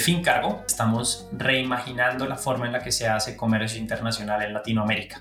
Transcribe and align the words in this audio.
Fincargo 0.00 0.64
estamos 0.66 1.28
reimaginando 1.32 2.26
la 2.26 2.36
forma 2.36 2.66
en 2.66 2.72
la 2.72 2.82
que 2.82 2.90
se 2.90 3.06
hace 3.06 3.36
comercio 3.36 3.78
internacional 3.78 4.42
en 4.42 4.54
Latinoamérica 4.54 5.20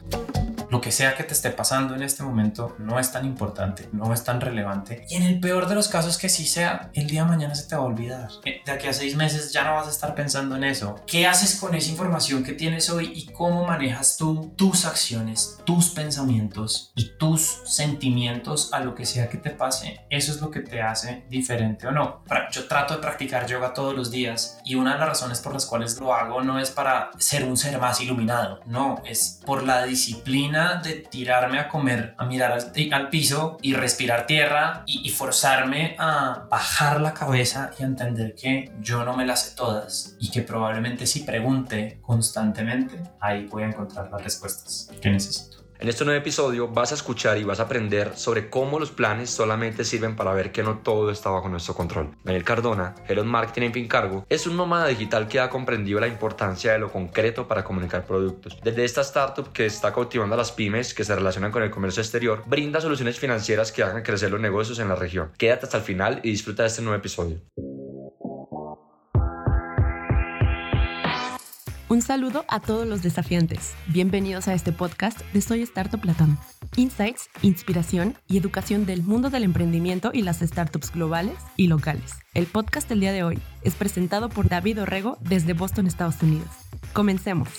lo 0.70 0.82
que 0.82 0.92
sea 0.92 1.16
que 1.16 1.24
te 1.24 1.34
esté 1.34 1.50
pasando 1.50 1.96
en 1.96 2.04
este 2.04 2.24
momento 2.24 2.76
no 2.78 3.00
es 3.00 3.12
tan 3.12 3.26
importante, 3.26 3.90
no 3.92 4.14
es 4.14 4.24
tan 4.24 4.40
relevante. 4.40 5.06
Y 5.10 5.16
en 5.16 5.24
el 5.24 5.40
peor 5.40 5.68
de 5.68 5.76
los 5.76 5.88
casos 5.88 6.18
que 6.18 6.30
sí 6.30 6.46
sea, 6.46 6.92
el 6.94 7.08
día 7.08 7.24
de 7.24 7.30
mañana 7.30 7.56
se 7.56 7.68
te 7.68 7.76
va 7.76 7.82
a 7.82 7.86
olvidar. 7.86 8.30
Eh, 8.46 8.62
de 8.66 8.72
aquí 8.72 8.88
a 8.88 8.94
seis 8.94 9.16
meses 9.16 9.52
ya 9.52 9.64
no 9.64 9.74
vas 9.74 9.88
a 9.88 9.92
estar 9.92 10.14
pensando 10.14 10.56
en 10.56 10.64
eso. 10.64 11.02
¿Qué 11.08 11.26
haces 11.26 11.60
con 11.60 11.74
esa 11.74 11.90
información 11.90 12.44
que 12.44 12.54
tienes 12.54 12.90
hoy 12.90 13.12
y 13.16 13.32
cómo 13.32 13.66
manejas 13.66 14.18
tú 14.18 14.54
tus 14.56 14.86
acciones, 14.86 15.58
tus 15.66 15.90
pensamientos 15.90 16.92
y 16.96 17.18
tus 17.18 17.62
sentimientos 17.66 18.72
a 18.72 18.80
lo 18.80 18.94
que 18.94 19.06
sea 19.06 19.30
que 19.30 19.38
te 19.38 19.50
pase? 19.50 20.02
Eso 20.10 20.32
es 20.32 20.42
lo 20.42 20.52
que 20.52 20.60
te 20.60 20.82
hace 20.82 21.24
diferente 21.30 21.88
o 21.88 21.92
no. 21.92 22.24
Yo 22.52 22.68
trato 22.68 22.96
de 22.96 23.02
practicar 23.02 23.48
yoga 23.48 23.74
todos 23.74 23.96
los 23.96 24.12
días 24.12 24.60
y 24.64 24.76
una 24.76 24.94
de 24.94 25.00
las 25.00 25.10
razones 25.10 25.40
por 25.40 25.54
las 25.54 25.66
cuales 25.66 26.00
lo 26.00 26.14
hago 26.14 26.42
no 26.42 26.60
es 26.60 26.70
para 26.70 27.12
ser 27.18 27.44
un 27.44 27.58
ser 27.58 27.80
más 27.80 28.02
iluminado, 28.02 28.60
no, 28.66 29.02
es 29.06 29.40
por 29.46 29.64
la 29.64 29.84
disciplina 29.84 30.59
de 30.84 30.94
tirarme 30.96 31.60
a 31.60 31.68
comer, 31.68 32.14
a 32.18 32.26
mirar 32.26 32.52
al, 32.52 33.10
piso 33.10 33.58
y 33.62 33.74
respirar 33.74 34.26
tierra 34.26 34.84
y, 34.86 35.08
y, 35.08 35.10
forzarme 35.10 35.96
a 35.98 36.46
bajar 36.50 37.02
la 37.02 37.14
cabeza 37.14 37.72
y 37.78 37.84
a 37.84 37.86
entender 37.86 38.36
que 38.36 38.72
yo 38.82 39.04
no 39.04 39.16
me 39.16 39.26
las 39.26 39.44
sé 39.46 39.56
todas 39.56 40.16
y 40.20 40.30
que 40.32 40.42
probablemente 40.42 41.06
si 41.08 41.22
pregunte 41.22 42.00
constantemente, 42.02 43.02
ahí 43.20 43.46
voy 43.46 43.64
a 43.64 43.68
encontrar 43.68 44.10
las 44.12 44.24
respuestas 44.24 44.92
que 45.02 45.10
necesito. 45.10 45.59
En 45.82 45.88
este 45.88 46.04
nuevo 46.04 46.20
episodio 46.20 46.68
vas 46.68 46.92
a 46.92 46.96
escuchar 46.96 47.38
y 47.38 47.46
vas 47.46 47.62
a 47.62 47.64
aprender 47.64 48.18
sobre 48.18 48.50
cómo 48.50 48.80
los 48.80 48.92
planes 48.92 49.30
solamente 49.30 49.86
sirven 49.86 50.18
para 50.18 50.34
ver 50.34 50.52
que 50.52 50.62
no 50.62 50.80
todo 50.80 51.10
está 51.10 51.30
bajo 51.30 51.48
nuestro 51.48 51.74
control. 51.74 52.10
Daniel 52.26 52.44
Cardona, 52.44 52.96
Head 53.08 53.24
Marketing 53.24 53.68
en 53.68 53.72
Fincargo, 53.72 54.26
es 54.28 54.46
un 54.46 54.58
nómada 54.58 54.88
digital 54.88 55.30
que 55.30 55.40
ha 55.40 55.50
comprendido 55.50 56.02
la 56.02 56.10
importancia 56.10 56.74
de 56.74 56.80
lo 56.80 56.92
concreto 56.92 57.48
para 57.48 57.64
comunicar 57.64 58.06
productos. 58.06 58.58
Desde 58.62 58.84
esta 58.84 59.00
startup 59.00 59.54
que 59.54 59.68
está 59.68 59.94
cautivando 59.94 60.36
a 60.36 60.38
las 60.38 60.52
pymes 60.52 60.94
que 60.94 61.06
se 61.06 61.16
relacionan 61.16 61.50
con 61.50 61.64
el 61.64 61.72
comercio 61.72 62.02
exterior, 62.02 62.44
brinda 62.46 62.82
soluciones 62.82 63.18
financieras 63.18 63.72
que 63.72 63.82
hagan 63.82 64.04
crecer 64.04 64.32
los 64.32 64.42
negocios 64.42 64.80
en 64.80 64.90
la 64.90 64.96
región. 64.96 65.32
Quédate 65.38 65.66
hasta 65.66 65.78
el 65.78 65.84
final 65.84 66.20
y 66.24 66.32
disfruta 66.32 66.64
de 66.64 66.68
este 66.68 66.82
nuevo 66.82 66.98
episodio. 66.98 67.38
Un 71.90 72.04
saludo 72.04 72.46
a 72.48 72.60
todos 72.60 72.88
los 72.88 73.02
desafiantes. 73.02 73.74
Bienvenidos 73.88 74.48
a 74.48 74.54
este 74.54 74.72
podcast 74.72 75.22
de 75.34 75.42
Soy 75.42 75.64
Startup 75.64 76.06
Latam. 76.06 76.38
Insights, 76.76 77.32
inspiración 77.42 78.16
y 78.28 78.38
educación 78.38 78.86
del 78.86 79.02
mundo 79.02 79.32
del 79.32 79.42
emprendimiento 79.44 80.12
y 80.14 80.22
las 80.22 80.38
startups 80.38 80.92
globales 80.92 81.40
y 81.58 81.66
locales. 81.66 82.12
El 82.36 82.46
podcast 82.46 82.88
del 82.90 83.00
día 83.00 83.12
de 83.12 83.24
hoy 83.24 83.40
es 83.64 83.74
presentado 83.74 84.30
por 84.30 84.48
David 84.50 84.84
Orrego 84.84 85.18
desde 85.22 85.54
Boston, 85.54 85.88
Estados 85.88 86.22
Unidos. 86.22 86.50
Comencemos. 86.94 87.50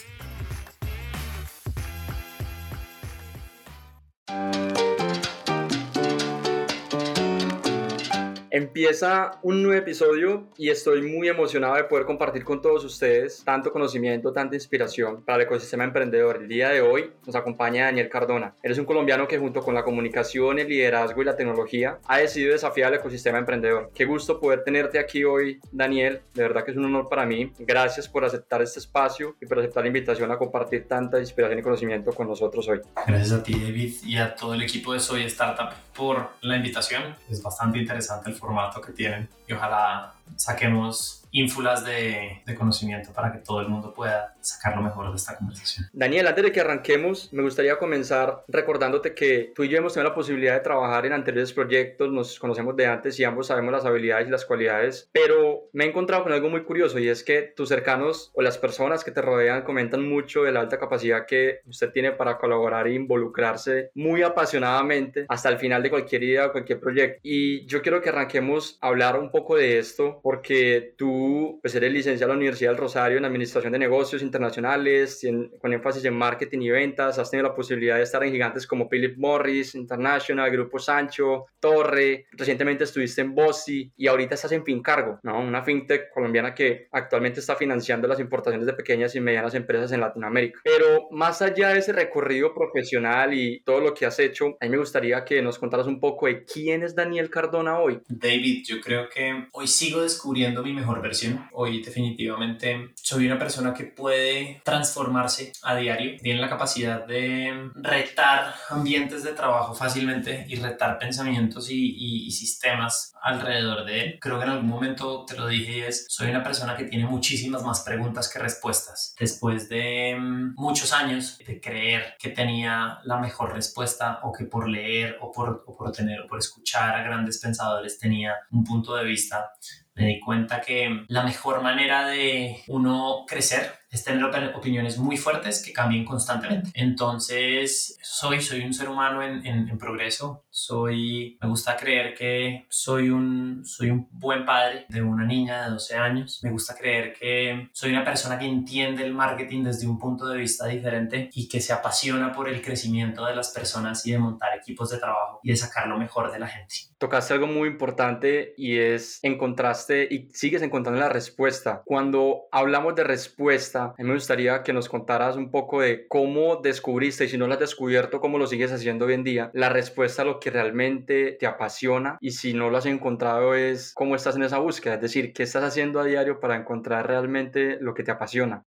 Empieza 8.52 9.38
un 9.42 9.62
nuevo 9.62 9.78
episodio 9.78 10.48
y 10.58 10.70
estoy 10.70 11.02
muy 11.02 11.28
emocionado 11.28 11.76
de 11.76 11.84
poder 11.84 12.04
compartir 12.04 12.42
con 12.42 12.60
todos 12.60 12.84
ustedes 12.84 13.44
tanto 13.44 13.70
conocimiento, 13.70 14.32
tanta 14.32 14.56
inspiración 14.56 15.22
para 15.22 15.36
el 15.36 15.42
ecosistema 15.42 15.84
emprendedor. 15.84 16.38
El 16.38 16.48
día 16.48 16.70
de 16.70 16.80
hoy 16.80 17.12
nos 17.24 17.36
acompaña 17.36 17.84
Daniel 17.84 18.08
Cardona. 18.08 18.56
Eres 18.60 18.78
un 18.78 18.86
colombiano 18.86 19.28
que 19.28 19.38
junto 19.38 19.62
con 19.62 19.72
la 19.72 19.84
comunicación, 19.84 20.58
el 20.58 20.68
liderazgo 20.68 21.22
y 21.22 21.26
la 21.26 21.36
tecnología 21.36 22.00
ha 22.08 22.18
decidido 22.18 22.52
desafiar 22.52 22.92
el 22.92 22.98
ecosistema 22.98 23.38
emprendedor. 23.38 23.92
Qué 23.94 24.04
gusto 24.04 24.40
poder 24.40 24.64
tenerte 24.64 24.98
aquí 24.98 25.22
hoy, 25.22 25.60
Daniel. 25.70 26.20
De 26.34 26.42
verdad 26.42 26.64
que 26.64 26.72
es 26.72 26.76
un 26.76 26.86
honor 26.86 27.08
para 27.08 27.24
mí. 27.26 27.52
Gracias 27.60 28.08
por 28.08 28.24
aceptar 28.24 28.62
este 28.62 28.80
espacio 28.80 29.36
y 29.40 29.46
por 29.46 29.60
aceptar 29.60 29.84
la 29.84 29.88
invitación 29.88 30.28
a 30.32 30.36
compartir 30.36 30.88
tanta 30.88 31.20
inspiración 31.20 31.60
y 31.60 31.62
conocimiento 31.62 32.12
con 32.12 32.26
nosotros 32.26 32.66
hoy. 32.68 32.80
Gracias 33.06 33.30
a 33.30 33.44
ti, 33.44 33.52
David, 33.52 33.94
y 34.04 34.16
a 34.16 34.34
todo 34.34 34.54
el 34.54 34.62
equipo 34.62 34.92
de 34.92 34.98
Soy 34.98 35.22
Startup 35.26 35.72
por 35.94 36.30
la 36.40 36.56
invitación. 36.56 37.14
Es 37.28 37.40
bastante 37.40 37.78
interesante 37.78 38.30
el 38.30 38.39
formato 38.40 38.80
que 38.80 38.92
tienen 38.92 39.28
y 39.50 39.52
ojalá 39.52 40.14
saquemos 40.36 41.20
ínfulas 41.32 41.84
de, 41.84 42.42
de, 42.44 42.54
conocimiento 42.54 43.12
para 43.12 43.32
que 43.32 43.38
todo 43.38 43.60
el 43.60 43.68
mundo 43.68 43.94
pueda 43.94 44.34
sacar 44.40 44.76
lo 44.76 44.82
mejor 44.82 45.10
de 45.10 45.16
esta 45.16 45.36
conversación. 45.36 45.86
Daniel, 45.92 46.26
antes 46.26 46.44
de 46.44 46.52
que 46.52 46.60
arranquemos, 46.60 47.32
me 47.32 47.42
gustaría 47.42 47.78
comenzar 47.78 48.42
recordándote 48.48 49.14
que 49.14 49.52
tú 49.54 49.62
y 49.62 49.68
yo 49.68 49.78
hemos 49.78 49.94
tenido 49.94 50.10
la 50.10 50.14
posibilidad 50.14 50.54
de 50.54 50.60
trabajar 50.60 51.06
en 51.06 51.12
anteriores 51.12 51.52
proyectos, 51.52 52.10
nos 52.10 52.38
conocemos 52.38 52.76
de 52.76 52.86
antes 52.86 53.18
y 53.20 53.24
ambos 53.24 53.46
sabemos 53.46 53.72
las 53.72 53.84
habilidades 53.84 54.28
y 54.28 54.30
las 54.30 54.44
cualidades, 54.44 55.08
pero 55.12 55.68
me 55.72 55.84
he 55.84 55.88
encontrado 55.88 56.24
con 56.24 56.32
algo 56.32 56.48
muy 56.48 56.64
curioso 56.64 56.98
y 56.98 57.08
es 57.08 57.22
que 57.22 57.42
tus 57.42 57.68
cercanos 57.68 58.30
o 58.34 58.42
las 58.42 58.58
personas 58.58 59.04
que 59.04 59.12
te 59.12 59.22
rodean 59.22 59.62
comentan 59.62 60.08
mucho 60.08 60.42
de 60.42 60.52
la 60.52 60.60
alta 60.60 60.78
capacidad 60.78 61.26
que 61.26 61.60
usted 61.68 61.92
tiene 61.92 62.12
para 62.12 62.38
colaborar 62.38 62.86
e 62.86 62.94
involucrarse 62.94 63.90
muy 63.94 64.22
apasionadamente 64.22 65.26
hasta 65.28 65.48
el 65.48 65.58
final 65.58 65.82
de 65.82 65.90
cualquier 65.90 66.22
idea 66.24 66.46
o 66.46 66.52
cualquier 66.52 66.80
proyecto. 66.80 67.20
Y 67.22 67.66
yo 67.66 67.82
quiero 67.82 68.00
que 68.00 68.08
arranquemos 68.08 68.78
a 68.80 68.88
hablar 68.88 69.18
un 69.18 69.30
poco 69.30 69.39
de 69.48 69.78
esto 69.78 70.20
porque 70.22 70.94
tú 70.96 71.58
pues 71.62 71.74
eres 71.74 71.92
licenciado 71.92 72.32
en 72.32 72.38
la 72.38 72.40
Universidad 72.40 72.70
del 72.70 72.78
Rosario 72.78 73.18
en 73.18 73.24
Administración 73.24 73.72
de 73.72 73.78
Negocios 73.78 74.22
Internacionales, 74.22 75.26
con 75.60 75.72
énfasis 75.72 76.04
en 76.04 76.14
marketing 76.14 76.60
y 76.60 76.70
ventas. 76.70 77.18
Has 77.18 77.30
tenido 77.30 77.48
la 77.48 77.54
posibilidad 77.54 77.96
de 77.96 78.02
estar 78.02 78.22
en 78.22 78.32
gigantes 78.32 78.66
como 78.66 78.88
Philip 78.88 79.16
Morris 79.16 79.74
International, 79.74 80.50
Grupo 80.50 80.78
Sancho, 80.78 81.46
Torre. 81.58 82.26
Recientemente 82.32 82.84
estuviste 82.84 83.22
en 83.22 83.34
Bossi 83.34 83.90
y 83.96 84.06
ahorita 84.06 84.34
estás 84.34 84.52
en 84.52 84.64
Fincargo, 84.64 85.18
¿no? 85.22 85.40
una 85.40 85.64
fintech 85.64 86.10
colombiana 86.12 86.54
que 86.54 86.88
actualmente 86.92 87.40
está 87.40 87.56
financiando 87.56 88.06
las 88.06 88.20
importaciones 88.20 88.66
de 88.66 88.74
pequeñas 88.74 89.14
y 89.14 89.20
medianas 89.20 89.54
empresas 89.54 89.92
en 89.92 90.00
Latinoamérica. 90.00 90.60
Pero 90.64 91.08
más 91.10 91.42
allá 91.42 91.70
de 91.70 91.78
ese 91.78 91.92
recorrido 91.92 92.54
profesional 92.54 93.34
y 93.34 93.60
todo 93.60 93.80
lo 93.80 93.94
que 93.94 94.06
has 94.06 94.18
hecho, 94.18 94.56
a 94.60 94.64
mí 94.64 94.70
me 94.70 94.78
gustaría 94.78 95.24
que 95.24 95.42
nos 95.42 95.58
contaras 95.58 95.86
un 95.86 96.00
poco 96.00 96.26
de 96.26 96.44
quién 96.44 96.82
es 96.82 96.94
Daniel 96.94 97.30
Cardona 97.30 97.78
hoy. 97.78 98.00
David, 98.08 98.64
yo 98.66 98.80
creo 98.80 99.08
que 99.08 99.29
hoy 99.52 99.66
sigo 99.66 100.02
descubriendo 100.02 100.62
mi 100.62 100.72
mejor 100.72 101.02
versión. 101.02 101.48
Hoy 101.52 101.82
definitivamente 101.82 102.90
soy 102.94 103.26
una 103.26 103.38
persona 103.38 103.74
que 103.74 103.84
puede 103.84 104.60
transformarse 104.64 105.52
a 105.62 105.76
diario, 105.76 106.18
tiene 106.22 106.40
la 106.40 106.48
capacidad 106.48 107.06
de 107.06 107.70
retar 107.74 108.54
ambientes 108.68 109.24
de 109.24 109.32
trabajo 109.32 109.74
fácilmente 109.74 110.44
y 110.48 110.56
retar 110.56 110.98
pensamientos 110.98 111.68
y, 111.70 112.30
sistemas 112.30 113.12
alrededor 113.22 113.84
de 113.84 114.00
él. 114.00 114.18
Creo 114.20 114.38
que 114.38 114.44
en 114.44 114.50
algún 114.50 114.68
momento 114.68 115.24
te 115.26 115.36
lo 115.36 115.46
dije 115.46 115.86
es, 115.86 116.06
soy 116.08 116.30
una 116.30 116.42
persona 116.42 116.76
que 116.76 116.84
tiene 116.84 117.06
muchísimas 117.06 117.62
más 117.62 117.80
preguntas 117.80 118.30
que 118.32 118.38
respuestas. 118.38 119.14
Después 119.18 119.68
de 119.68 120.16
mm, 120.18 120.54
muchos 120.56 120.92
años 120.92 121.38
de 121.46 121.60
creer 121.60 122.16
que 122.18 122.30
tenía 122.30 123.00
la 123.04 123.18
mejor 123.18 123.54
respuesta 123.54 124.20
o 124.22 124.32
que 124.32 124.44
por 124.44 124.68
leer 124.68 125.18
o 125.20 125.30
por, 125.30 125.64
o 125.66 125.76
por 125.76 125.92
tener 125.92 126.20
o 126.20 126.26
por 126.26 126.38
escuchar 126.38 126.94
a 126.94 127.02
grandes 127.02 127.38
pensadores 127.38 127.98
tenía 127.98 128.34
un 128.50 128.64
punto 128.64 128.94
de 128.96 129.04
vista 129.04 129.50
me 129.94 130.06
di 130.06 130.20
cuenta 130.20 130.60
que 130.60 131.04
la 131.08 131.24
mejor 131.24 131.62
manera 131.62 132.06
de 132.06 132.62
uno 132.68 133.24
crecer 133.26 133.79
es 133.90 134.04
tener 134.04 134.24
opiniones 134.54 134.98
muy 134.98 135.16
fuertes 135.16 135.62
que 135.64 135.72
cambien 135.72 136.04
constantemente. 136.04 136.70
Entonces, 136.74 137.98
soy, 138.02 138.40
soy 138.40 138.60
un 138.60 138.72
ser 138.72 138.88
humano 138.88 139.22
en, 139.22 139.44
en, 139.44 139.78
progreso, 139.78 140.44
soy, 140.50 141.38
me 141.40 141.48
gusta 141.48 141.76
creer 141.76 142.14
que 142.14 142.66
soy 142.68 143.10
un, 143.10 143.64
soy 143.64 143.90
un 143.90 144.08
buen 144.10 144.44
padre 144.44 144.84
de 144.88 145.02
una 145.02 145.24
niña 145.24 145.64
de 145.64 145.70
12 145.70 145.96
años, 145.96 146.40
me 146.42 146.50
gusta 146.50 146.74
creer 146.74 147.14
que 147.14 147.70
soy 147.72 147.90
una 147.90 148.04
persona 148.04 148.38
que 148.38 148.44
entiende 148.44 149.04
el 149.04 149.14
marketing 149.14 149.64
desde 149.64 149.88
un 149.88 149.98
punto 149.98 150.26
de 150.26 150.36
vista 150.36 150.66
diferente 150.66 151.30
y 151.32 151.48
que 151.48 151.60
se 151.60 151.72
apasiona 151.72 152.32
por 152.32 152.48
el 152.48 152.60
crecimiento 152.60 153.24
de 153.24 153.34
las 153.34 153.50
personas 153.50 154.06
y 154.06 154.12
de 154.12 154.18
montar 154.18 154.50
equipos 154.56 154.90
de 154.90 154.98
trabajo 154.98 155.40
y 155.42 155.50
de 155.50 155.56
sacar 155.56 155.88
lo 155.88 155.98
mejor 155.98 156.30
de 156.30 156.38
la 156.38 156.46
gente. 156.46 156.74
Tocaste 156.98 157.32
algo 157.32 157.46
muy 157.46 157.68
importante 157.68 158.52
y 158.58 158.76
es 158.76 159.18
encontraste 159.22 160.06
y 160.10 160.28
sigues 160.34 160.60
encontrando 160.60 161.00
la 161.00 161.08
respuesta. 161.08 161.82
Cuando 161.86 162.42
hablamos 162.52 162.94
de 162.94 163.04
respuesta, 163.04 163.79
me 163.98 164.14
gustaría 164.14 164.62
que 164.62 164.72
nos 164.72 164.88
contaras 164.88 165.36
un 165.36 165.50
poco 165.50 165.80
de 165.80 166.06
cómo 166.08 166.56
descubriste 166.56 167.24
y 167.24 167.28
si 167.28 167.38
no 167.38 167.46
lo 167.46 167.54
has 167.54 167.60
descubierto, 167.60 168.20
cómo 168.20 168.38
lo 168.38 168.46
sigues 168.46 168.72
haciendo 168.72 169.06
hoy 169.06 169.14
en 169.14 169.24
día, 169.24 169.50
la 169.54 169.68
respuesta 169.68 170.22
a 170.22 170.24
lo 170.24 170.40
que 170.40 170.50
realmente 170.50 171.32
te 171.32 171.46
apasiona 171.46 172.18
y 172.20 172.32
si 172.32 172.54
no 172.54 172.70
lo 172.70 172.78
has 172.78 172.86
encontrado 172.86 173.54
es 173.54 173.92
cómo 173.94 174.16
estás 174.16 174.36
en 174.36 174.42
esa 174.42 174.58
búsqueda, 174.58 174.94
es 174.94 175.00
decir, 175.00 175.32
qué 175.32 175.42
estás 175.42 175.64
haciendo 175.64 176.00
a 176.00 176.04
diario 176.04 176.40
para 176.40 176.56
encontrar 176.56 177.06
realmente 177.06 177.78
lo 177.80 177.94
que 177.94 178.02
te 178.02 178.10
apasiona. 178.10 178.64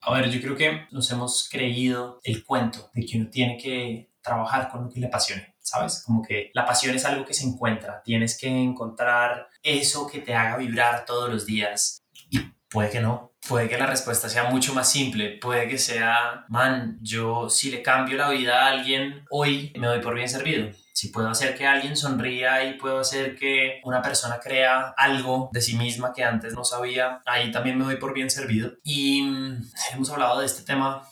A 0.00 0.12
ver, 0.14 0.30
yo 0.30 0.40
creo 0.40 0.56
que 0.56 0.86
nos 0.92 1.10
hemos 1.10 1.48
creído 1.50 2.20
el 2.22 2.44
cuento 2.44 2.90
de 2.94 3.04
que 3.04 3.18
uno 3.18 3.28
tiene 3.30 3.56
que 3.56 4.10
trabajar 4.22 4.70
con 4.70 4.84
lo 4.84 4.90
que 4.90 5.00
le 5.00 5.06
apasione, 5.06 5.54
¿sabes? 5.58 6.02
Como 6.04 6.22
que 6.22 6.50
la 6.54 6.64
pasión 6.64 6.94
es 6.94 7.04
algo 7.04 7.24
que 7.24 7.34
se 7.34 7.46
encuentra, 7.46 8.02
tienes 8.04 8.38
que 8.38 8.48
encontrar 8.48 9.48
eso 9.62 10.06
que 10.06 10.20
te 10.20 10.34
haga 10.34 10.56
vibrar 10.56 11.04
todos 11.04 11.30
los 11.30 11.46
días 11.46 12.02
puede 12.70 12.90
que 12.90 13.00
no, 13.00 13.32
puede 13.48 13.68
que 13.68 13.78
la 13.78 13.86
respuesta 13.86 14.28
sea 14.28 14.44
mucho 14.44 14.74
más 14.74 14.90
simple. 14.90 15.38
Puede 15.38 15.68
que 15.68 15.78
sea, 15.78 16.44
man, 16.48 16.98
yo 17.02 17.48
si 17.48 17.70
le 17.70 17.82
cambio 17.82 18.16
la 18.16 18.30
vida 18.30 18.64
a 18.64 18.68
alguien 18.68 19.24
hoy, 19.30 19.72
me 19.76 19.86
doy 19.86 20.00
por 20.00 20.14
bien 20.14 20.28
servido 20.28 20.70
si 20.98 21.10
puedo 21.10 21.28
hacer 21.28 21.56
que 21.56 21.64
alguien 21.64 21.96
sonría 21.96 22.64
y 22.64 22.76
puedo 22.76 22.98
hacer 22.98 23.36
que 23.36 23.80
una 23.84 24.02
persona 24.02 24.40
crea 24.42 24.94
algo 24.96 25.48
de 25.52 25.60
sí 25.60 25.76
misma 25.76 26.12
que 26.12 26.24
antes 26.24 26.54
no 26.54 26.64
sabía, 26.64 27.22
ahí 27.24 27.52
también 27.52 27.78
me 27.78 27.84
doy 27.84 27.96
por 27.98 28.12
bien 28.12 28.28
servido. 28.28 28.72
Y 28.82 29.22
mm, 29.22 29.62
hemos 29.92 30.10
hablado 30.10 30.40
de 30.40 30.46
este 30.46 30.64
tema, 30.64 31.08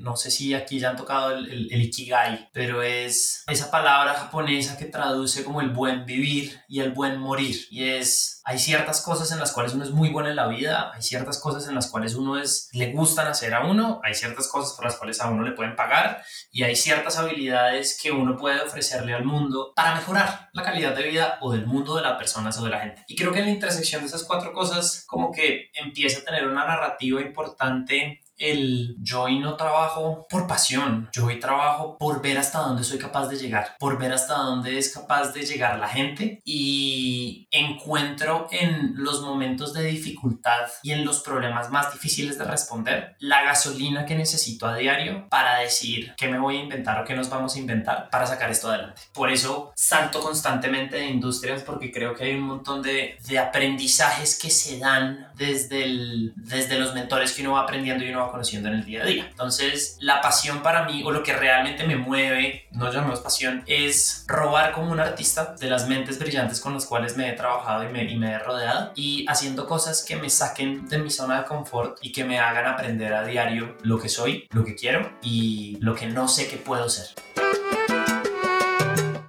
no 0.00 0.16
sé 0.16 0.30
si 0.30 0.52
aquí 0.52 0.78
ya 0.78 0.90
han 0.90 0.98
tocado 0.98 1.30
el, 1.30 1.72
el, 1.72 1.80
ikigai, 1.80 2.50
pero 2.52 2.82
es 2.82 3.44
esa 3.46 3.70
palabra 3.70 4.12
japonesa 4.12 4.76
que 4.76 4.84
traduce 4.84 5.42
como 5.42 5.62
el 5.62 5.70
buen 5.70 6.04
vivir 6.04 6.60
y 6.68 6.80
el 6.80 6.90
buen 6.90 7.18
morir. 7.18 7.56
Y 7.70 7.84
es, 7.84 8.39
hay 8.50 8.58
ciertas 8.58 9.00
cosas 9.00 9.30
en 9.30 9.38
las 9.38 9.52
cuales 9.52 9.74
uno 9.74 9.84
es 9.84 9.92
muy 9.92 10.08
bueno 10.08 10.28
en 10.28 10.34
la 10.34 10.48
vida, 10.48 10.90
hay 10.92 11.02
ciertas 11.02 11.38
cosas 11.38 11.68
en 11.68 11.76
las 11.76 11.86
cuales 11.86 12.16
uno 12.16 12.36
es, 12.36 12.68
le 12.72 12.90
gustan 12.90 13.28
hacer 13.28 13.54
a 13.54 13.64
uno, 13.64 14.00
hay 14.02 14.12
ciertas 14.12 14.48
cosas 14.48 14.72
por 14.72 14.86
las 14.86 14.96
cuales 14.96 15.20
a 15.20 15.28
uno 15.28 15.44
le 15.44 15.52
pueden 15.52 15.76
pagar 15.76 16.24
y 16.50 16.64
hay 16.64 16.74
ciertas 16.74 17.16
habilidades 17.16 17.96
que 18.02 18.10
uno 18.10 18.36
puede 18.36 18.60
ofrecerle 18.60 19.14
al 19.14 19.24
mundo 19.24 19.72
para 19.76 19.94
mejorar 19.94 20.50
la 20.52 20.64
calidad 20.64 20.96
de 20.96 21.04
vida 21.04 21.38
o 21.40 21.52
del 21.52 21.64
mundo 21.64 21.94
de 21.94 22.02
las 22.02 22.18
personas 22.18 22.58
o 22.58 22.64
de 22.64 22.70
la 22.70 22.80
gente. 22.80 23.04
Y 23.06 23.14
creo 23.14 23.30
que 23.30 23.38
en 23.38 23.44
la 23.44 23.52
intersección 23.52 24.00
de 24.00 24.08
esas 24.08 24.24
cuatro 24.24 24.52
cosas 24.52 25.04
como 25.06 25.30
que 25.30 25.70
empieza 25.74 26.18
a 26.18 26.24
tener 26.24 26.48
una 26.48 26.66
narrativa 26.66 27.20
importante 27.20 28.20
el 28.40 28.96
yo 28.98 29.22
hoy 29.22 29.38
no 29.38 29.56
trabajo 29.56 30.26
por 30.28 30.46
pasión, 30.46 31.08
yo 31.12 31.26
hoy 31.26 31.38
trabajo 31.38 31.96
por 31.98 32.22
ver 32.22 32.38
hasta 32.38 32.60
dónde 32.60 32.82
soy 32.84 32.98
capaz 32.98 33.28
de 33.28 33.36
llegar, 33.36 33.76
por 33.78 33.98
ver 33.98 34.12
hasta 34.12 34.34
dónde 34.34 34.78
es 34.78 34.92
capaz 34.92 35.32
de 35.32 35.42
llegar 35.42 35.78
la 35.78 35.88
gente 35.88 36.40
y 36.44 37.46
encuentro 37.50 38.48
en 38.50 38.94
los 38.96 39.20
momentos 39.22 39.72
de 39.74 39.84
dificultad 39.84 40.66
y 40.82 40.92
en 40.92 41.04
los 41.04 41.20
problemas 41.20 41.70
más 41.70 41.92
difíciles 41.92 42.38
de 42.38 42.44
responder 42.44 43.16
la 43.18 43.42
gasolina 43.42 44.06
que 44.06 44.16
necesito 44.16 44.66
a 44.66 44.76
diario 44.76 45.28
para 45.28 45.58
decir 45.58 46.14
qué 46.16 46.28
me 46.28 46.38
voy 46.38 46.56
a 46.56 46.62
inventar 46.62 47.00
o 47.00 47.04
qué 47.04 47.14
nos 47.14 47.28
vamos 47.28 47.54
a 47.54 47.58
inventar 47.58 48.08
para 48.10 48.26
sacar 48.26 48.50
esto 48.50 48.68
adelante. 48.68 49.02
Por 49.12 49.30
eso 49.30 49.72
salto 49.76 50.20
constantemente 50.20 50.96
de 50.96 51.06
industrias 51.06 51.62
porque 51.62 51.92
creo 51.92 52.14
que 52.14 52.24
hay 52.24 52.34
un 52.34 52.42
montón 52.42 52.82
de, 52.82 53.18
de 53.28 53.38
aprendizajes 53.38 54.38
que 54.38 54.50
se 54.50 54.78
dan 54.78 55.29
desde, 55.40 56.32
desde 56.36 56.78
los 56.78 56.92
mentores 56.92 57.32
que 57.32 57.40
uno 57.40 57.52
va 57.52 57.62
aprendiendo 57.62 58.04
y 58.04 58.10
uno 58.10 58.20
va 58.20 58.30
conociendo 58.30 58.68
en 58.68 58.74
el 58.74 58.84
día 58.84 59.02
a 59.02 59.06
día. 59.06 59.26
Entonces, 59.30 59.96
la 60.00 60.20
pasión 60.20 60.62
para 60.62 60.84
mí 60.84 61.02
o 61.02 61.10
lo 61.10 61.22
que 61.22 61.32
realmente 61.32 61.84
me 61.86 61.96
mueve, 61.96 62.66
no 62.72 62.92
llamemos 62.92 63.20
pasión, 63.20 63.64
es 63.66 64.26
robar 64.28 64.72
como 64.72 64.92
un 64.92 65.00
artista 65.00 65.54
de 65.58 65.70
las 65.70 65.88
mentes 65.88 66.18
brillantes 66.18 66.60
con 66.60 66.74
las 66.74 66.84
cuales 66.84 67.16
me 67.16 67.30
he 67.30 67.32
trabajado 67.32 67.84
y 67.84 67.88
me, 67.88 68.04
y 68.04 68.16
me 68.16 68.32
he 68.32 68.38
rodeado 68.38 68.92
y 68.94 69.24
haciendo 69.28 69.66
cosas 69.66 70.04
que 70.04 70.16
me 70.16 70.28
saquen 70.28 70.86
de 70.88 70.98
mi 70.98 71.10
zona 71.10 71.38
de 71.38 71.46
confort 71.46 71.98
y 72.02 72.12
que 72.12 72.24
me 72.24 72.38
hagan 72.38 72.66
aprender 72.66 73.14
a 73.14 73.24
diario 73.24 73.78
lo 73.82 73.98
que 73.98 74.10
soy, 74.10 74.46
lo 74.50 74.62
que 74.62 74.74
quiero 74.74 75.10
y 75.22 75.78
lo 75.80 75.94
que 75.94 76.06
no 76.06 76.28
sé 76.28 76.48
que 76.48 76.58
puedo 76.58 76.86
ser. 76.90 77.06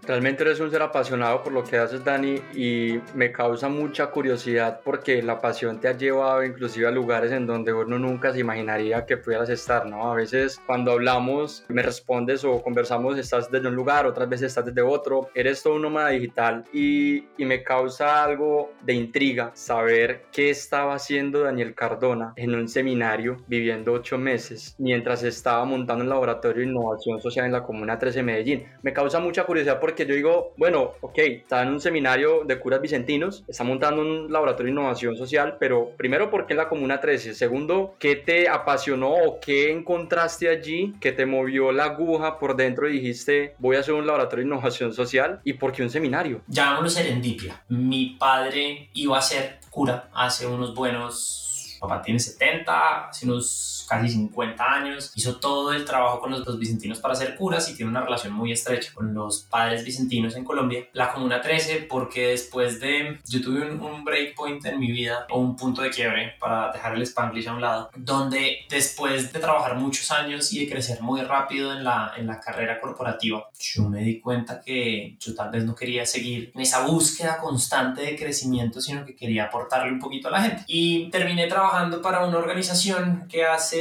Realmente 0.04 0.42
eres 0.44 0.60
un 0.60 0.72
ser 0.72 0.82
apasionado 0.82 1.44
por 1.44 1.54
lo 1.54 1.64
que 1.64 1.78
haces, 1.78 2.04
Dani, 2.04 2.42
y 2.56 3.00
me 3.14 3.32
causa 3.32 3.70
mucha 3.70 4.08
curiosidad 4.08 4.82
porque 4.84 5.22
la 5.22 5.40
pasión 5.40 5.80
te 5.80 5.88
ha 5.88 5.96
llevado 5.96 6.44
inclusive 6.44 6.88
a 6.88 6.92
lugares 6.92 7.32
en 7.32 7.46
donde 7.46 7.72
uno 7.72 8.00
nunca 8.00 8.34
se 8.34 8.40
imaginaría 8.40 9.06
que 9.06 9.18
pudieras 9.18 9.50
estar, 9.50 9.86
¿no? 9.86 10.12
A 10.12 10.16
veces 10.16 10.60
cuando 10.66 10.94
hablamos, 10.94 11.66
me 11.68 11.84
respondes 11.84 12.44
o 12.44 12.64
conversamos, 12.64 13.18
estás 13.20 13.52
desde 13.52 13.68
un 13.68 13.76
lugar, 13.76 14.08
otras 14.08 14.28
veces 14.28 14.48
estás 14.48 14.66
desde 14.66 14.82
otro, 14.82 15.30
eres 15.36 15.62
todo 15.62 15.76
un 15.76 15.84
nómada 15.84 16.10
digital 16.10 16.64
y, 16.74 17.26
y 17.38 17.46
me 17.46 17.64
causa 17.64 18.24
algo 18.24 18.72
de 18.82 18.94
intriga 18.94 19.52
saber 19.54 20.24
qué 20.32 20.50
estaba 20.50 20.96
haciendo 20.96 21.42
Daniel 21.42 21.76
Cardona 21.76 22.34
en 22.38 22.56
un 22.56 22.68
seminario 22.68 23.38
viviendo 23.48 23.94
ocho 23.94 24.18
meses 24.18 24.76
mientras 24.80 25.22
estaba 25.24 25.64
montando 25.66 26.04
un 26.04 26.10
laboratorio 26.10 26.64
de 26.64 26.72
innovación 26.72 27.22
social 27.22 27.46
en 27.46 27.52
la 27.52 27.64
Comuna 27.64 28.00
13 28.00 28.24
Medellín. 28.24 28.66
Me 28.82 28.94
causa 28.94 29.20
mucha 29.20 29.44
curiosidad 29.44 29.80
porque 29.80 29.91
yo 29.98 30.16
digo, 30.16 30.54
bueno, 30.58 30.94
ok, 31.02 31.18
está 31.18 31.64
en 31.64 31.70
un 31.70 31.82
seminario 31.82 32.44
de 32.46 32.60
curas 32.60 32.82
vicentinos, 32.82 33.44
está 33.48 33.64
montando 33.64 34.02
un 34.02 34.32
laboratorio 34.32 34.74
de 34.74 34.80
innovación 34.80 35.16
social, 35.16 35.58
pero 35.60 35.92
primero, 35.98 36.30
¿por 36.30 36.46
qué 36.46 36.54
en 36.54 36.58
la 36.58 36.70
Comuna 36.70 37.00
13? 37.00 37.34
Segundo, 37.34 37.96
¿qué 38.00 38.16
te 38.16 38.48
apasionó 38.50 39.12
o 39.12 39.40
qué 39.40 39.72
encontraste 39.72 40.50
allí 40.50 40.94
que 41.00 41.12
te 41.12 41.26
movió 41.26 41.72
la 41.72 41.86
aguja 41.86 42.40
por 42.40 42.56
dentro 42.56 42.90
y 42.90 42.94
dijiste, 42.94 43.56
voy 43.60 43.76
a 43.76 43.80
hacer 43.80 43.94
un 43.94 44.08
laboratorio 44.08 44.44
de 44.44 44.48
innovación 44.48 44.94
social? 44.94 45.42
¿Y 45.44 45.54
por 45.54 45.72
qué 45.72 45.84
un 45.84 45.90
seminario? 45.90 46.42
Llamámoslo 46.48 46.90
serendipia. 46.90 47.64
Mi 47.70 48.18
padre 48.20 48.90
iba 48.94 49.18
a 49.18 49.22
ser 49.22 49.60
cura 49.70 50.10
hace 50.14 50.46
unos 50.46 50.76
buenos, 50.76 51.78
papá 51.80 52.02
tiene 52.02 52.20
70, 52.20 53.10
hace 53.10 53.26
unos 53.26 53.81
casi 53.92 54.08
50 54.08 54.64
años, 54.64 55.12
hizo 55.16 55.36
todo 55.36 55.74
el 55.74 55.84
trabajo 55.84 56.22
con 56.22 56.32
los, 56.32 56.46
dos 56.46 56.58
vicentinos 56.58 57.00
para 57.00 57.14
hacer 57.14 57.36
curas 57.36 57.70
y 57.70 57.76
tiene 57.76 57.92
una 57.92 58.02
relación 58.02 58.34
muy 58.34 58.54
estrecha 58.54 58.92
con 58.94 59.14
los 59.14 59.44
padres 59.44 59.84
vicentinos 59.84 60.36
en 60.38 60.46
Colombia. 60.46 60.88
La 60.94 61.12
Comuna 61.12 61.42
13, 61.42 61.88
porque 61.90 62.28
después 62.28 62.80
de, 62.80 63.20
yo 63.28 63.42
tuve 63.42 63.70
un, 63.70 63.82
un 63.82 64.06
breakpoint 64.06 64.66
en 64.66 64.80
mi 64.80 64.92
vida 64.92 65.28
o 65.30 65.40
un 65.40 65.58
punto 65.58 65.82
de 65.82 65.90
quiebre 65.90 66.36
para 66.40 66.72
dejar 66.72 66.96
el 66.96 67.02
Spanglish 67.02 67.50
a 67.50 67.54
un 67.54 67.62
lado, 67.62 67.90
donde 67.98 68.60
después 68.70 69.34
de 69.34 69.40
trabajar 69.40 69.76
muchos 69.76 70.10
años 70.10 70.54
y 70.54 70.66
de 70.66 70.72
crecer 70.72 71.02
muy 71.02 71.22
rápido 71.22 71.74
en 71.74 71.84
la, 71.84 72.14
en 72.16 72.28
la 72.28 72.40
carrera 72.40 72.80
corporativa, 72.80 73.50
yo 73.60 73.90
me 73.90 74.02
di 74.04 74.22
cuenta 74.22 74.62
que 74.62 75.18
yo 75.20 75.36
tal 75.36 75.52
vez 75.52 75.66
no 75.66 75.76
quería 75.76 76.06
seguir 76.06 76.52
en 76.56 76.62
esa 76.62 76.86
búsqueda 76.86 77.38
constante 77.38 78.04
de 78.04 78.16
crecimiento, 78.16 78.80
sino 78.80 79.06
que 79.06 79.16
quería 79.16 79.46
aportarle 79.46 79.92
un 79.92 80.00
poquito 80.00 80.30
a 80.30 80.32
la 80.32 80.42
gente. 80.42 80.64
Y 80.68 81.10
terminé 81.10 81.48
trabajando 81.48 82.02
para 82.02 82.26
una 82.26 82.38
organización 82.38 83.26
que 83.28 83.44
hace 83.44 83.81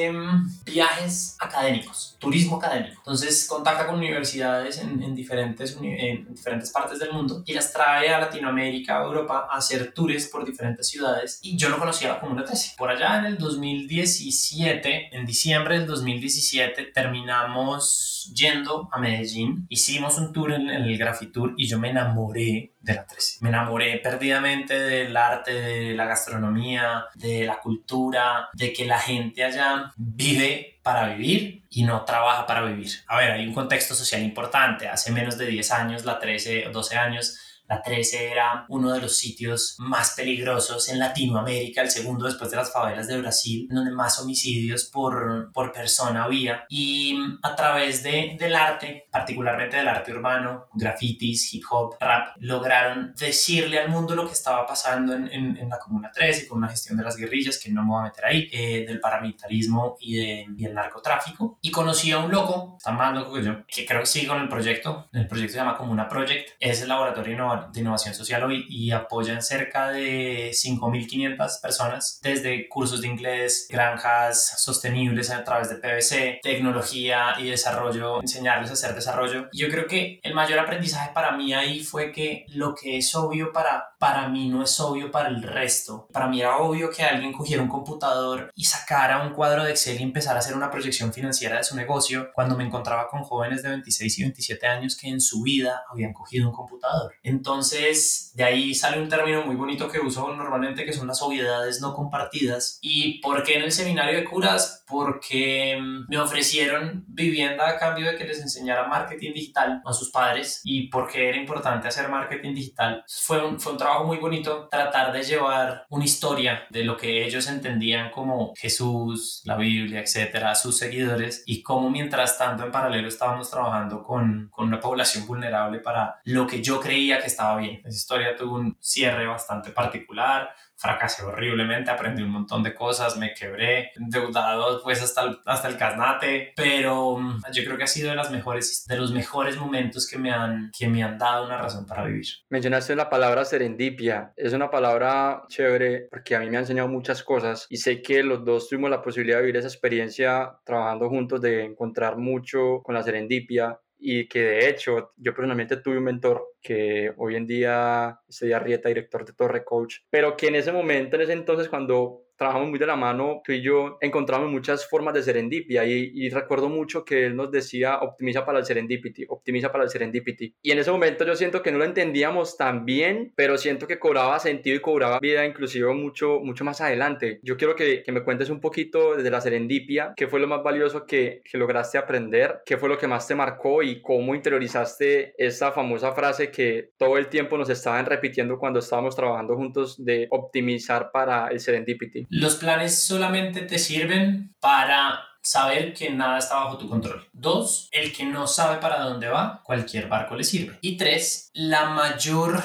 viajes 0.64 1.36
académicos, 1.38 2.16
turismo 2.18 2.56
académico. 2.56 2.94
Entonces 2.98 3.46
contacta 3.48 3.86
con 3.86 3.96
universidades 3.96 4.78
en, 4.78 5.14
diferentes, 5.14 5.76
en 5.80 6.32
diferentes 6.34 6.70
partes 6.70 6.98
del 6.98 7.12
mundo 7.12 7.42
y 7.46 7.52
las 7.52 7.72
trae 7.72 8.08
a 8.10 8.20
Latinoamérica, 8.20 8.98
a 8.98 9.04
Europa, 9.04 9.48
a 9.50 9.58
hacer 9.58 9.92
tours 9.92 10.26
por 10.26 10.44
diferentes 10.44 10.88
ciudades. 10.88 11.38
Y 11.42 11.56
yo 11.56 11.68
no 11.68 11.78
conocía 11.78 12.08
la 12.08 12.20
Comuna 12.20 12.44
13. 12.44 12.74
Por 12.76 12.90
allá 12.90 13.18
en 13.18 13.26
el 13.26 13.38
2017, 13.38 15.16
en 15.16 15.26
diciembre 15.26 15.78
del 15.78 15.86
2017, 15.86 16.84
terminamos 16.94 18.32
yendo 18.34 18.88
a 18.92 18.98
Medellín. 18.98 19.66
Hicimos 19.68 20.18
un 20.18 20.32
tour 20.32 20.52
en, 20.52 20.70
en 20.70 20.82
el 20.82 20.98
Grafitour 20.98 21.54
y 21.56 21.66
yo 21.66 21.78
me 21.78 21.90
enamoré 21.90 22.74
de 22.80 22.94
la 22.94 23.06
13. 23.06 23.38
Me 23.40 23.50
enamoré 23.50 23.98
perdidamente 23.98 24.78
del 24.78 25.16
arte, 25.16 25.52
de 25.52 25.94
la 25.94 26.06
gastronomía, 26.06 27.06
de 27.14 27.44
la 27.44 27.60
cultura, 27.60 28.48
de 28.54 28.72
que 28.72 28.86
la 28.86 28.98
gente 28.98 29.44
allá 29.44 29.92
vive 29.96 30.78
para 30.82 31.08
vivir 31.08 31.64
y 31.68 31.84
no 31.84 32.04
trabaja 32.04 32.46
para 32.46 32.62
vivir. 32.62 32.90
A 33.06 33.18
ver, 33.18 33.32
hay 33.32 33.46
un 33.46 33.54
contexto 33.54 33.94
social 33.94 34.22
importante. 34.22 34.88
Hace 34.88 35.12
menos 35.12 35.36
de 35.36 35.46
10 35.46 35.70
años, 35.72 36.04
la 36.04 36.18
13 36.18 36.68
o 36.68 36.72
12 36.72 36.96
años, 36.96 37.38
la 37.70 37.80
13 37.82 38.32
era 38.32 38.64
uno 38.68 38.92
de 38.92 39.00
los 39.00 39.16
sitios 39.16 39.76
más 39.78 40.14
peligrosos 40.16 40.88
en 40.88 40.98
Latinoamérica, 40.98 41.82
el 41.82 41.90
segundo 41.90 42.26
después 42.26 42.50
de 42.50 42.56
las 42.56 42.72
favelas 42.72 43.06
de 43.06 43.20
Brasil, 43.20 43.68
donde 43.70 43.92
más 43.92 44.18
homicidios 44.18 44.86
por, 44.86 45.52
por 45.52 45.70
persona 45.70 46.24
había. 46.24 46.64
Y 46.68 47.16
a 47.44 47.54
través 47.54 48.02
de, 48.02 48.36
del 48.36 48.56
arte, 48.56 49.06
particularmente 49.12 49.76
del 49.76 49.86
arte 49.86 50.12
urbano, 50.12 50.66
grafitis, 50.74 51.54
hip 51.54 51.62
hop, 51.70 51.94
rap, 52.00 52.36
lograron 52.40 53.14
decirle 53.16 53.78
al 53.78 53.88
mundo 53.88 54.16
lo 54.16 54.26
que 54.26 54.32
estaba 54.32 54.66
pasando 54.66 55.14
en, 55.14 55.28
en, 55.30 55.68
la 55.68 55.78
Comuna 55.78 56.10
13 56.10 56.48
con 56.48 56.58
una 56.58 56.68
gestión 56.68 56.98
de 56.98 57.04
las 57.04 57.16
guerrillas, 57.16 57.60
que 57.62 57.70
no 57.70 57.84
me 57.84 57.90
voy 57.90 58.00
a 58.00 58.04
meter 58.06 58.24
ahí, 58.24 58.48
eh, 58.50 58.84
del 58.84 58.98
paramilitarismo 58.98 59.96
y, 60.00 60.16
de, 60.16 60.46
y 60.56 60.64
el 60.64 60.74
narcotráfico. 60.74 61.58
Y 61.62 61.70
conocí 61.70 62.10
a 62.10 62.18
un 62.18 62.32
loco, 62.32 62.74
está 62.78 62.90
más 62.90 63.14
loco 63.14 63.34
que 63.34 63.44
yo, 63.44 63.64
que 63.68 63.86
creo 63.86 64.00
que 64.00 64.06
sigue 64.06 64.26
con 64.26 64.40
el 64.40 64.48
proyecto. 64.48 65.08
El 65.12 65.28
proyecto 65.28 65.52
se 65.52 65.58
llama 65.60 65.76
Comuna 65.76 66.08
Project. 66.08 66.50
Es 66.58 66.82
el 66.82 66.88
laboratorio 66.88 67.34
innovador 67.34 67.59
de 67.72 67.80
innovación 67.80 68.14
social 68.14 68.42
hoy 68.44 68.66
y 68.68 68.90
apoyan 68.90 69.42
cerca 69.42 69.90
de 69.90 70.50
5.500 70.52 71.60
personas 71.60 72.20
desde 72.22 72.68
cursos 72.68 73.00
de 73.00 73.08
inglés, 73.08 73.66
granjas 73.68 74.62
sostenibles 74.62 75.30
a 75.30 75.44
través 75.44 75.68
de 75.68 75.76
PVC, 75.76 76.40
tecnología 76.42 77.34
y 77.38 77.50
desarrollo, 77.50 78.20
enseñarles 78.20 78.70
a 78.70 78.74
hacer 78.74 78.94
desarrollo. 78.94 79.48
Yo 79.52 79.68
creo 79.68 79.86
que 79.86 80.20
el 80.22 80.34
mayor 80.34 80.58
aprendizaje 80.58 81.10
para 81.12 81.36
mí 81.36 81.52
ahí 81.52 81.80
fue 81.80 82.12
que 82.12 82.44
lo 82.48 82.74
que 82.74 82.98
es 82.98 83.14
obvio 83.14 83.52
para, 83.52 83.94
para 83.98 84.28
mí 84.28 84.48
no 84.48 84.62
es 84.62 84.78
obvio 84.80 85.10
para 85.10 85.28
el 85.28 85.42
resto. 85.42 86.06
Para 86.12 86.26
mí 86.26 86.40
era 86.40 86.58
obvio 86.58 86.90
que 86.90 87.02
alguien 87.02 87.32
cogiera 87.32 87.62
un 87.62 87.68
computador 87.68 88.50
y 88.54 88.64
sacara 88.64 89.22
un 89.22 89.32
cuadro 89.32 89.64
de 89.64 89.70
Excel 89.70 90.00
y 90.00 90.02
empezara 90.02 90.36
a 90.36 90.40
hacer 90.40 90.56
una 90.56 90.70
proyección 90.70 91.12
financiera 91.12 91.58
de 91.58 91.64
su 91.64 91.76
negocio 91.76 92.30
cuando 92.34 92.56
me 92.56 92.64
encontraba 92.64 93.08
con 93.08 93.22
jóvenes 93.22 93.62
de 93.62 93.70
26 93.70 94.18
y 94.18 94.22
27 94.22 94.66
años 94.66 94.96
que 94.96 95.08
en 95.08 95.20
su 95.20 95.42
vida 95.42 95.82
habían 95.90 96.12
cogido 96.12 96.48
un 96.48 96.54
computador. 96.54 97.12
Entonces, 97.22 97.49
Entonces, 97.50 98.30
de 98.34 98.44
ahí 98.44 98.74
sale 98.74 99.02
un 99.02 99.08
término 99.08 99.44
muy 99.44 99.56
bonito 99.56 99.88
que 99.88 99.98
uso 99.98 100.32
normalmente 100.32 100.84
que 100.84 100.92
son 100.92 101.08
las 101.08 101.20
obviedades 101.20 101.80
no 101.80 101.94
compartidas. 101.94 102.78
¿Y 102.80 103.20
por 103.20 103.42
qué 103.42 103.56
en 103.56 103.64
el 103.64 103.72
seminario 103.72 104.16
de 104.16 104.24
curas? 104.24 104.84
Porque 104.86 105.76
mm, 105.80 106.06
me 106.08 106.18
ofrecieron 106.18 107.04
vivienda 107.08 107.68
a 107.68 107.76
cambio 107.76 108.06
de 108.06 108.16
que 108.16 108.24
les 108.24 108.40
enseñara 108.40 108.86
marketing 108.86 109.32
digital 109.32 109.82
a 109.84 109.92
sus 109.92 110.10
padres 110.10 110.60
y 110.62 110.88
porque 110.88 111.28
era 111.28 111.38
importante 111.38 111.88
hacer 111.88 112.08
marketing 112.08 112.54
digital. 112.54 113.04
Fue 113.08 113.44
un, 113.44 113.58
fue 113.58 113.72
un 113.72 113.78
trabajo 113.78 114.04
muy 114.04 114.18
bonito 114.18 114.68
tratar 114.70 115.12
de 115.12 115.24
llevar 115.24 115.86
una 115.90 116.04
historia 116.04 116.66
de 116.70 116.84
lo 116.84 116.96
que 116.96 117.26
ellos 117.26 117.48
entendían 117.48 118.12
como 118.12 118.52
Jesús, 118.56 119.42
la 119.44 119.56
Biblia, 119.56 120.00
etcétera, 120.00 120.52
a 120.52 120.54
sus 120.54 120.78
seguidores 120.78 121.42
y 121.46 121.62
cómo 121.62 121.90
mientras 121.90 122.38
tanto 122.38 122.64
en 122.64 122.70
paralelo 122.70 123.08
estábamos 123.08 123.50
trabajando 123.50 124.04
con, 124.04 124.48
con 124.52 124.68
una 124.68 124.80
población 124.80 125.26
vulnerable 125.26 125.80
para 125.80 126.20
lo 126.24 126.46
que 126.46 126.62
yo 126.62 126.78
creía 126.80 127.18
que 127.18 127.26
estaba 127.26 127.39
bien. 127.56 127.80
Esa 127.84 127.96
historia 127.96 128.36
tuvo 128.36 128.56
un 128.56 128.76
cierre 128.80 129.26
bastante 129.26 129.70
particular 129.70 130.54
fracasé 130.80 131.22
horriblemente, 131.22 131.90
aprendí 131.90 132.22
un 132.22 132.30
montón 132.30 132.62
de 132.62 132.74
cosas, 132.74 133.18
me 133.18 133.34
quebré, 133.34 133.90
endeudado 133.96 134.82
pues 134.82 135.02
hasta 135.02 135.24
el, 135.24 135.38
hasta 135.44 135.68
el 135.68 135.76
casnate, 135.76 136.54
pero 136.56 137.18
mm, 137.18 137.42
yo 137.52 137.64
creo 137.64 137.76
que 137.76 137.84
ha 137.84 137.86
sido 137.86 138.08
de, 138.08 138.16
las 138.16 138.30
mejores, 138.30 138.86
de 138.88 138.96
los 138.96 139.12
mejores 139.12 139.58
momentos 139.58 140.08
que 140.08 140.16
me, 140.16 140.32
han, 140.32 140.70
que 140.76 140.88
me 140.88 141.02
han 141.02 141.18
dado 141.18 141.44
una 141.44 141.58
razón 141.58 141.84
para 141.84 142.04
vivir. 142.04 142.24
Mencionaste 142.48 142.96
la 142.96 143.10
palabra 143.10 143.44
serendipia, 143.44 144.32
es 144.36 144.54
una 144.54 144.70
palabra 144.70 145.42
chévere 145.48 146.08
porque 146.10 146.34
a 146.34 146.40
mí 146.40 146.48
me 146.48 146.56
ha 146.56 146.60
enseñado 146.60 146.88
muchas 146.88 147.22
cosas 147.22 147.66
y 147.68 147.76
sé 147.76 148.00
que 148.00 148.22
los 148.22 148.42
dos 148.42 148.70
tuvimos 148.70 148.88
la 148.88 149.02
posibilidad 149.02 149.36
de 149.36 149.42
vivir 149.42 149.58
esa 149.58 149.68
experiencia 149.68 150.60
trabajando 150.64 151.10
juntos, 151.10 151.42
de 151.42 151.62
encontrar 151.62 152.16
mucho 152.16 152.80
con 152.82 152.94
la 152.94 153.02
serendipia 153.02 153.78
y 154.00 154.26
que 154.28 154.40
de 154.40 154.68
hecho 154.68 155.12
yo 155.16 155.34
personalmente 155.34 155.76
tuve 155.76 155.98
un 155.98 156.04
mentor 156.04 156.54
que 156.60 157.12
hoy 157.16 157.36
en 157.36 157.46
día 157.46 158.18
es 158.28 158.42
Arrieta, 158.52 158.88
director 158.88 159.24
de 159.24 159.34
Torre 159.34 159.64
Coach, 159.64 159.98
pero 160.08 160.36
que 160.36 160.48
en 160.48 160.54
ese 160.56 160.72
momento, 160.72 161.16
en 161.16 161.22
ese 161.22 161.34
entonces 161.34 161.68
cuando 161.68 162.24
trabajamos 162.40 162.70
muy 162.70 162.78
de 162.78 162.86
la 162.86 162.96
mano, 162.96 163.42
tú 163.44 163.52
y 163.52 163.60
yo 163.60 163.98
encontramos 164.00 164.50
muchas 164.50 164.88
formas 164.88 165.12
de 165.12 165.22
serendipia 165.22 165.84
y, 165.84 166.10
y, 166.14 166.30
recuerdo 166.30 166.70
mucho 166.70 167.04
que 167.04 167.26
él 167.26 167.36
nos 167.36 167.50
decía 167.50 167.98
optimiza 167.98 168.46
para 168.46 168.60
el 168.60 168.64
serendipity, 168.64 169.26
optimiza 169.28 169.70
para 169.70 169.84
el 169.84 169.90
serendipity. 169.90 170.54
Y 170.62 170.70
en 170.70 170.78
ese 170.78 170.90
momento 170.90 171.26
yo 171.26 171.36
siento 171.36 171.62
que 171.62 171.70
no 171.70 171.76
lo 171.76 171.84
entendíamos 171.84 172.56
tan 172.56 172.86
bien, 172.86 173.34
pero 173.36 173.58
siento 173.58 173.86
que 173.86 173.98
cobraba 173.98 174.38
sentido 174.38 174.74
y 174.74 174.80
cobraba 174.80 175.18
vida 175.20 175.44
inclusive 175.44 175.92
mucho, 175.92 176.40
mucho 176.40 176.64
más 176.64 176.80
adelante. 176.80 177.40
Yo 177.42 177.58
quiero 177.58 177.76
que, 177.76 178.02
que 178.02 178.10
me 178.10 178.24
cuentes 178.24 178.48
un 178.48 178.62
poquito 178.62 179.16
desde 179.16 179.30
la 179.30 179.42
serendipia, 179.42 180.14
qué 180.16 180.26
fue 180.26 180.40
lo 180.40 180.48
más 180.48 180.62
valioso 180.62 181.04
que, 181.04 181.42
que 181.44 181.58
lograste 181.58 181.98
aprender, 181.98 182.62
qué 182.64 182.78
fue 182.78 182.88
lo 182.88 182.96
que 182.96 183.06
más 183.06 183.28
te 183.28 183.34
marcó 183.34 183.82
y 183.82 184.00
cómo 184.00 184.34
interiorizaste 184.34 185.34
esa 185.36 185.72
famosa 185.72 186.12
frase 186.12 186.50
que 186.50 186.92
todo 186.96 187.18
el 187.18 187.28
tiempo 187.28 187.58
nos 187.58 187.68
estaban 187.68 188.06
repitiendo 188.06 188.58
cuando 188.58 188.78
estábamos 188.78 189.14
trabajando 189.14 189.56
juntos 189.56 190.02
de 190.02 190.26
optimizar 190.30 191.10
para 191.12 191.48
el 191.48 191.60
serendipity. 191.60 192.29
Los 192.32 192.54
planes 192.54 192.96
solamente 192.96 193.62
te 193.62 193.76
sirven 193.76 194.54
para 194.60 195.18
saber 195.42 195.92
que 195.92 196.10
nada 196.10 196.38
está 196.38 196.54
bajo 196.54 196.78
tu 196.78 196.88
control. 196.88 197.26
Dos, 197.32 197.88
el 197.90 198.12
que 198.12 198.24
no 198.24 198.46
sabe 198.46 198.78
para 198.78 199.00
dónde 199.00 199.26
va, 199.26 199.62
cualquier 199.64 200.08
barco 200.08 200.36
le 200.36 200.44
sirve. 200.44 200.78
Y 200.80 200.96
tres, 200.96 201.50
la 201.54 201.90
mayor 201.90 202.62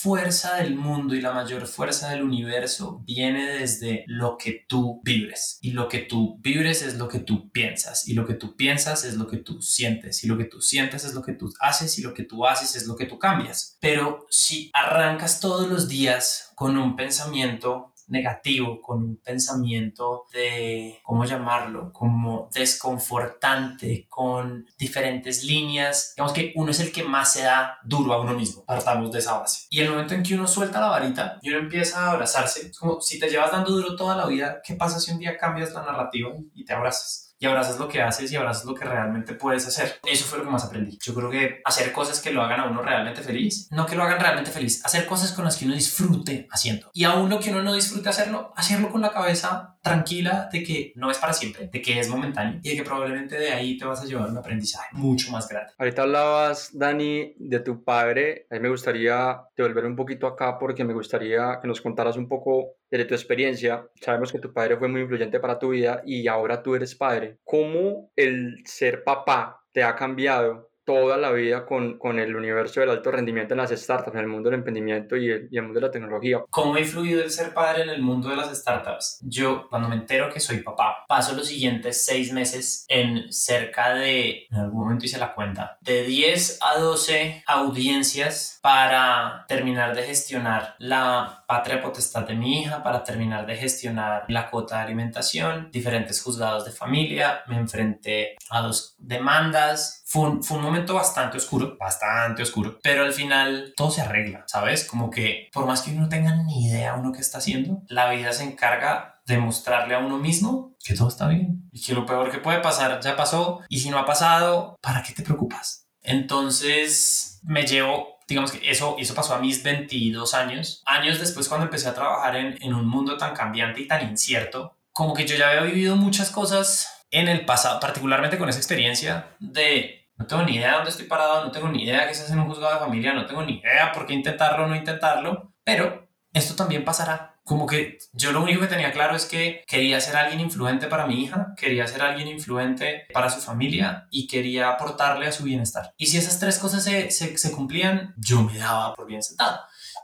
fuerza 0.00 0.56
del 0.56 0.76
mundo 0.76 1.14
y 1.14 1.20
la 1.20 1.32
mayor 1.32 1.66
fuerza 1.66 2.08
del 2.10 2.22
universo 2.22 3.02
viene 3.04 3.58
desde 3.58 4.04
lo 4.06 4.38
que 4.38 4.64
tú 4.66 5.00
vibres. 5.04 5.58
Y 5.60 5.72
lo 5.72 5.88
que 5.88 5.98
tú 5.98 6.38
vibres 6.40 6.80
es 6.80 6.96
lo 6.96 7.08
que 7.08 7.18
tú 7.18 7.50
piensas. 7.50 8.08
Y 8.08 8.14
lo 8.14 8.26
que 8.26 8.34
tú 8.34 8.56
piensas 8.56 9.04
es 9.04 9.16
lo 9.16 9.26
que 9.26 9.38
tú 9.38 9.60
sientes. 9.60 10.24
Y 10.24 10.28
lo 10.28 10.38
que 10.38 10.44
tú 10.44 10.62
sientes 10.62 11.04
es 11.04 11.14
lo 11.14 11.22
que 11.22 11.34
tú 11.34 11.52
haces. 11.60 11.98
Y 11.98 12.02
lo 12.02 12.14
que 12.14 12.22
tú 12.22 12.46
haces 12.46 12.76
es 12.76 12.86
lo 12.86 12.96
que 12.96 13.06
tú 13.06 13.18
cambias. 13.18 13.76
Pero 13.80 14.26
si 14.30 14.70
arrancas 14.72 15.40
todos 15.40 15.68
los 15.68 15.88
días 15.88 16.52
con 16.54 16.78
un 16.78 16.96
pensamiento 16.96 17.89
negativo, 18.10 18.80
con 18.80 18.98
un 19.02 19.16
pensamiento 19.16 20.26
de, 20.32 21.00
¿cómo 21.02 21.24
llamarlo? 21.24 21.92
Como 21.92 22.48
desconfortante, 22.52 24.06
con 24.08 24.66
diferentes 24.78 25.44
líneas. 25.44 26.12
Digamos 26.16 26.32
que 26.32 26.52
uno 26.56 26.70
es 26.70 26.80
el 26.80 26.92
que 26.92 27.04
más 27.04 27.32
se 27.32 27.42
da 27.42 27.78
duro 27.84 28.12
a 28.12 28.20
uno 28.20 28.34
mismo. 28.34 28.64
Partamos 28.64 29.10
de 29.12 29.20
esa 29.20 29.38
base. 29.38 29.66
Y 29.70 29.80
el 29.80 29.90
momento 29.90 30.14
en 30.14 30.22
que 30.22 30.34
uno 30.34 30.46
suelta 30.46 30.80
la 30.80 30.88
varita 30.88 31.38
y 31.42 31.50
uno 31.50 31.60
empieza 31.60 32.04
a 32.04 32.10
abrazarse, 32.12 32.68
es 32.68 32.78
como 32.78 33.00
si 33.00 33.18
te 33.18 33.28
llevas 33.28 33.52
dando 33.52 33.70
duro 33.70 33.96
toda 33.96 34.16
la 34.16 34.26
vida, 34.26 34.60
¿qué 34.64 34.74
pasa 34.74 35.00
si 35.00 35.12
un 35.12 35.18
día 35.18 35.38
cambias 35.38 35.72
la 35.72 35.82
narrativa 35.82 36.30
y 36.54 36.64
te 36.64 36.72
abrazas? 36.72 37.29
Y 37.40 37.46
abrazas 37.46 37.78
lo 37.78 37.88
que 37.88 38.02
haces 38.02 38.30
y 38.30 38.36
abrazas 38.36 38.66
lo 38.66 38.74
que 38.74 38.84
realmente 38.84 39.32
puedes 39.32 39.66
hacer. 39.66 39.98
Eso 40.04 40.26
fue 40.26 40.38
lo 40.38 40.44
que 40.44 40.50
más 40.50 40.64
aprendí. 40.64 40.98
Yo 41.00 41.14
creo 41.14 41.30
que 41.30 41.62
hacer 41.64 41.90
cosas 41.90 42.20
que 42.20 42.32
lo 42.32 42.42
hagan 42.42 42.60
a 42.60 42.66
uno 42.66 42.82
realmente 42.82 43.22
feliz, 43.22 43.66
no 43.70 43.86
que 43.86 43.96
lo 43.96 44.04
hagan 44.04 44.20
realmente 44.20 44.50
feliz, 44.50 44.84
hacer 44.84 45.06
cosas 45.06 45.32
con 45.32 45.46
las 45.46 45.56
que 45.56 45.64
uno 45.64 45.74
disfrute 45.74 46.46
haciendo. 46.50 46.90
Y 46.92 47.04
aún 47.04 47.30
lo 47.30 47.40
que 47.40 47.50
uno 47.50 47.62
no 47.62 47.72
disfrute 47.72 48.10
hacerlo, 48.10 48.52
hacerlo 48.56 48.90
con 48.90 49.00
la 49.00 49.10
cabeza 49.10 49.78
tranquila 49.82 50.48
de 50.52 50.62
que 50.62 50.92
no 50.96 51.10
es 51.10 51.18
para 51.18 51.32
siempre, 51.32 51.68
de 51.72 51.82
que 51.82 51.98
es 51.98 52.08
momentáneo 52.08 52.60
y 52.62 52.70
de 52.70 52.76
que 52.76 52.82
probablemente 52.82 53.36
de 53.36 53.50
ahí 53.50 53.76
te 53.76 53.84
vas 53.84 54.02
a 54.02 54.06
llevar 54.06 54.30
un 54.30 54.38
aprendizaje 54.38 54.88
mucho 54.92 55.30
más 55.32 55.48
grande. 55.48 55.72
Ahorita 55.78 56.02
hablabas, 56.02 56.70
Dani, 56.76 57.34
de 57.38 57.60
tu 57.60 57.82
padre. 57.82 58.46
A 58.50 58.54
mí 58.54 58.60
me 58.60 58.68
gustaría 58.68 59.42
devolver 59.56 59.86
un 59.86 59.96
poquito 59.96 60.26
acá 60.26 60.58
porque 60.58 60.84
me 60.84 60.94
gustaría 60.94 61.58
que 61.60 61.68
nos 61.68 61.80
contaras 61.80 62.16
un 62.16 62.28
poco 62.28 62.74
de 62.90 63.04
tu 63.04 63.14
experiencia. 63.14 63.86
Sabemos 64.00 64.32
que 64.32 64.38
tu 64.38 64.52
padre 64.52 64.76
fue 64.76 64.88
muy 64.88 65.02
influyente 65.02 65.40
para 65.40 65.58
tu 65.58 65.70
vida 65.70 66.02
y 66.04 66.28
ahora 66.28 66.62
tú 66.62 66.74
eres 66.74 66.94
padre 66.94 67.38
cómo 67.44 68.10
el 68.16 68.62
ser 68.64 69.04
papá 69.04 69.62
te 69.72 69.82
ha 69.82 69.94
cambiado 69.94 70.69
toda 70.90 71.16
la 71.16 71.30
vida 71.30 71.64
con, 71.64 71.98
con, 71.98 72.18
el 72.18 72.34
universo 72.34 72.80
del 72.80 72.90
alto 72.90 73.12
rendimiento 73.12 73.54
en 73.54 73.58
las 73.58 73.70
startups, 73.70 74.14
en 74.14 74.20
el 74.20 74.26
mundo 74.26 74.50
del 74.50 74.58
emprendimiento 74.58 75.16
y 75.16 75.30
el, 75.30 75.48
y 75.50 75.56
el, 75.56 75.62
mundo 75.62 75.78
de 75.78 75.86
la 75.86 75.92
tecnología. 75.92 76.40
¿Cómo 76.50 76.74
ha 76.74 76.80
influido 76.80 77.22
el 77.22 77.30
ser 77.30 77.54
padre 77.54 77.84
en 77.84 77.90
el 77.90 78.02
mundo 78.02 78.28
de 78.28 78.36
las 78.36 78.56
startups? 78.56 79.20
Yo, 79.22 79.68
cuando 79.68 79.88
me 79.88 79.94
entero 79.94 80.28
que 80.32 80.40
soy 80.40 80.58
papá, 80.58 81.04
paso 81.06 81.36
los 81.36 81.46
siguientes 81.46 82.04
seis 82.04 82.32
meses 82.32 82.86
en 82.88 83.32
cerca 83.32 83.94
de, 83.94 84.46
en 84.50 84.56
algún 84.56 84.82
momento 84.82 85.06
hice 85.06 85.18
la 85.18 85.32
cuenta, 85.32 85.78
de 85.80 86.02
10 86.02 86.58
a 86.60 86.78
12 86.80 87.44
audiencias 87.46 88.58
para 88.60 89.44
terminar 89.46 89.94
de 89.94 90.02
gestionar 90.02 90.74
la 90.78 91.44
patria 91.46 91.80
potestad 91.80 92.26
de 92.26 92.34
mi 92.34 92.60
hija, 92.60 92.82
para 92.82 93.04
terminar 93.04 93.46
de 93.46 93.56
gestionar 93.56 94.24
la 94.28 94.50
cuota 94.50 94.78
de 94.78 94.82
alimentación, 94.82 95.70
diferentes 95.72 96.22
juzgados 96.22 96.64
de 96.64 96.72
familia, 96.72 97.42
me 97.46 97.56
enfrenté 97.56 98.36
a 98.50 98.60
dos 98.62 98.96
demandas, 98.98 100.00
fue 100.10 100.28
un, 100.28 100.42
fue 100.42 100.58
un, 100.58 100.64
momento 100.64 100.79
bastante 100.86 101.36
oscuro, 101.36 101.76
bastante 101.78 102.42
oscuro, 102.42 102.78
pero 102.82 103.04
al 103.04 103.12
final 103.12 103.72
todo 103.76 103.90
se 103.90 104.02
arregla, 104.02 104.44
¿sabes? 104.46 104.84
Como 104.84 105.10
que 105.10 105.48
por 105.52 105.66
más 105.66 105.82
que 105.82 105.90
uno 105.90 106.02
no 106.02 106.08
tenga 106.08 106.34
ni 106.34 106.66
idea 106.66 106.94
uno 106.94 107.12
qué 107.12 107.20
está 107.20 107.38
haciendo, 107.38 107.82
la 107.88 108.10
vida 108.10 108.32
se 108.32 108.44
encarga 108.44 109.20
de 109.26 109.38
mostrarle 109.38 109.94
a 109.94 109.98
uno 109.98 110.18
mismo 110.18 110.76
que 110.84 110.94
todo 110.94 111.08
está 111.08 111.28
bien 111.28 111.68
y 111.72 111.82
que 111.82 111.94
lo 111.94 112.06
peor 112.06 112.30
que 112.30 112.38
puede 112.38 112.60
pasar 112.60 113.00
ya 113.00 113.16
pasó 113.16 113.60
y 113.68 113.80
si 113.80 113.90
no 113.90 113.98
ha 113.98 114.06
pasado, 114.06 114.76
¿para 114.80 115.02
qué 115.02 115.12
te 115.12 115.22
preocupas? 115.22 115.86
Entonces 116.02 117.40
me 117.42 117.66
llevo 117.66 118.20
digamos 118.30 118.52
que 118.52 118.70
eso, 118.70 118.94
eso 118.98 119.14
pasó 119.14 119.34
a 119.34 119.40
mis 119.40 119.64
22 119.64 120.34
años. 120.34 120.82
Años 120.86 121.18
después 121.18 121.48
cuando 121.48 121.66
empecé 121.66 121.88
a 121.88 121.94
trabajar 121.94 122.36
en, 122.36 122.56
en 122.62 122.74
un 122.74 122.88
mundo 122.88 123.16
tan 123.16 123.34
cambiante 123.34 123.80
y 123.80 123.88
tan 123.88 124.08
incierto, 124.08 124.76
como 124.92 125.14
que 125.14 125.26
yo 125.26 125.36
ya 125.36 125.50
había 125.50 125.62
vivido 125.62 125.96
muchas 125.96 126.30
cosas 126.30 127.00
en 127.10 127.28
el 127.28 127.44
pasado, 127.44 127.80
particularmente 127.80 128.38
con 128.38 128.48
esa 128.48 128.58
experiencia 128.58 129.36
de 129.40 129.99
no 130.20 130.26
tengo 130.26 130.42
ni 130.42 130.56
idea 130.56 130.68
de 130.68 130.74
dónde 130.76 130.90
estoy 130.90 131.06
parado, 131.06 131.42
no 131.42 131.50
tengo 131.50 131.68
ni 131.70 131.82
idea 131.82 132.04
que 132.04 132.12
estás 132.12 132.30
en 132.30 132.38
un 132.38 132.46
juzgado 132.46 132.74
de 132.74 132.80
familia, 132.80 133.14
no 133.14 133.24
tengo 133.24 133.42
ni 133.42 133.54
idea 133.54 133.90
por 133.90 134.06
qué 134.06 134.12
intentarlo 134.12 134.64
o 134.64 134.68
no 134.68 134.76
intentarlo, 134.76 135.54
pero 135.64 136.10
esto 136.34 136.54
también 136.54 136.84
pasará. 136.84 137.40
Como 137.42 137.66
que 137.66 137.96
yo 138.12 138.30
lo 138.30 138.42
único 138.42 138.60
que 138.60 138.66
tenía 138.66 138.92
claro 138.92 139.16
es 139.16 139.24
que 139.24 139.64
quería 139.66 139.98
ser 139.98 140.16
alguien 140.16 140.40
influente 140.40 140.88
para 140.88 141.06
mi 141.06 141.24
hija, 141.24 141.54
quería 141.56 141.86
ser 141.86 142.02
alguien 142.02 142.28
influente 142.28 143.06
para 143.14 143.30
su 143.30 143.40
familia 143.40 144.08
y 144.10 144.26
quería 144.26 144.68
aportarle 144.68 145.26
a 145.26 145.32
su 145.32 145.42
bienestar. 145.42 145.94
Y 145.96 146.06
si 146.06 146.18
esas 146.18 146.38
tres 146.38 146.58
cosas 146.58 146.84
se, 146.84 147.10
se, 147.10 147.38
se 147.38 147.52
cumplían, 147.52 148.14
yo 148.18 148.42
me 148.42 148.58
daba 148.58 148.94
por 148.94 149.06
bien 149.06 149.22
sentado. 149.22 149.58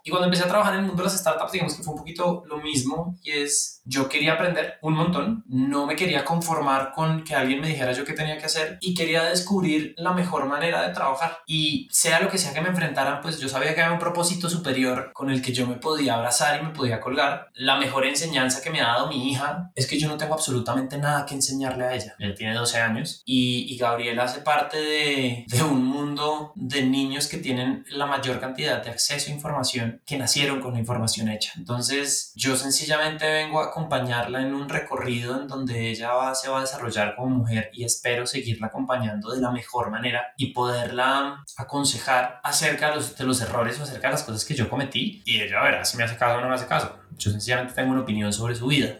Y 0.07 0.11
cuando 0.11 0.27
empecé 0.27 0.45
a 0.45 0.49
trabajar 0.49 0.75
en 0.75 0.81
el 0.81 0.87
mundo 0.87 1.03
de 1.03 1.09
las 1.09 1.19
startups, 1.19 1.51
digamos 1.51 1.75
que 1.75 1.83
fue 1.83 1.93
un 1.93 1.99
poquito 1.99 2.45
lo 2.47 2.59
mismo 2.59 3.19
y 3.25 3.33
es, 3.33 3.83
yo 3.85 4.09
quería 4.09 4.35
aprender 4.35 4.79
un 4.83 4.95
montón, 4.95 5.45
no 5.49 5.85
me 5.85 5.97
quería 5.97 6.25
conformar 6.25 6.93
con 6.95 7.25
que 7.25 7.35
alguien 7.35 7.61
me 7.61 7.67
dijera 7.67 7.91
yo 7.91 8.05
qué 8.05 8.13
tenía 8.13 8.39
que 8.39 8.45
hacer 8.45 8.79
y 8.81 8.95
quería 8.95 9.25
descubrir 9.25 9.95
la 9.97 10.13
mejor 10.13 10.47
manera 10.47 10.87
de 10.87 10.95
trabajar. 10.95 11.39
Y 11.49 11.89
sea 11.91 12.21
lo 12.21 12.29
que 12.29 12.39
sea 12.39 12.55
que 12.55 12.61
me 12.61 12.69
enfrentaran, 12.69 13.21
pues 13.21 13.41
yo 13.41 13.49
sabía 13.49 13.75
que 13.75 13.83
había 13.83 13.95
un 13.95 13.99
propósito 13.99 14.49
superior 14.49 15.11
con 15.13 15.29
el 15.29 15.43
que 15.43 15.53
yo 15.53 15.67
me 15.67 15.75
podía 15.75 16.15
abrazar 16.15 16.61
y 16.61 16.65
me 16.65 16.71
podía 16.71 17.01
colgar. 17.01 17.49
La 17.55 17.77
mejor 17.77 18.07
enseñanza 18.07 18.63
que 18.63 18.71
me 18.71 18.81
ha 18.81 18.87
dado 18.87 19.09
mi 19.09 19.33
hija 19.33 19.73
es 19.75 19.89
que 19.89 19.99
yo 19.99 20.07
no 20.07 20.17
tengo 20.17 20.35
absolutamente 20.35 20.99
nada 20.99 21.27
que 21.27 21.35
enseñarle 21.35 21.85
a 21.85 21.95
ella. 21.97 22.15
Ella 22.21 22.35
tiene 22.37 22.55
12 22.55 22.79
años 22.79 23.23
y, 23.25 23.75
y 23.75 23.77
Gabriela 23.77 24.23
hace 24.23 24.43
parte 24.43 24.77
de, 24.77 25.47
de 25.49 25.63
un 25.65 25.85
mundo 25.85 26.53
de 26.55 26.85
niños 26.85 27.27
que 27.27 27.39
tienen 27.39 27.85
la 27.89 28.07
mayor 28.07 28.39
cantidad 28.39 28.85
de 28.85 28.91
acceso 28.91 29.33
a 29.33 29.35
información 29.35 29.96
que 30.05 30.19
nacieron 30.19 30.61
con 30.61 30.75
la 30.75 30.79
información 30.79 31.29
hecha. 31.29 31.53
Entonces, 31.57 32.33
yo 32.35 32.57
sencillamente 32.57 33.31
vengo 33.31 33.61
a 33.61 33.67
acompañarla 33.67 34.43
en 34.43 34.55
un 34.55 34.69
recorrido 34.69 35.41
en 35.41 35.49
donde 35.49 35.91
ella 35.91 36.13
va, 36.13 36.35
se 36.35 36.49
va 36.49 36.59
a 36.59 36.61
desarrollar 36.63 37.15
como 37.17 37.37
mujer 37.37 37.71
y 37.73 37.85
espero 37.85 38.27
seguirla 38.27 38.69
acompañando 38.69 39.33
de 39.33 39.41
la 39.41 39.51
mejor 39.51 39.91
manera 39.91 40.35
y 40.37 40.53
poderla 40.53 41.45
aconsejar 41.57 42.41
acerca 42.43 42.91
de 42.91 42.97
los, 42.97 43.17
de 43.17 43.25
los 43.25 43.41
errores 43.41 43.79
o 43.81 43.85
acerca 43.85 44.09
de 44.09 44.13
las 44.13 44.23
cosas 44.23 44.45
que 44.45 44.55
yo 44.55 44.69
cometí 44.69 45.23
y 45.25 45.41
ella 45.41 45.63
verá 45.63 45.85
si 45.85 45.97
me 45.97 46.05
hace 46.05 46.17
caso 46.17 46.39
o 46.39 46.41
no 46.41 46.49
me 46.49 46.55
hace 46.55 46.67
caso. 46.67 46.99
Yo 47.17 47.31
sencillamente 47.31 47.75
tengo 47.75 47.93
una 47.93 48.03
opinión 48.03 48.33
sobre 48.33 48.55
su 48.55 48.67
vida. 48.67 48.99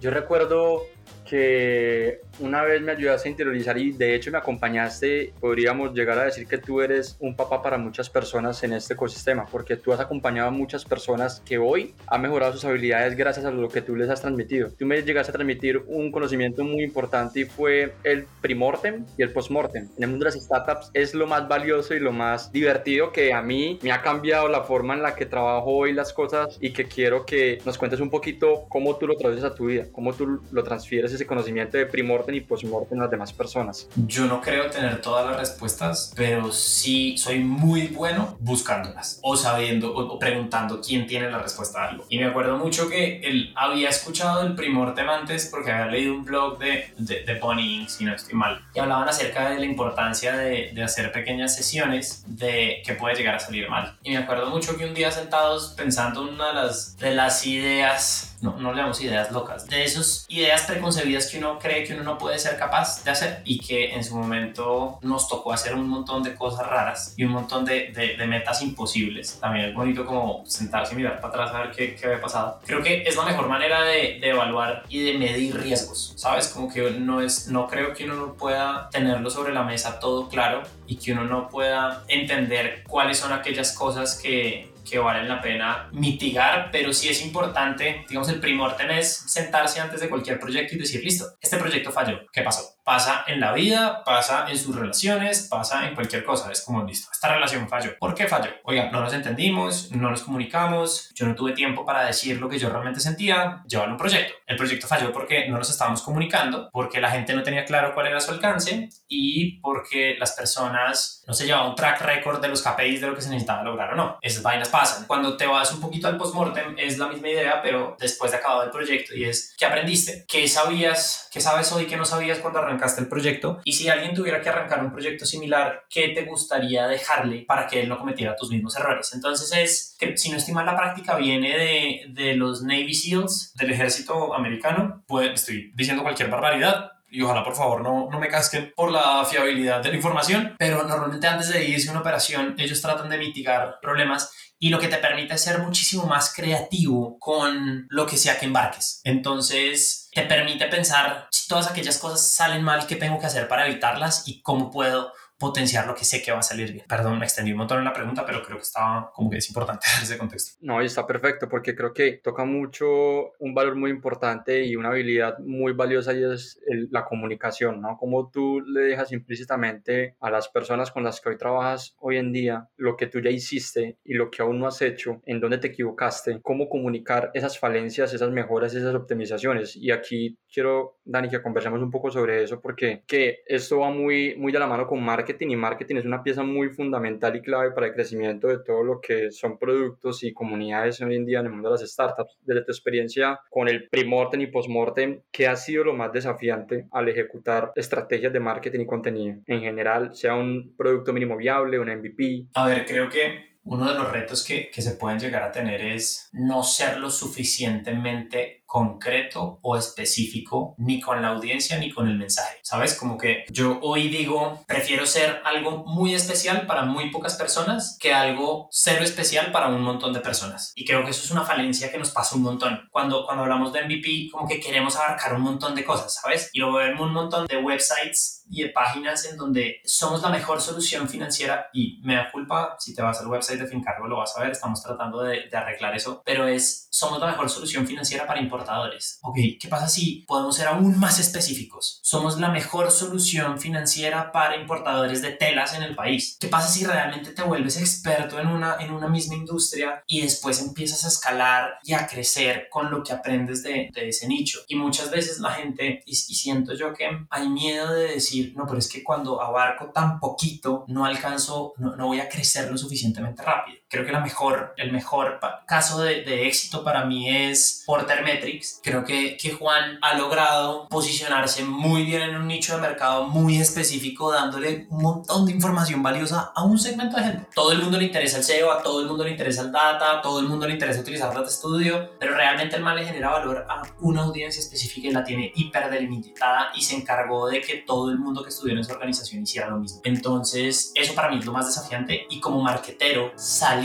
Yo 0.00 0.10
recuerdo 0.10 0.82
que 1.24 2.20
una 2.40 2.62
vez 2.62 2.82
me 2.82 2.92
ayudaste 2.92 3.28
a 3.28 3.30
interiorizar 3.30 3.78
y 3.78 3.92
de 3.92 4.14
hecho 4.14 4.30
me 4.30 4.38
acompañaste, 4.38 5.32
podríamos 5.40 5.94
llegar 5.94 6.18
a 6.18 6.24
decir 6.24 6.46
que 6.46 6.58
tú 6.58 6.80
eres 6.80 7.16
un 7.20 7.34
papá 7.34 7.62
para 7.62 7.78
muchas 7.78 8.10
personas 8.10 8.62
en 8.62 8.72
este 8.72 8.94
ecosistema, 8.94 9.46
porque 9.50 9.76
tú 9.76 9.92
has 9.92 10.00
acompañado 10.00 10.48
a 10.48 10.50
muchas 10.50 10.84
personas 10.84 11.40
que 11.44 11.58
hoy 11.58 11.94
han 12.06 12.22
mejorado 12.22 12.52
sus 12.52 12.64
habilidades 12.64 13.16
gracias 13.16 13.46
a 13.46 13.50
lo 13.50 13.68
que 13.68 13.82
tú 13.82 13.96
les 13.96 14.08
has 14.08 14.20
transmitido. 14.20 14.70
Tú 14.78 14.86
me 14.86 15.02
llegaste 15.02 15.30
a 15.30 15.34
transmitir 15.34 15.82
un 15.86 16.12
conocimiento 16.12 16.64
muy 16.64 16.82
importante 16.82 17.40
y 17.40 17.44
fue 17.44 17.94
el 18.04 18.26
primortem 18.40 19.04
y 19.16 19.22
el 19.22 19.30
postmortem. 19.30 19.88
En 19.96 20.02
el 20.04 20.10
mundo 20.10 20.24
de 20.24 20.32
las 20.32 20.44
startups 20.44 20.90
es 20.94 21.14
lo 21.14 21.26
más 21.26 21.48
valioso 21.48 21.94
y 21.94 22.00
lo 22.00 22.12
más 22.12 22.52
divertido 22.52 23.12
que 23.12 23.32
a 23.32 23.42
mí 23.42 23.78
me 23.82 23.92
ha 23.92 24.02
cambiado 24.02 24.48
la 24.48 24.62
forma 24.62 24.94
en 24.94 25.02
la 25.02 25.14
que 25.14 25.26
trabajo 25.26 25.70
hoy 25.70 25.92
las 25.92 26.12
cosas 26.12 26.58
y 26.60 26.72
que 26.72 26.86
quiero 26.86 27.24
que 27.24 27.58
nos 27.64 27.78
cuentes 27.78 28.00
un 28.00 28.10
poquito 28.10 28.66
cómo 28.68 28.96
tú 28.96 29.06
lo 29.06 29.16
traduces 29.16 29.44
a 29.44 29.54
tu 29.54 29.66
vida, 29.66 29.86
cómo 29.92 30.12
tú 30.12 30.40
lo 30.50 30.62
transfieres 30.62 31.12
ese 31.12 31.23
conocimiento 31.26 31.76
de 31.76 31.86
primortem 31.86 32.34
y 32.34 32.40
postmortem 32.40 32.98
las 32.98 33.10
demás 33.10 33.32
personas? 33.32 33.88
Yo 33.96 34.26
no 34.26 34.40
creo 34.40 34.70
tener 34.70 35.00
todas 35.00 35.26
las 35.26 35.38
respuestas, 35.38 36.12
pero 36.16 36.52
sí 36.52 37.16
soy 37.18 37.40
muy 37.40 37.88
bueno 37.88 38.36
buscándolas 38.40 39.20
o 39.22 39.36
sabiendo 39.36 39.94
o, 39.94 40.18
preguntando 40.18 40.80
quién 40.80 41.06
tiene 41.06 41.30
la 41.30 41.38
respuesta 41.38 41.82
a 41.82 41.88
algo. 41.88 42.04
Y 42.08 42.18
me 42.18 42.26
acuerdo 42.26 42.58
mucho 42.58 42.88
que 42.88 43.20
él 43.22 43.52
había 43.56 43.88
escuchado 43.88 44.42
el 44.42 44.54
primortem 44.54 45.08
antes 45.08 45.46
porque 45.46 45.70
había 45.70 45.86
leído 45.86 46.14
un 46.14 46.24
blog 46.24 46.58
de, 46.58 46.92
de, 46.98 47.24
de 47.24 47.38
Bonnie 47.38 47.88
si 47.88 48.04
no 48.04 48.14
estoy 48.14 48.34
mal, 48.34 48.64
y 48.74 48.78
hablaban 48.78 49.08
acerca 49.08 49.50
de 49.50 49.58
la 49.58 49.64
importancia 49.64 50.36
de, 50.36 50.70
de 50.72 50.82
hacer 50.82 51.12
pequeñas 51.12 51.54
sesiones 51.54 52.24
de 52.26 52.82
que 52.84 52.94
puede 52.94 53.14
llegar 53.14 53.36
a 53.36 53.40
salir 53.40 53.68
mal. 53.68 53.96
Y 54.02 54.10
me 54.10 54.18
acuerdo 54.18 54.50
mucho 54.50 54.76
que 54.76 54.84
un 54.84 54.94
día 54.94 55.10
sentados 55.10 55.74
pensando 55.76 56.26
en 56.26 56.34
una 56.34 56.48
de 56.48 56.54
las, 56.54 56.96
de 56.98 57.14
las 57.14 57.46
ideas 57.46 58.33
no, 58.44 58.56
no 58.58 58.72
le 58.72 58.82
damos 58.82 59.00
ideas 59.00 59.32
locas, 59.32 59.66
de 59.66 59.84
esas 59.84 60.26
ideas 60.28 60.62
preconcebidas 60.62 61.28
que 61.28 61.38
uno 61.38 61.58
cree 61.58 61.84
que 61.84 61.94
uno 61.94 62.02
no 62.02 62.18
puede 62.18 62.38
ser 62.38 62.58
capaz 62.58 63.02
de 63.02 63.10
hacer 63.10 63.40
y 63.44 63.58
que 63.58 63.94
en 63.94 64.04
su 64.04 64.16
momento 64.16 64.98
nos 65.00 65.28
tocó 65.28 65.52
hacer 65.52 65.74
un 65.74 65.88
montón 65.88 66.22
de 66.22 66.34
cosas 66.34 66.66
raras 66.66 67.14
y 67.16 67.24
un 67.24 67.32
montón 67.32 67.64
de, 67.64 67.90
de, 67.92 68.26
metas 68.26 68.62
imposibles. 68.62 69.38
También 69.40 69.66
es 69.66 69.74
bonito 69.74 70.04
como 70.04 70.44
sentarse 70.46 70.94
y 70.94 70.96
mirar 70.96 71.20
para 71.20 71.34
atrás 71.34 71.54
a 71.54 71.60
ver 71.60 71.70
qué, 71.70 71.94
qué 71.94 72.06
había 72.06 72.20
pasado. 72.20 72.60
Creo 72.66 72.82
que 72.82 73.02
es 73.02 73.16
la 73.16 73.24
mejor 73.24 73.48
manera 73.48 73.82
de, 73.82 74.18
de, 74.20 74.28
evaluar 74.30 74.84
y 74.88 75.02
de 75.02 75.18
medir 75.18 75.56
riesgos, 75.58 76.14
¿sabes? 76.16 76.48
Como 76.48 76.72
que 76.72 76.90
no, 76.90 77.20
es, 77.20 77.48
no 77.48 77.66
creo 77.66 77.94
que 77.94 78.04
uno 78.04 78.14
no 78.14 78.34
pueda 78.34 78.88
tenerlo 78.90 79.30
sobre 79.30 79.54
la 79.54 79.62
mesa 79.62 79.98
todo 79.98 80.28
claro 80.28 80.62
y 80.86 80.96
que 80.96 81.12
uno 81.12 81.24
no 81.24 81.48
pueda 81.48 82.04
entender 82.08 82.84
cuáles 82.88 83.18
son 83.18 83.32
aquellas 83.32 83.72
cosas 83.72 84.18
que 84.20 84.73
que 84.88 84.98
valen 84.98 85.28
la 85.28 85.40
pena 85.40 85.88
mitigar, 85.92 86.70
pero 86.70 86.92
sí 86.92 87.08
es 87.08 87.24
importante, 87.24 88.04
digamos, 88.08 88.28
el 88.28 88.40
primortem 88.40 88.90
es 88.90 89.24
sentarse 89.26 89.80
antes 89.80 90.00
de 90.00 90.08
cualquier 90.08 90.38
proyecto 90.38 90.74
y 90.74 90.78
decir, 90.78 91.02
listo, 91.02 91.26
este 91.40 91.56
proyecto 91.56 91.90
falló, 91.90 92.20
¿qué 92.32 92.42
pasó? 92.42 92.74
Pasa 92.84 93.24
en 93.26 93.40
la 93.40 93.52
vida, 93.52 94.04
pasa 94.04 94.46
en 94.48 94.58
sus 94.58 94.76
relaciones, 94.76 95.48
pasa 95.50 95.88
en 95.88 95.94
cualquier 95.94 96.24
cosa, 96.24 96.52
es 96.52 96.60
como, 96.60 96.84
listo, 96.84 97.08
esta 97.10 97.32
relación 97.32 97.68
falló. 97.68 97.96
¿Por 97.98 98.14
qué 98.14 98.26
falló? 98.26 98.50
Oiga, 98.64 98.90
no 98.90 99.00
nos 99.00 99.14
entendimos, 99.14 99.90
no 99.92 100.10
nos 100.10 100.22
comunicamos, 100.22 101.10
yo 101.14 101.26
no 101.26 101.34
tuve 101.34 101.52
tiempo 101.52 101.84
para 101.86 102.04
decir 102.04 102.38
lo 102.38 102.48
que 102.48 102.58
yo 102.58 102.68
realmente 102.68 103.00
sentía, 103.00 103.62
llevar 103.66 103.88
un 103.88 103.96
proyecto. 103.96 104.34
El 104.46 104.56
proyecto 104.56 104.86
falló 104.86 105.12
porque 105.12 105.48
no 105.48 105.56
nos 105.56 105.70
estábamos 105.70 106.02
comunicando, 106.02 106.68
porque 106.72 107.00
la 107.00 107.10
gente 107.10 107.32
no 107.34 107.42
tenía 107.42 107.64
claro 107.64 107.94
cuál 107.94 108.08
era 108.08 108.20
su 108.20 108.32
alcance 108.32 108.90
y 109.08 109.60
porque 109.60 110.16
las 110.18 110.32
personas 110.32 111.24
no 111.26 111.32
se 111.32 111.46
llevaban 111.46 111.70
un 111.70 111.74
track 111.74 112.02
record 112.02 112.40
de 112.40 112.48
los 112.48 112.62
KPIs 112.62 113.00
de 113.00 113.06
lo 113.06 113.14
que 113.14 113.22
se 113.22 113.30
necesitaba 113.30 113.62
lograr 113.62 113.94
o 113.94 113.96
no. 113.96 114.18
Esas 114.20 114.42
vainas 114.42 114.68
pasan. 114.74 115.06
Cuando 115.06 115.36
te 115.36 115.46
vas 115.46 115.72
un 115.72 115.80
poquito 115.80 116.08
al 116.08 116.16
postmortem 116.16 116.74
es 116.76 116.98
la 116.98 117.06
misma 117.06 117.28
idea, 117.28 117.62
pero 117.62 117.96
después 118.00 118.32
de 118.32 118.38
acabado 118.38 118.64
el 118.64 118.70
proyecto 118.70 119.14
y 119.14 119.24
es 119.24 119.54
¿qué 119.56 119.66
aprendiste? 119.66 120.24
¿Qué 120.26 120.48
sabías? 120.48 121.28
¿Qué 121.32 121.40
sabes 121.40 121.70
hoy 121.70 121.86
que 121.86 121.96
no 121.96 122.04
sabías 122.04 122.40
cuando 122.40 122.58
arrancaste 122.58 123.00
el 123.00 123.08
proyecto? 123.08 123.60
Y 123.64 123.72
si 123.72 123.88
alguien 123.88 124.14
tuviera 124.14 124.40
que 124.40 124.48
arrancar 124.48 124.84
un 124.84 124.90
proyecto 124.90 125.26
similar, 125.26 125.84
¿qué 125.88 126.08
te 126.08 126.24
gustaría 126.24 126.88
dejarle 126.88 127.44
para 127.46 127.68
que 127.68 127.82
él 127.82 127.88
no 127.88 127.98
cometiera 127.98 128.34
tus 128.34 128.50
mismos 128.50 128.74
errores? 128.76 129.12
Entonces 129.14 129.52
es 129.56 129.96
que 129.96 130.16
si 130.16 130.30
no 130.30 130.38
estoy 130.38 130.54
mal 130.54 130.66
la 130.66 130.76
práctica 130.76 131.14
viene 131.14 131.56
de, 131.56 132.06
de 132.08 132.34
los 132.34 132.62
Navy 132.62 132.94
SEALs 132.94 133.52
del 133.54 133.70
ejército 133.70 134.34
americano. 134.34 135.04
Pues 135.06 135.30
estoy 135.34 135.70
diciendo 135.76 136.02
cualquier 136.02 136.30
barbaridad, 136.30 136.90
y 137.14 137.22
ojalá 137.22 137.44
por 137.44 137.54
favor 137.54 137.80
no, 137.80 138.08
no 138.10 138.18
me 138.18 138.28
casquen 138.28 138.72
por 138.74 138.90
la 138.90 139.24
fiabilidad 139.24 139.80
de 139.80 139.90
la 139.90 139.96
información, 139.96 140.56
pero 140.58 140.82
normalmente 140.82 141.26
antes 141.26 141.48
de 141.48 141.64
irse 141.64 141.88
a 141.88 141.92
una 141.92 142.00
operación 142.00 142.56
ellos 142.58 142.82
tratan 142.82 143.08
de 143.08 143.18
mitigar 143.18 143.78
problemas 143.80 144.32
y 144.58 144.70
lo 144.70 144.78
que 144.78 144.88
te 144.88 144.96
permite 144.96 145.36
ser 145.38 145.58
muchísimo 145.58 146.06
más 146.06 146.32
creativo 146.34 147.18
con 147.18 147.86
lo 147.90 148.06
que 148.06 148.16
sea 148.16 148.38
que 148.38 148.46
embarques. 148.46 149.00
Entonces, 149.04 150.08
te 150.12 150.22
permite 150.22 150.66
pensar 150.66 151.28
si 151.30 151.48
todas 151.48 151.70
aquellas 151.70 151.98
cosas 151.98 152.26
salen 152.34 152.62
mal, 152.62 152.86
qué 152.86 152.96
tengo 152.96 153.18
que 153.18 153.26
hacer 153.26 153.46
para 153.46 153.66
evitarlas 153.66 154.26
y 154.26 154.40
cómo 154.42 154.70
puedo 154.70 155.12
potenciar 155.44 155.86
lo 155.86 155.94
que 155.94 156.06
sé 156.06 156.22
que 156.22 156.32
va 156.32 156.38
a 156.38 156.42
salir 156.42 156.72
bien. 156.72 156.86
Perdón, 156.88 157.18
me 157.18 157.26
extendí 157.26 157.52
un 157.52 157.58
montón 157.58 157.78
en 157.78 157.84
la 157.84 157.92
pregunta, 157.92 158.24
pero 158.24 158.42
creo 158.42 158.56
que 158.56 158.62
estaba 158.62 159.10
como 159.12 159.28
que 159.28 159.36
es 159.36 159.48
importante 159.48 159.86
ese 160.02 160.16
contexto. 160.16 160.56
No, 160.60 160.82
y 160.82 160.86
está 160.86 161.06
perfecto 161.06 161.48
porque 161.50 161.76
creo 161.76 161.92
que 161.92 162.20
toca 162.22 162.44
mucho 162.44 163.32
un 163.38 163.54
valor 163.54 163.76
muy 163.76 163.90
importante 163.90 164.64
y 164.64 164.74
una 164.74 164.88
habilidad 164.88 165.38
muy 165.40 165.74
valiosa 165.74 166.14
y 166.14 166.24
es 166.24 166.58
la 166.90 167.04
comunicación, 167.04 167.82
¿no? 167.82 167.98
Como 167.98 168.30
tú 168.30 168.62
le 168.62 168.80
dejas 168.80 169.12
implícitamente 169.12 170.16
a 170.18 170.30
las 170.30 170.48
personas 170.48 170.90
con 170.90 171.04
las 171.04 171.20
que 171.20 171.28
hoy 171.28 171.36
trabajas 171.36 171.94
hoy 171.98 172.16
en 172.16 172.32
día 172.32 172.68
lo 172.76 172.96
que 172.96 173.06
tú 173.06 173.20
ya 173.20 173.30
hiciste 173.30 173.98
y 174.02 174.14
lo 174.14 174.30
que 174.30 174.40
aún 174.40 174.58
no 174.58 174.66
has 174.66 174.80
hecho, 174.80 175.20
en 175.26 175.40
dónde 175.40 175.58
te 175.58 175.68
equivocaste, 175.68 176.40
cómo 176.42 176.70
comunicar 176.70 177.30
esas 177.34 177.58
falencias, 177.58 178.14
esas 178.14 178.30
mejoras, 178.30 178.74
esas 178.74 178.94
optimizaciones. 178.94 179.76
Y 179.76 179.90
aquí 179.90 180.38
quiero, 180.54 180.98
Dani, 181.04 181.28
que 181.28 181.42
conversemos 181.42 181.82
un 181.82 181.90
poco 181.90 182.10
sobre 182.10 182.44
eso 182.44 182.60
porque 182.60 183.02
que 183.06 183.42
esto 183.46 183.80
va 183.80 183.90
muy, 183.90 184.36
muy 184.36 184.52
de 184.52 184.60
la 184.60 184.68
mano 184.68 184.86
con 184.86 185.02
marketing 185.02 185.48
y 185.48 185.56
marketing 185.56 185.96
es 185.96 186.04
una 186.04 186.22
pieza 186.22 186.44
muy 186.44 186.70
fundamental 186.70 187.34
y 187.34 187.42
clave 187.42 187.72
para 187.72 187.88
el 187.88 187.92
crecimiento 187.92 188.46
de 188.46 188.58
todo 188.64 188.84
lo 188.84 189.00
que 189.00 189.32
son 189.32 189.58
productos 189.58 190.22
y 190.22 190.32
comunidades 190.32 191.00
hoy 191.00 191.16
en 191.16 191.26
día 191.26 191.40
en 191.40 191.46
el 191.46 191.52
mundo 191.52 191.70
de 191.70 191.80
las 191.80 191.90
startups. 191.90 192.38
Desde 192.42 192.64
tu 192.64 192.70
experiencia 192.70 193.40
con 193.50 193.68
el 193.68 193.88
primortem 193.88 194.42
y 194.42 194.46
postmortem, 194.46 195.22
¿qué 195.32 195.48
ha 195.48 195.56
sido 195.56 195.84
lo 195.84 195.94
más 195.94 196.12
desafiante 196.12 196.86
al 196.92 197.08
ejecutar 197.08 197.72
estrategias 197.74 198.32
de 198.32 198.40
marketing 198.40 198.80
y 198.80 198.86
contenido 198.86 199.36
en 199.46 199.60
general, 199.60 200.14
sea 200.14 200.34
un 200.36 200.74
producto 200.76 201.12
mínimo 201.12 201.36
viable, 201.36 201.78
un 201.78 201.88
MVP? 201.88 202.46
A 202.54 202.68
ver, 202.68 202.84
creo 202.86 203.08
que 203.08 203.54
uno 203.64 203.88
de 203.88 203.94
los 203.94 204.12
retos 204.12 204.44
que, 204.44 204.70
que, 204.70 204.82
se 204.82 204.92
pueden 204.92 205.18
llegar 205.18 205.42
a 205.42 205.50
tener 205.50 205.80
es 205.80 206.28
no 206.32 206.62
ser 206.62 206.98
lo 206.98 207.08
suficientemente 207.08 208.62
concreto 208.74 209.60
o 209.62 209.76
específico 209.76 210.74
ni 210.78 211.00
con 211.00 211.22
la 211.22 211.28
audiencia 211.28 211.78
ni 211.78 211.92
con 211.92 212.08
el 212.08 212.18
mensaje. 212.18 212.58
¿Sabes? 212.64 212.94
Como 212.98 213.16
que 213.16 213.44
yo 213.48 213.78
hoy 213.82 214.08
digo, 214.08 214.64
prefiero 214.66 215.06
ser 215.06 215.40
algo 215.44 215.84
muy 215.86 216.12
especial 216.12 216.66
para 216.66 216.84
muy 216.84 217.12
pocas 217.12 217.36
personas 217.36 217.96
que 218.00 218.12
algo 218.12 218.68
cero 218.72 219.04
especial 219.04 219.52
para 219.52 219.68
un 219.68 219.80
montón 219.80 220.12
de 220.12 220.18
personas. 220.18 220.72
Y 220.74 220.84
creo 220.84 221.04
que 221.04 221.12
eso 221.12 221.22
es 221.22 221.30
una 221.30 221.44
falencia 221.44 221.92
que 221.92 221.98
nos 221.98 222.10
pasa 222.10 222.34
un 222.34 222.42
montón. 222.42 222.88
Cuando, 222.90 223.24
cuando 223.24 223.44
hablamos 223.44 223.72
de 223.72 223.84
MVP, 223.84 224.30
como 224.32 224.48
que 224.48 224.58
queremos 224.58 224.96
abarcar 224.96 225.34
un 225.34 225.42
montón 225.42 225.76
de 225.76 225.84
cosas, 225.84 226.12
¿sabes? 226.20 226.50
Y 226.52 226.58
luego 226.58 226.78
vemos 226.78 227.06
un 227.06 227.12
montón 227.12 227.46
de 227.46 227.58
websites 227.58 228.42
y 228.50 228.62
de 228.62 228.70
páginas 228.70 229.24
en 229.30 229.36
donde 229.36 229.80
somos 229.84 230.22
la 230.22 230.28
mejor 230.28 230.60
solución 230.60 231.08
financiera 231.08 231.68
y 231.72 232.00
me 232.02 232.16
da 232.16 232.30
culpa 232.30 232.76
si 232.78 232.94
te 232.94 233.02
vas 233.02 233.20
al 233.20 233.28
website 233.28 233.60
de 233.60 233.66
Fincargo 233.66 234.06
lo 234.06 234.18
vas 234.18 234.36
a 234.36 234.42
ver, 234.42 234.50
estamos 234.50 234.82
tratando 234.82 235.22
de, 235.22 235.48
arreglar 235.54 235.94
eso, 235.94 236.22
pero 236.24 236.46
es 236.46 236.88
somos 236.90 237.20
la 237.20 237.28
mejor 237.28 237.48
solución 237.48 237.86
financiera 237.86 238.26
para 238.26 238.40
importadores. 238.64 239.18
Ok, 239.22 239.36
¿qué 239.60 239.68
pasa 239.68 239.88
si 239.88 240.24
podemos 240.26 240.56
ser 240.56 240.68
aún 240.68 240.98
más 240.98 241.18
específicos? 241.18 242.00
Somos 242.02 242.38
la 242.38 242.48
mejor 242.48 242.90
solución 242.90 243.60
financiera 243.60 244.32
para 244.32 244.56
importadores 244.56 245.22
de 245.22 245.32
telas 245.32 245.74
en 245.74 245.82
el 245.82 245.94
país. 245.94 246.36
¿Qué 246.40 246.48
pasa 246.48 246.68
si 246.68 246.84
realmente 246.84 247.30
te 247.30 247.42
vuelves 247.42 247.76
experto 247.76 248.38
en 248.40 248.48
una, 248.48 248.76
en 248.80 248.92
una 248.92 249.08
misma 249.08 249.34
industria 249.34 250.02
y 250.06 250.22
después 250.22 250.60
empiezas 250.60 251.04
a 251.04 251.08
escalar 251.08 251.78
y 251.82 251.92
a 251.92 252.06
crecer 252.06 252.68
con 252.70 252.90
lo 252.90 253.02
que 253.02 253.12
aprendes 253.12 253.62
de, 253.62 253.90
de 253.92 254.08
ese 254.08 254.26
nicho? 254.26 254.60
Y 254.68 254.76
muchas 254.76 255.10
veces 255.10 255.38
la 255.40 255.52
gente, 255.52 256.02
y, 256.06 256.12
y 256.12 256.14
siento 256.14 256.74
yo 256.74 256.92
que 256.92 257.08
hay 257.30 257.48
miedo 257.48 257.92
de 257.92 258.08
decir, 258.14 258.54
no, 258.56 258.66
pero 258.66 258.78
es 258.78 258.88
que 258.88 259.02
cuando 259.02 259.40
abarco 259.42 259.90
tan 259.90 260.18
poquito, 260.18 260.84
no 260.88 261.04
alcanzo, 261.04 261.74
no, 261.76 261.96
no 261.96 262.06
voy 262.06 262.20
a 262.20 262.28
crecer 262.28 262.70
lo 262.70 262.78
suficientemente 262.78 263.42
rápido 263.42 263.83
creo 263.94 264.06
que 264.06 264.12
la 264.12 264.20
mejor, 264.20 264.74
el 264.76 264.90
mejor 264.90 265.38
caso 265.66 266.02
de, 266.02 266.22
de, 266.22 266.48
éxito 266.48 266.82
para 266.82 267.04
mí 267.04 267.30
es 267.30 267.84
Porter 267.86 268.24
Metrics. 268.24 268.80
Creo 268.82 269.04
que, 269.04 269.36
que 269.36 269.52
Juan 269.52 269.98
ha 270.02 270.14
logrado 270.14 270.88
posicionarse 270.88 271.62
muy 271.62 272.04
bien 272.04 272.22
en 272.22 272.36
un 272.36 272.48
nicho 272.48 272.74
de 272.74 272.82
mercado 272.82 273.28
muy 273.28 273.60
específico, 273.60 274.32
dándole 274.32 274.88
un 274.90 275.00
montón 275.02 275.46
de 275.46 275.52
información 275.52 276.02
valiosa 276.02 276.52
a 276.56 276.64
un 276.64 276.76
segmento 276.76 277.16
de 277.16 277.22
gente. 277.22 277.48
Todo 277.54 277.70
el 277.70 277.82
mundo 277.82 277.96
le 277.98 278.04
interesa 278.04 278.38
el 278.38 278.44
SEO, 278.44 278.72
a 278.72 278.82
todo 278.82 279.00
el 279.00 279.06
mundo 279.06 279.22
le 279.22 279.30
interesa 279.30 279.62
el 279.62 279.70
data, 279.70 280.18
a 280.18 280.22
todo 280.22 280.40
el 280.40 280.48
mundo 280.48 280.66
le 280.66 280.72
interesa 280.72 281.00
utilizar 281.00 281.32
Data 281.32 281.48
Studio, 281.48 282.10
pero 282.18 282.34
realmente 282.34 282.74
el 282.74 282.82
mal 282.82 282.96
le 282.96 283.04
genera 283.04 283.30
valor 283.30 283.64
a 283.68 283.82
una 284.00 284.22
audiencia 284.22 284.60
específica 284.60 285.06
y 285.06 285.12
la 285.12 285.22
tiene 285.22 285.52
hiper 285.54 285.88
delimitada 285.88 286.72
y 286.74 286.82
se 286.82 286.96
encargó 286.96 287.48
de 287.48 287.60
que 287.60 287.76
todo 287.76 288.10
el 288.10 288.18
mundo 288.18 288.42
que 288.42 288.48
estuviera 288.48 288.80
en 288.80 288.84
su 288.84 288.92
organización 288.92 289.44
hiciera 289.44 289.68
lo 289.68 289.78
mismo. 289.78 290.00
Entonces, 290.02 290.90
eso 290.96 291.14
para 291.14 291.30
mí 291.30 291.38
es 291.38 291.46
lo 291.46 291.52
más 291.52 291.66
desafiante 291.66 292.26
y 292.28 292.40
como 292.40 292.60
marketero, 292.60 293.32
salir 293.36 293.83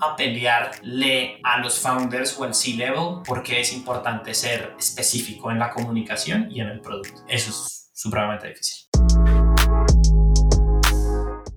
a 0.00 0.16
pelearle 0.16 1.40
a 1.42 1.58
los 1.58 1.78
founders 1.78 2.38
o 2.38 2.44
al 2.44 2.54
C-level 2.54 3.22
porque 3.24 3.60
es 3.60 3.72
importante 3.72 4.34
ser 4.34 4.74
específico 4.78 5.50
en 5.50 5.58
la 5.58 5.70
comunicación 5.70 6.48
y 6.50 6.60
en 6.60 6.68
el 6.68 6.80
producto. 6.80 7.24
Eso 7.28 7.50
es 7.50 7.90
supremamente 7.94 8.48
difícil. 8.48 8.85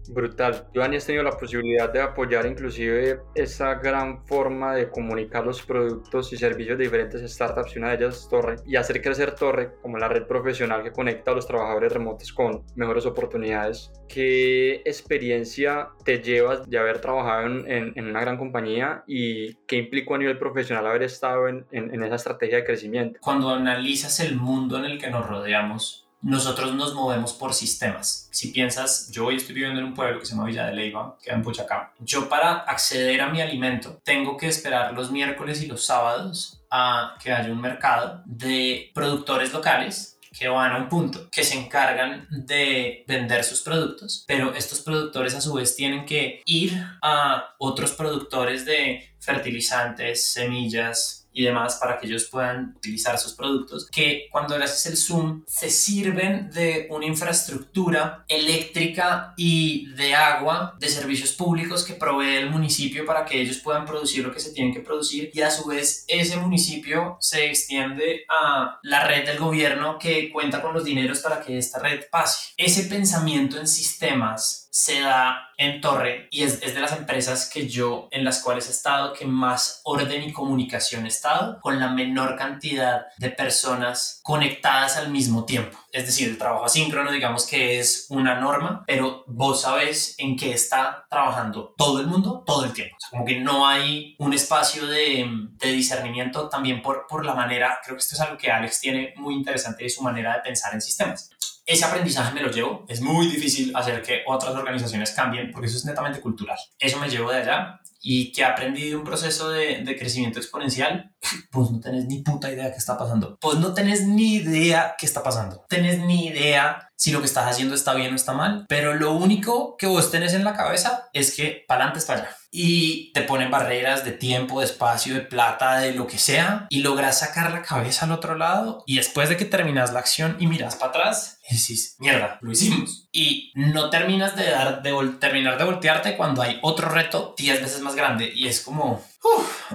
Brutal. 0.09 0.65
Joanny, 0.73 0.97
has 0.97 1.05
tenido 1.05 1.23
la 1.23 1.37
posibilidad 1.37 1.93
de 1.93 2.01
apoyar 2.01 2.47
inclusive 2.47 3.21
esa 3.35 3.75
gran 3.75 4.25
forma 4.25 4.73
de 4.73 4.89
comunicar 4.89 5.45
los 5.45 5.61
productos 5.61 6.33
y 6.33 6.37
servicios 6.37 6.79
de 6.79 6.85
diferentes 6.85 7.31
startups 7.31 7.75
y 7.75 7.79
una 7.79 7.89
de 7.89 7.97
ellas 7.97 8.17
es 8.17 8.27
Torre 8.27 8.55
y 8.65 8.75
hacer 8.75 9.03
crecer 9.03 9.35
Torre 9.35 9.75
como 9.83 9.99
la 9.99 10.07
red 10.07 10.25
profesional 10.25 10.81
que 10.81 10.91
conecta 10.91 11.29
a 11.29 11.35
los 11.35 11.45
trabajadores 11.45 11.93
remotos 11.93 12.33
con 12.33 12.63
mejores 12.75 13.05
oportunidades. 13.05 13.91
¿Qué 14.07 14.81
experiencia 14.83 15.89
te 16.03 16.19
llevas 16.19 16.67
de 16.67 16.79
haber 16.79 17.01
trabajado 17.01 17.45
en, 17.45 17.93
en, 17.95 18.07
una 18.07 18.21
gran 18.21 18.37
compañía 18.39 19.03
y 19.05 19.53
qué 19.67 19.75
implicó 19.75 20.15
a 20.15 20.17
nivel 20.17 20.39
profesional 20.39 20.87
haber 20.87 21.03
estado 21.03 21.47
en, 21.47 21.67
en 21.71 22.03
esa 22.03 22.15
estrategia 22.15 22.57
de 22.57 22.63
crecimiento? 22.63 23.19
Cuando 23.21 23.51
analizas 23.51 24.19
el 24.21 24.35
mundo 24.35 24.79
en 24.79 24.85
el 24.85 24.97
que 24.97 25.11
nos 25.11 25.27
rodeamos, 25.27 26.08
nosotros 26.21 26.73
nos 26.73 26.93
movemos 26.93 27.33
por 27.33 27.53
sistemas. 27.53 28.27
Si 28.31 28.49
piensas, 28.49 29.09
yo 29.11 29.25
hoy 29.25 29.37
estoy 29.37 29.55
viviendo 29.55 29.79
en 29.79 29.87
un 29.87 29.93
pueblo 29.93 30.19
que 30.19 30.25
se 30.25 30.33
llama 30.33 30.45
Villa 30.45 30.65
de 30.65 30.73
Leyva, 30.73 31.15
que 31.17 31.25
queda 31.25 31.35
en 31.35 31.43
Puchacá. 31.43 31.93
Yo 31.99 32.27
para 32.27 32.59
acceder 32.59 33.21
a 33.21 33.29
mi 33.29 33.41
alimento 33.41 34.01
tengo 34.03 34.37
que 34.37 34.47
esperar 34.47 34.93
los 34.93 35.11
miércoles 35.11 35.61
y 35.61 35.67
los 35.67 35.85
sábados 35.85 36.61
a 36.69 37.15
que 37.21 37.31
haya 37.31 37.51
un 37.51 37.61
mercado 37.61 38.21
de 38.25 38.91
productores 38.93 39.53
locales 39.53 40.19
que 40.37 40.47
van 40.47 40.71
a 40.71 40.77
un 40.77 40.89
punto, 40.89 41.29
que 41.31 41.43
se 41.43 41.57
encargan 41.57 42.27
de 42.29 43.03
vender 43.07 43.43
sus 43.43 43.61
productos, 43.61 44.23
pero 44.27 44.53
estos 44.53 44.79
productores 44.81 45.33
a 45.35 45.41
su 45.41 45.53
vez 45.53 45.75
tienen 45.75 46.05
que 46.05 46.41
ir 46.45 46.81
a 47.01 47.55
otros 47.57 47.93
productores 47.93 48.65
de 48.65 49.11
fertilizantes, 49.19 50.31
semillas, 50.31 51.18
y 51.33 51.43
demás 51.43 51.77
para 51.79 51.97
que 51.97 52.07
ellos 52.07 52.25
puedan 52.25 52.73
utilizar 52.75 53.17
sus 53.17 53.33
productos, 53.33 53.87
que 53.89 54.27
cuando 54.31 54.57
le 54.57 54.65
haces 54.65 54.85
el 54.87 54.97
zoom 54.97 55.43
se 55.47 55.69
sirven 55.69 56.49
de 56.51 56.87
una 56.89 57.05
infraestructura 57.05 58.25
eléctrica 58.27 59.33
y 59.37 59.87
de 59.93 60.15
agua 60.15 60.75
de 60.79 60.87
servicios 60.87 61.33
públicos 61.33 61.83
que 61.83 61.93
provee 61.93 62.37
el 62.37 62.49
municipio 62.49 63.05
para 63.05 63.25
que 63.25 63.41
ellos 63.41 63.59
puedan 63.59 63.85
producir 63.85 64.25
lo 64.25 64.33
que 64.33 64.39
se 64.39 64.51
tienen 64.51 64.73
que 64.73 64.81
producir 64.81 65.31
y 65.33 65.41
a 65.41 65.51
su 65.51 65.67
vez 65.67 66.05
ese 66.07 66.37
municipio 66.37 67.17
se 67.19 67.45
extiende 67.45 68.25
a 68.29 68.79
la 68.83 69.07
red 69.07 69.25
del 69.25 69.39
gobierno 69.39 69.97
que 69.99 70.31
cuenta 70.31 70.61
con 70.61 70.73
los 70.73 70.83
dineros 70.83 71.19
para 71.19 71.41
que 71.41 71.57
esta 71.57 71.79
red 71.79 72.05
pase. 72.11 72.53
Ese 72.57 72.83
pensamiento 72.83 73.59
en 73.59 73.67
sistemas 73.67 74.68
se 74.69 75.01
da 75.01 75.49
en 75.57 75.81
Torre 75.81 76.27
y 76.31 76.43
es, 76.43 76.61
de 76.61 76.79
las 76.79 76.93
empresas 76.93 77.49
que 77.49 77.67
yo 77.67 78.07
en 78.11 78.23
las 78.23 78.41
cuales 78.41 78.67
he 78.67 78.71
estado 78.71 79.13
que 79.13 79.25
más 79.25 79.81
orden 79.83 80.23
y 80.23 80.31
comunicación 80.31 81.05
he 81.05 81.09
estado 81.09 81.59
con 81.59 81.79
la 81.79 81.89
menor 81.89 82.37
cantidad 82.37 83.07
de 83.17 83.29
personas 83.29 84.21
conectadas 84.23 84.95
al 84.95 85.09
mismo 85.09 85.45
tiempo. 85.45 85.77
Es 85.91 86.05
decir, 86.05 86.29
el 86.29 86.37
trabajo 86.37 86.65
asíncrono 86.65 87.11
digamos 87.11 87.45
que 87.47 87.79
es 87.79 88.05
una 88.09 88.39
norma, 88.39 88.83
pero 88.87 89.23
vos 89.27 89.61
sabes 89.61 90.15
en 90.17 90.37
qué 90.37 90.53
está 90.53 91.05
trabajando 91.09 91.73
todo 91.77 91.99
el 91.99 92.07
mundo 92.07 92.43
todo 92.45 92.65
el 92.65 92.73
tiempo. 92.73 92.95
como 93.09 93.25
que 93.25 93.39
no 93.39 93.67
hay 93.67 94.15
un 94.19 94.33
espacio 94.33 94.85
de, 94.85 95.27
de 95.57 95.71
discernimiento 95.71 96.47
también 96.47 96.81
por, 96.81 97.07
por 97.07 97.25
la 97.25 97.33
manera, 97.33 97.79
creo 97.83 97.97
que 97.97 98.01
esto 98.01 98.15
es 98.15 98.21
algo 98.21 98.37
que 98.37 98.51
Alex 98.51 98.79
tiene 98.79 99.13
muy 99.17 99.33
interesante 99.33 99.83
de 99.83 99.89
su 99.89 100.03
manera 100.03 100.35
de 100.35 100.41
pensar 100.41 100.73
en 100.73 100.81
sistemas 100.81 101.31
ese 101.69 101.85
aprendizaje 101.85 102.33
me 102.33 102.41
lo 102.41 102.49
llevo. 102.49 102.83
Es 102.87 102.99
muy 102.99 103.27
difícil 103.27 103.71
hacer 103.75 104.01
que 104.01 104.23
otras 104.25 104.55
organizaciones 104.55 105.11
cambien 105.11 105.51
porque 105.51 105.67
eso 105.67 105.77
es 105.77 105.85
netamente 105.85 106.19
cultural. 106.19 106.57
Eso 106.79 106.97
me 106.97 107.07
llevo 107.07 107.31
de 107.31 107.37
allá 107.37 107.79
y 108.01 108.31
que 108.31 108.43
aprendí 108.43 108.89
de 108.89 108.95
un 108.95 109.03
proceso 109.03 109.49
de, 109.51 109.83
crecimiento 109.99 110.39
exponencial, 110.39 111.13
pues 111.51 111.69
no 111.69 111.79
tenés 111.79 112.05
ni 112.05 112.23
puta 112.23 112.51
idea 112.51 112.71
qué 112.71 112.77
está 112.77 112.97
pasando. 112.97 113.37
Pues 113.39 113.59
no 113.59 113.73
tenés 113.75 114.07
ni 114.07 114.35
idea 114.37 114.95
qué 114.97 115.05
está 115.05 115.21
pasando. 115.21 115.63
Tenés 115.69 115.99
ni 115.99 116.27
idea 116.27 116.89
si 116.95 117.11
lo 117.11 117.19
que 117.19 117.27
estás 117.27 117.45
haciendo 117.45 117.75
está 117.75 117.93
bien 117.93 118.13
o 118.13 118.15
está 118.15 118.33
mal, 118.33 118.65
pero 118.67 118.95
lo 118.95 119.13
único 119.13 119.77
que 119.77 119.85
vos 119.85 120.09
tenés 120.09 120.33
en 120.33 120.43
la 120.43 120.53
cabeza 120.53 121.09
es 121.13 121.35
que 121.35 121.65
para 121.67 121.81
adelante 121.83 121.99
es 121.99 122.05
para 122.05 122.21
allá. 122.21 122.35
Y 122.51 123.11
te 123.13 123.21
ponen 123.21 123.51
barreras 123.51 124.03
de 124.03 124.11
tiempo, 124.11 124.59
de 124.59 124.65
espacio, 124.65 125.13
de 125.13 125.21
plata, 125.21 125.79
de 125.79 125.93
lo 125.93 126.07
que 126.07 126.17
sea, 126.17 126.65
y 126.69 126.79
logras 126.79 127.19
sacar 127.19 127.51
la 127.51 127.61
cabeza 127.61 128.05
al 128.05 128.11
otro 128.11 128.35
lado. 128.35 128.83
Y 128.87 128.97
después 128.97 129.29
de 129.29 129.37
que 129.37 129.45
terminas 129.45 129.93
la 129.93 129.99
acción 129.99 130.35
y 130.39 130.47
miras 130.47 130.75
para 130.75 130.89
atrás, 130.89 131.39
decís, 131.49 131.95
mierda, 131.99 132.39
lo 132.41 132.51
hicimos. 132.51 133.07
Y 133.11 133.51
no 133.55 133.89
terminas 133.89 134.35
de, 134.35 134.49
dar, 134.49 134.81
de 134.81 134.91
terminar 135.19 135.57
de 135.57 135.63
voltearte 135.63 136.17
cuando 136.17 136.41
hay 136.41 136.59
otro 136.61 136.89
reto 136.89 137.35
10 137.37 137.61
veces 137.61 137.81
más 137.81 137.95
grande. 137.95 138.31
Y 138.33 138.47
es 138.47 138.61
como, 138.61 139.03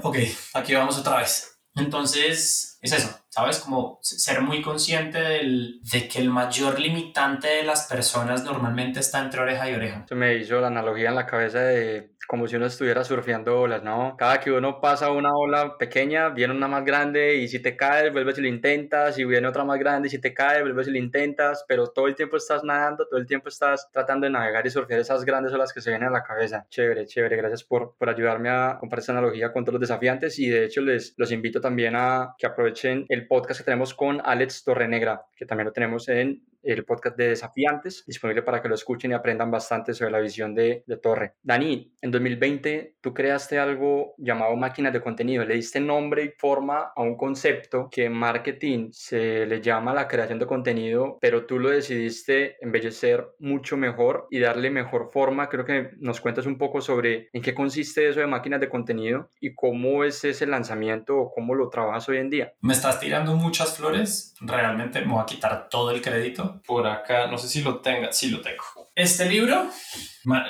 ok, 0.03 0.19
aquí 0.55 0.75
vamos 0.75 0.99
otra 0.99 1.19
vez. 1.19 1.51
Entonces, 1.77 2.79
es 2.81 2.93
eso, 2.93 3.19
¿sabes? 3.31 3.59
Como 3.59 3.99
ser 4.03 4.43
muy 4.43 4.63
consciente 4.63 5.19
del, 5.19 5.81
de 5.83 6.07
que 6.07 6.21
el 6.21 6.31
mayor 6.31 6.79
limitante 6.79 7.49
de 7.49 7.63
las 7.65 7.87
personas 7.87 8.45
normalmente 8.45 9.01
está 9.01 9.21
entre 9.21 9.41
oreja 9.41 9.69
y 9.69 9.75
oreja. 9.75 10.07
Me 10.11 10.37
hizo 10.37 10.61
la 10.61 10.69
analogía 10.69 11.09
en 11.09 11.17
la 11.17 11.27
cabeza 11.27 11.61
de 11.61 12.14
como 12.27 12.47
si 12.47 12.57
uno 12.57 12.67
estuviera 12.67 13.05
surfeando 13.05 13.61
olas, 13.61 13.83
¿no? 13.83 14.17
Cada 14.17 14.41
que 14.41 14.51
uno 14.53 14.81
pasa 14.81 15.11
una 15.11 15.35
ola 15.35 15.77
pequeña, 15.79 16.31
viene 16.31 16.55
una 16.55 16.69
más 16.69 16.85
grande 16.85 17.37
y 17.37 17.49
si 17.49 17.61
te 17.61 17.77
caes, 17.77 18.13
vuelves 18.13 18.39
y 18.39 18.43
lo 18.43 18.49
intentas, 18.49 19.19
y 19.19 19.25
viene 19.25 19.49
otra 19.49 19.65
más 19.65 19.79
grande 19.79 20.09
y 20.09 20.11
si 20.11 20.21
te 20.21 20.33
caes, 20.35 20.63
vuelves 20.63 20.89
y 20.89 20.93
lo 20.93 20.99
intentas, 20.99 21.65
pero 21.69 21.89
todo 21.89 22.07
el 22.07 22.15
tiempo 22.15 22.37
estás 22.37 22.65
nadando, 22.65 23.07
todo 23.07 23.19
el 23.19 23.27
tiempo 23.27 23.49
estás 23.49 23.91
tratando 23.93 24.27
de 24.27 24.33
navegar 24.33 24.67
y 24.67 24.71
surfear 24.71 25.01
esas 25.01 25.25
grandes 25.25 25.53
olas 25.53 25.73
que 25.73 25.81
se 25.81 25.91
vienen 25.91 26.09
a 26.09 26.13
la 26.13 26.23
cabeza. 26.23 26.67
Chévere, 26.71 27.07
chévere, 27.07 27.37
gracias 27.37 27.65
por, 27.65 27.95
por 27.97 28.09
ayudarme 28.09 28.51
a 28.51 28.77
compartir 28.79 29.01
esta 29.03 29.13
analogía 29.13 29.53
con 29.53 29.65
todos 29.65 29.75
los 29.75 29.89
desafiantes 29.89 30.39
y 30.39 30.49
de 30.49 30.65
hecho 30.65 30.81
les 30.81 31.15
los 31.17 31.31
invito 31.33 31.61
también 31.61 31.95
a 31.97 32.35
que 32.39 32.47
aprovechen 32.47 33.07
el 33.09 33.27
podcast 33.27 33.61
que 33.61 33.65
tenemos 33.65 33.95
con 33.95 34.21
Alex 34.25 34.65
Torrenegra, 34.65 35.27
que 35.37 35.47
también 35.47 35.67
lo 35.67 35.73
tenemos 35.73 36.09
en 36.09 36.43
el 36.65 36.85
podcast 36.85 37.17
de 37.17 37.29
Desafiantes, 37.29 38.05
disponible 38.07 38.43
para 38.43 38.63
que 38.63 38.69
lo 38.69 38.75
escuchen 38.75 39.11
y 39.11 39.15
aprendan 39.15 39.51
bastante 39.51 39.95
sobre 39.95 40.11
la 40.11 40.21
visión 40.21 40.55
de, 40.55 40.85
de, 40.87 40.97
Torre. 40.97 41.35
Dani, 41.43 41.93
en 42.01 42.11
2020 42.11 42.97
tú 43.01 43.13
creaste 43.13 43.59
algo 43.59 44.15
llamado 44.19 44.57
máquinas 44.57 44.93
de 44.93 45.01
contenido, 45.01 45.45
le 45.45 45.55
diste 45.55 45.81
nombre 45.81 46.25
y 46.25 46.31
forma 46.39 46.93
a 46.95 47.03
un 47.03 47.17
concepto 47.17 47.89
que 47.91 48.07
en 48.07 48.13
marketing 48.13 48.89
se 48.93 49.47
le 49.47 49.61
llama 49.61 49.93
la 49.93 50.09
creación 50.09 50.39
de 50.39 50.47
contenido, 50.47 51.19
pero 51.21 51.47
tú 51.47 51.59
lo 51.59 51.71
decidiste 51.71 52.57
embellecer 52.61 53.27
mucho 53.39 53.77
mejor 53.77 54.27
y 54.31 54.39
darle 54.39 54.71
mejor 54.71 55.11
forma. 55.13 55.49
Creo 55.49 55.65
que 55.65 55.91
nos 55.99 56.21
cuentas 56.21 56.47
un 56.47 56.59
poco 56.59 56.81
sobre 56.81 57.29
en 57.33 57.43
qué 57.43 57.55
consiste 57.55 58.09
eso 58.09 58.21
de 58.21 58.27
máquinas 58.27 58.61
de 58.61 58.69
contenido 58.69 59.29
y 59.41 59.55
cómo 59.55 60.05
es 60.05 60.25
ese 60.25 60.47
lanzamiento 60.47 61.17
o 61.17 61.31
cómo 61.33 61.55
lo 61.55 61.69
trabajas 61.69 62.09
hoy 62.09 62.19
en 62.19 62.31
día. 62.31 62.53
Me 62.61 62.73
estás 62.73 63.01
tirando 63.01 63.35
muchas 63.37 63.77
flores, 63.77 64.35
realmente 64.41 65.01
me 65.01 65.13
voy 65.13 65.23
a 65.23 65.27
quitar 65.27 65.69
todo 65.69 65.91
el 65.91 66.01
crédito 66.01 66.54
por 66.67 66.87
acá, 66.87 67.27
no 67.27 67.39
sé 67.39 67.49
si 67.49 67.63
lo 67.63 67.81
tenga, 67.81 68.13
sí 68.13 68.31
lo 68.31 68.41
tengo. 68.41 68.63
Este 68.95 69.27
libro, 69.27 69.69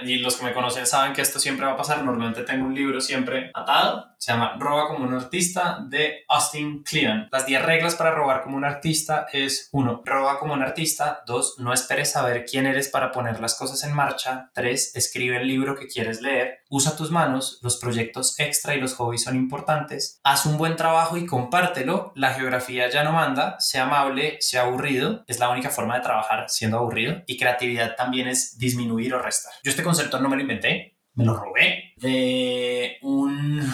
y 0.04 0.18
los 0.18 0.37
que 0.37 0.44
me 0.44 0.52
conocen 0.52 0.87
saben 0.87 1.12
que 1.12 1.22
esto 1.22 1.38
siempre 1.38 1.66
va 1.66 1.72
a 1.72 1.76
pasar, 1.76 2.02
normalmente 2.04 2.42
tengo 2.42 2.66
un 2.66 2.74
libro 2.74 3.00
siempre 3.00 3.50
atado, 3.54 4.14
se 4.24 4.32
llama 4.32 4.56
Roba 4.58 4.88
como 4.88 5.04
un 5.04 5.12
artista 5.12 5.84
de 5.87 6.24
Austin 6.28 6.82
Kleon. 6.82 7.28
Las 7.30 7.44
10 7.44 7.62
reglas 7.62 7.94
para 7.94 8.10
robar 8.12 8.42
como 8.42 8.56
un 8.56 8.64
artista 8.64 9.26
es 9.30 9.68
1. 9.72 10.00
Roba 10.02 10.38
como 10.38 10.54
un 10.54 10.62
artista. 10.62 11.22
2. 11.26 11.56
No 11.58 11.74
esperes 11.74 12.12
saber 12.12 12.46
quién 12.46 12.64
eres 12.64 12.88
para 12.88 13.12
poner 13.12 13.38
las 13.40 13.54
cosas 13.54 13.84
en 13.84 13.94
marcha. 13.94 14.50
3. 14.54 14.96
Escribe 14.96 15.37
el 15.37 15.46
libro 15.46 15.76
que 15.76 15.88
quieres 15.88 16.22
leer. 16.22 16.60
Usa 16.70 16.96
tus 16.96 17.10
manos, 17.10 17.58
los 17.62 17.76
proyectos 17.76 18.40
extra 18.40 18.74
y 18.74 18.80
los 18.80 18.94
hobbies 18.94 19.24
son 19.24 19.37
importantes. 19.37 20.18
Haz 20.24 20.46
un 20.46 20.56
buen 20.56 20.76
trabajo 20.76 21.18
y 21.18 21.26
compártelo. 21.26 22.12
La 22.16 22.32
geografía 22.32 22.88
ya 22.88 23.04
no 23.04 23.12
manda. 23.12 23.60
Sea 23.60 23.82
amable, 23.82 24.38
sea 24.40 24.62
aburrido. 24.62 25.22
Es 25.26 25.38
la 25.38 25.50
única 25.50 25.68
forma 25.68 25.96
de 25.96 26.02
trabajar 26.02 26.48
siendo 26.48 26.78
aburrido. 26.78 27.22
Y 27.26 27.37
creatividad 27.37 27.94
también 27.94 28.28
es 28.28 28.56
disminuir 28.56 29.12
o 29.12 29.18
restar. 29.18 29.52
Yo 29.64 29.70
este 29.70 29.83
concepto 29.83 30.20
no 30.20 30.29
me 30.29 30.37
lo 30.37 30.42
inventé, 30.42 30.98
me 31.14 31.24
lo 31.24 31.35
robé 31.35 31.94
de 31.96 32.98
un 33.00 33.66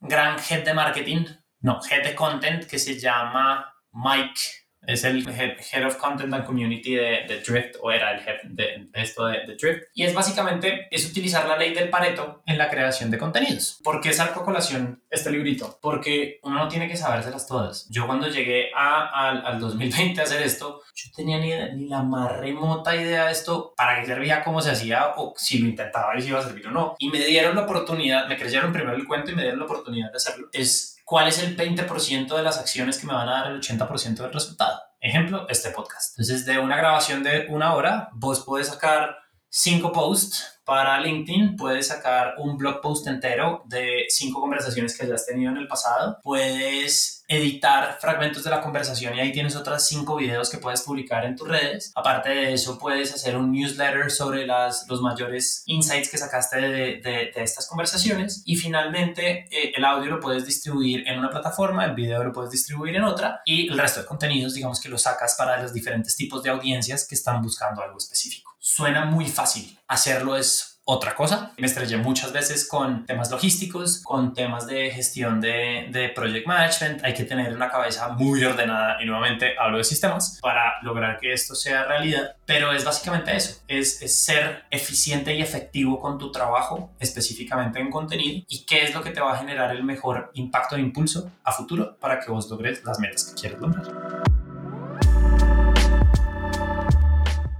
gran 0.00 0.38
head 0.38 0.64
de 0.64 0.72
marketing, 0.72 1.26
no, 1.60 1.78
head 1.90 2.04
de 2.04 2.14
content 2.14 2.64
que 2.64 2.78
se 2.78 2.98
llama 2.98 3.70
Mike 3.92 4.40
es 4.86 5.04
el 5.04 5.26
Head, 5.28 5.86
of 5.86 5.96
Content 5.96 6.32
and 6.32 6.44
Community 6.44 6.94
de, 6.94 7.42
Drift, 7.46 7.76
o 7.80 7.90
era 7.90 8.12
el 8.12 8.20
Head 8.20 8.42
de, 8.44 8.88
esto 8.94 9.26
de, 9.26 9.56
Drift. 9.60 9.84
Y 9.94 10.04
es 10.04 10.14
básicamente, 10.14 10.88
es 10.90 11.08
utilizar 11.08 11.46
la 11.46 11.56
ley 11.56 11.74
del 11.74 11.88
Pareto 11.88 12.42
en 12.46 12.58
la 12.58 12.68
creación 12.68 13.10
de 13.10 13.18
contenidos. 13.18 13.80
¿Por 13.82 14.00
qué 14.00 14.12
saco 14.12 14.40
a 14.40 14.44
colación 14.44 15.02
este 15.10 15.30
librito? 15.30 15.78
Porque 15.80 16.40
uno 16.42 16.56
no 16.56 16.68
tiene 16.68 16.88
que 16.88 16.96
sabérselas 16.96 17.46
todas. 17.46 17.88
Yo 17.90 18.06
cuando 18.06 18.28
llegué 18.28 18.70
a, 18.74 19.40
al 19.44 19.60
2020 19.60 20.20
a 20.20 20.24
hacer 20.24 20.42
esto, 20.42 20.82
yo 20.94 21.10
tenía 21.14 21.38
ni, 21.38 21.52
ni, 21.76 21.88
la 21.88 22.02
más 22.02 22.36
remota 22.36 22.96
idea 22.96 23.26
de 23.26 23.32
esto, 23.32 23.74
para 23.76 24.00
qué 24.00 24.06
servía, 24.06 24.42
cómo 24.42 24.60
se 24.60 24.70
hacía 24.70 25.14
o 25.16 25.34
si 25.36 25.58
lo 25.58 25.68
intentaba 25.68 26.16
y 26.16 26.22
si 26.22 26.28
iba 26.28 26.38
a 26.38 26.42
servir 26.42 26.66
o 26.68 26.70
no. 26.70 26.96
Y 26.98 27.10
me 27.10 27.18
dieron 27.18 27.54
la 27.54 27.62
oportunidad, 27.62 28.28
me 28.28 28.36
creyeron 28.36 28.72
primero 28.72 28.96
el 28.96 29.06
cuento 29.06 29.30
y 29.30 29.34
me 29.34 29.42
dieron 29.42 29.58
la 29.58 29.66
oportunidad 29.66 30.10
de 30.10 30.16
hacerlo. 30.16 30.48
Es 30.52 30.95
cuál 31.06 31.28
es 31.28 31.38
el 31.38 31.56
20% 31.56 32.36
de 32.36 32.42
las 32.42 32.58
acciones 32.58 32.98
que 32.98 33.06
me 33.06 33.14
van 33.14 33.28
a 33.28 33.42
dar 33.42 33.52
el 33.52 33.60
80% 33.60 34.16
del 34.16 34.32
resultado. 34.32 34.80
Ejemplo, 35.00 35.46
este 35.48 35.70
podcast. 35.70 36.18
Entonces, 36.18 36.44
de 36.44 36.58
una 36.58 36.76
grabación 36.76 37.22
de 37.22 37.46
una 37.48 37.74
hora, 37.74 38.10
vos 38.12 38.40
podés 38.40 38.66
sacar 38.66 39.16
cinco 39.48 39.92
posts 39.92 40.55
para 40.66 41.00
LinkedIn 41.00 41.56
puedes 41.56 41.86
sacar 41.86 42.34
un 42.38 42.58
blog 42.58 42.80
post 42.80 43.06
entero 43.06 43.62
de 43.66 44.06
cinco 44.08 44.40
conversaciones 44.40 44.98
que 44.98 45.06
hayas 45.06 45.24
tenido 45.24 45.52
en 45.52 45.58
el 45.58 45.68
pasado. 45.68 46.18
Puedes 46.24 47.24
editar 47.28 47.98
fragmentos 48.00 48.42
de 48.42 48.50
la 48.50 48.60
conversación 48.60 49.14
y 49.14 49.20
ahí 49.20 49.32
tienes 49.32 49.54
otras 49.54 49.86
cinco 49.86 50.16
videos 50.16 50.50
que 50.50 50.58
puedes 50.58 50.82
publicar 50.82 51.24
en 51.24 51.36
tus 51.36 51.46
redes. 51.46 51.92
Aparte 51.94 52.30
de 52.30 52.52
eso, 52.52 52.78
puedes 52.80 53.14
hacer 53.14 53.36
un 53.36 53.52
newsletter 53.52 54.10
sobre 54.10 54.44
las, 54.44 54.86
los 54.88 55.00
mayores 55.00 55.62
insights 55.66 56.10
que 56.10 56.18
sacaste 56.18 56.60
de, 56.60 57.00
de, 57.00 57.32
estas 57.36 57.68
conversaciones. 57.68 58.42
Y 58.44 58.56
finalmente, 58.56 59.46
eh, 59.50 59.72
el 59.76 59.84
audio 59.84 60.10
lo 60.10 60.20
puedes 60.20 60.46
distribuir 60.46 61.06
en 61.06 61.20
una 61.20 61.30
plataforma, 61.30 61.84
el 61.84 61.94
video 61.94 62.24
lo 62.24 62.32
puedes 62.32 62.50
distribuir 62.50 62.96
en 62.96 63.04
otra 63.04 63.40
y 63.44 63.68
el 63.68 63.78
resto 63.78 64.00
de 64.00 64.06
contenidos, 64.06 64.54
digamos 64.54 64.80
que 64.80 64.88
lo 64.88 64.98
sacas 64.98 65.36
para 65.36 65.62
los 65.62 65.72
diferentes 65.72 66.16
tipos 66.16 66.42
de 66.42 66.50
audiencias 66.50 67.06
que 67.06 67.14
están 67.14 67.40
buscando 67.40 67.82
algo 67.82 67.98
específico. 67.98 68.55
Suena 68.68 69.04
muy 69.04 69.26
fácil. 69.26 69.78
Hacerlo 69.86 70.36
es 70.36 70.80
otra 70.82 71.14
cosa. 71.14 71.52
Me 71.56 71.68
estrellé 71.68 71.98
muchas 71.98 72.32
veces 72.32 72.66
con 72.66 73.06
temas 73.06 73.30
logísticos, 73.30 74.02
con 74.02 74.34
temas 74.34 74.66
de 74.66 74.90
gestión 74.90 75.40
de, 75.40 75.86
de, 75.92 76.08
project 76.08 76.48
management. 76.48 77.04
Hay 77.04 77.14
que 77.14 77.22
tener 77.22 77.54
una 77.54 77.70
cabeza 77.70 78.08
muy 78.08 78.42
ordenada 78.42 79.00
y 79.00 79.06
nuevamente 79.06 79.56
hablo 79.56 79.78
de 79.78 79.84
sistemas 79.84 80.40
para 80.42 80.82
lograr 80.82 81.20
que 81.20 81.32
esto 81.32 81.54
sea 81.54 81.84
realidad. 81.84 82.34
Pero 82.44 82.72
es 82.72 82.84
básicamente 82.84 83.36
eso, 83.36 83.62
es, 83.68 84.00
ser 84.20 84.64
eficiente 84.68 85.32
y 85.32 85.42
efectivo 85.42 86.00
con 86.00 86.18
tu 86.18 86.32
trabajo, 86.32 86.90
específicamente 86.98 87.78
en 87.78 87.88
contenido, 87.88 88.44
y 88.48 88.66
qué 88.66 88.82
es 88.82 88.92
lo 88.92 89.00
que 89.00 89.10
te 89.10 89.20
va 89.20 89.34
a 89.34 89.38
generar 89.38 89.70
el 89.70 89.84
mejor 89.84 90.32
impacto 90.34 90.74
de 90.74 90.82
impulso 90.82 91.30
a 91.44 91.52
futuro 91.52 91.96
para 92.00 92.18
que 92.18 92.32
vos 92.32 92.50
logres 92.50 92.82
las 92.84 92.98
metas 92.98 93.26
que 93.26 93.40
quieres 93.40 93.60
lograr. 93.60 94.35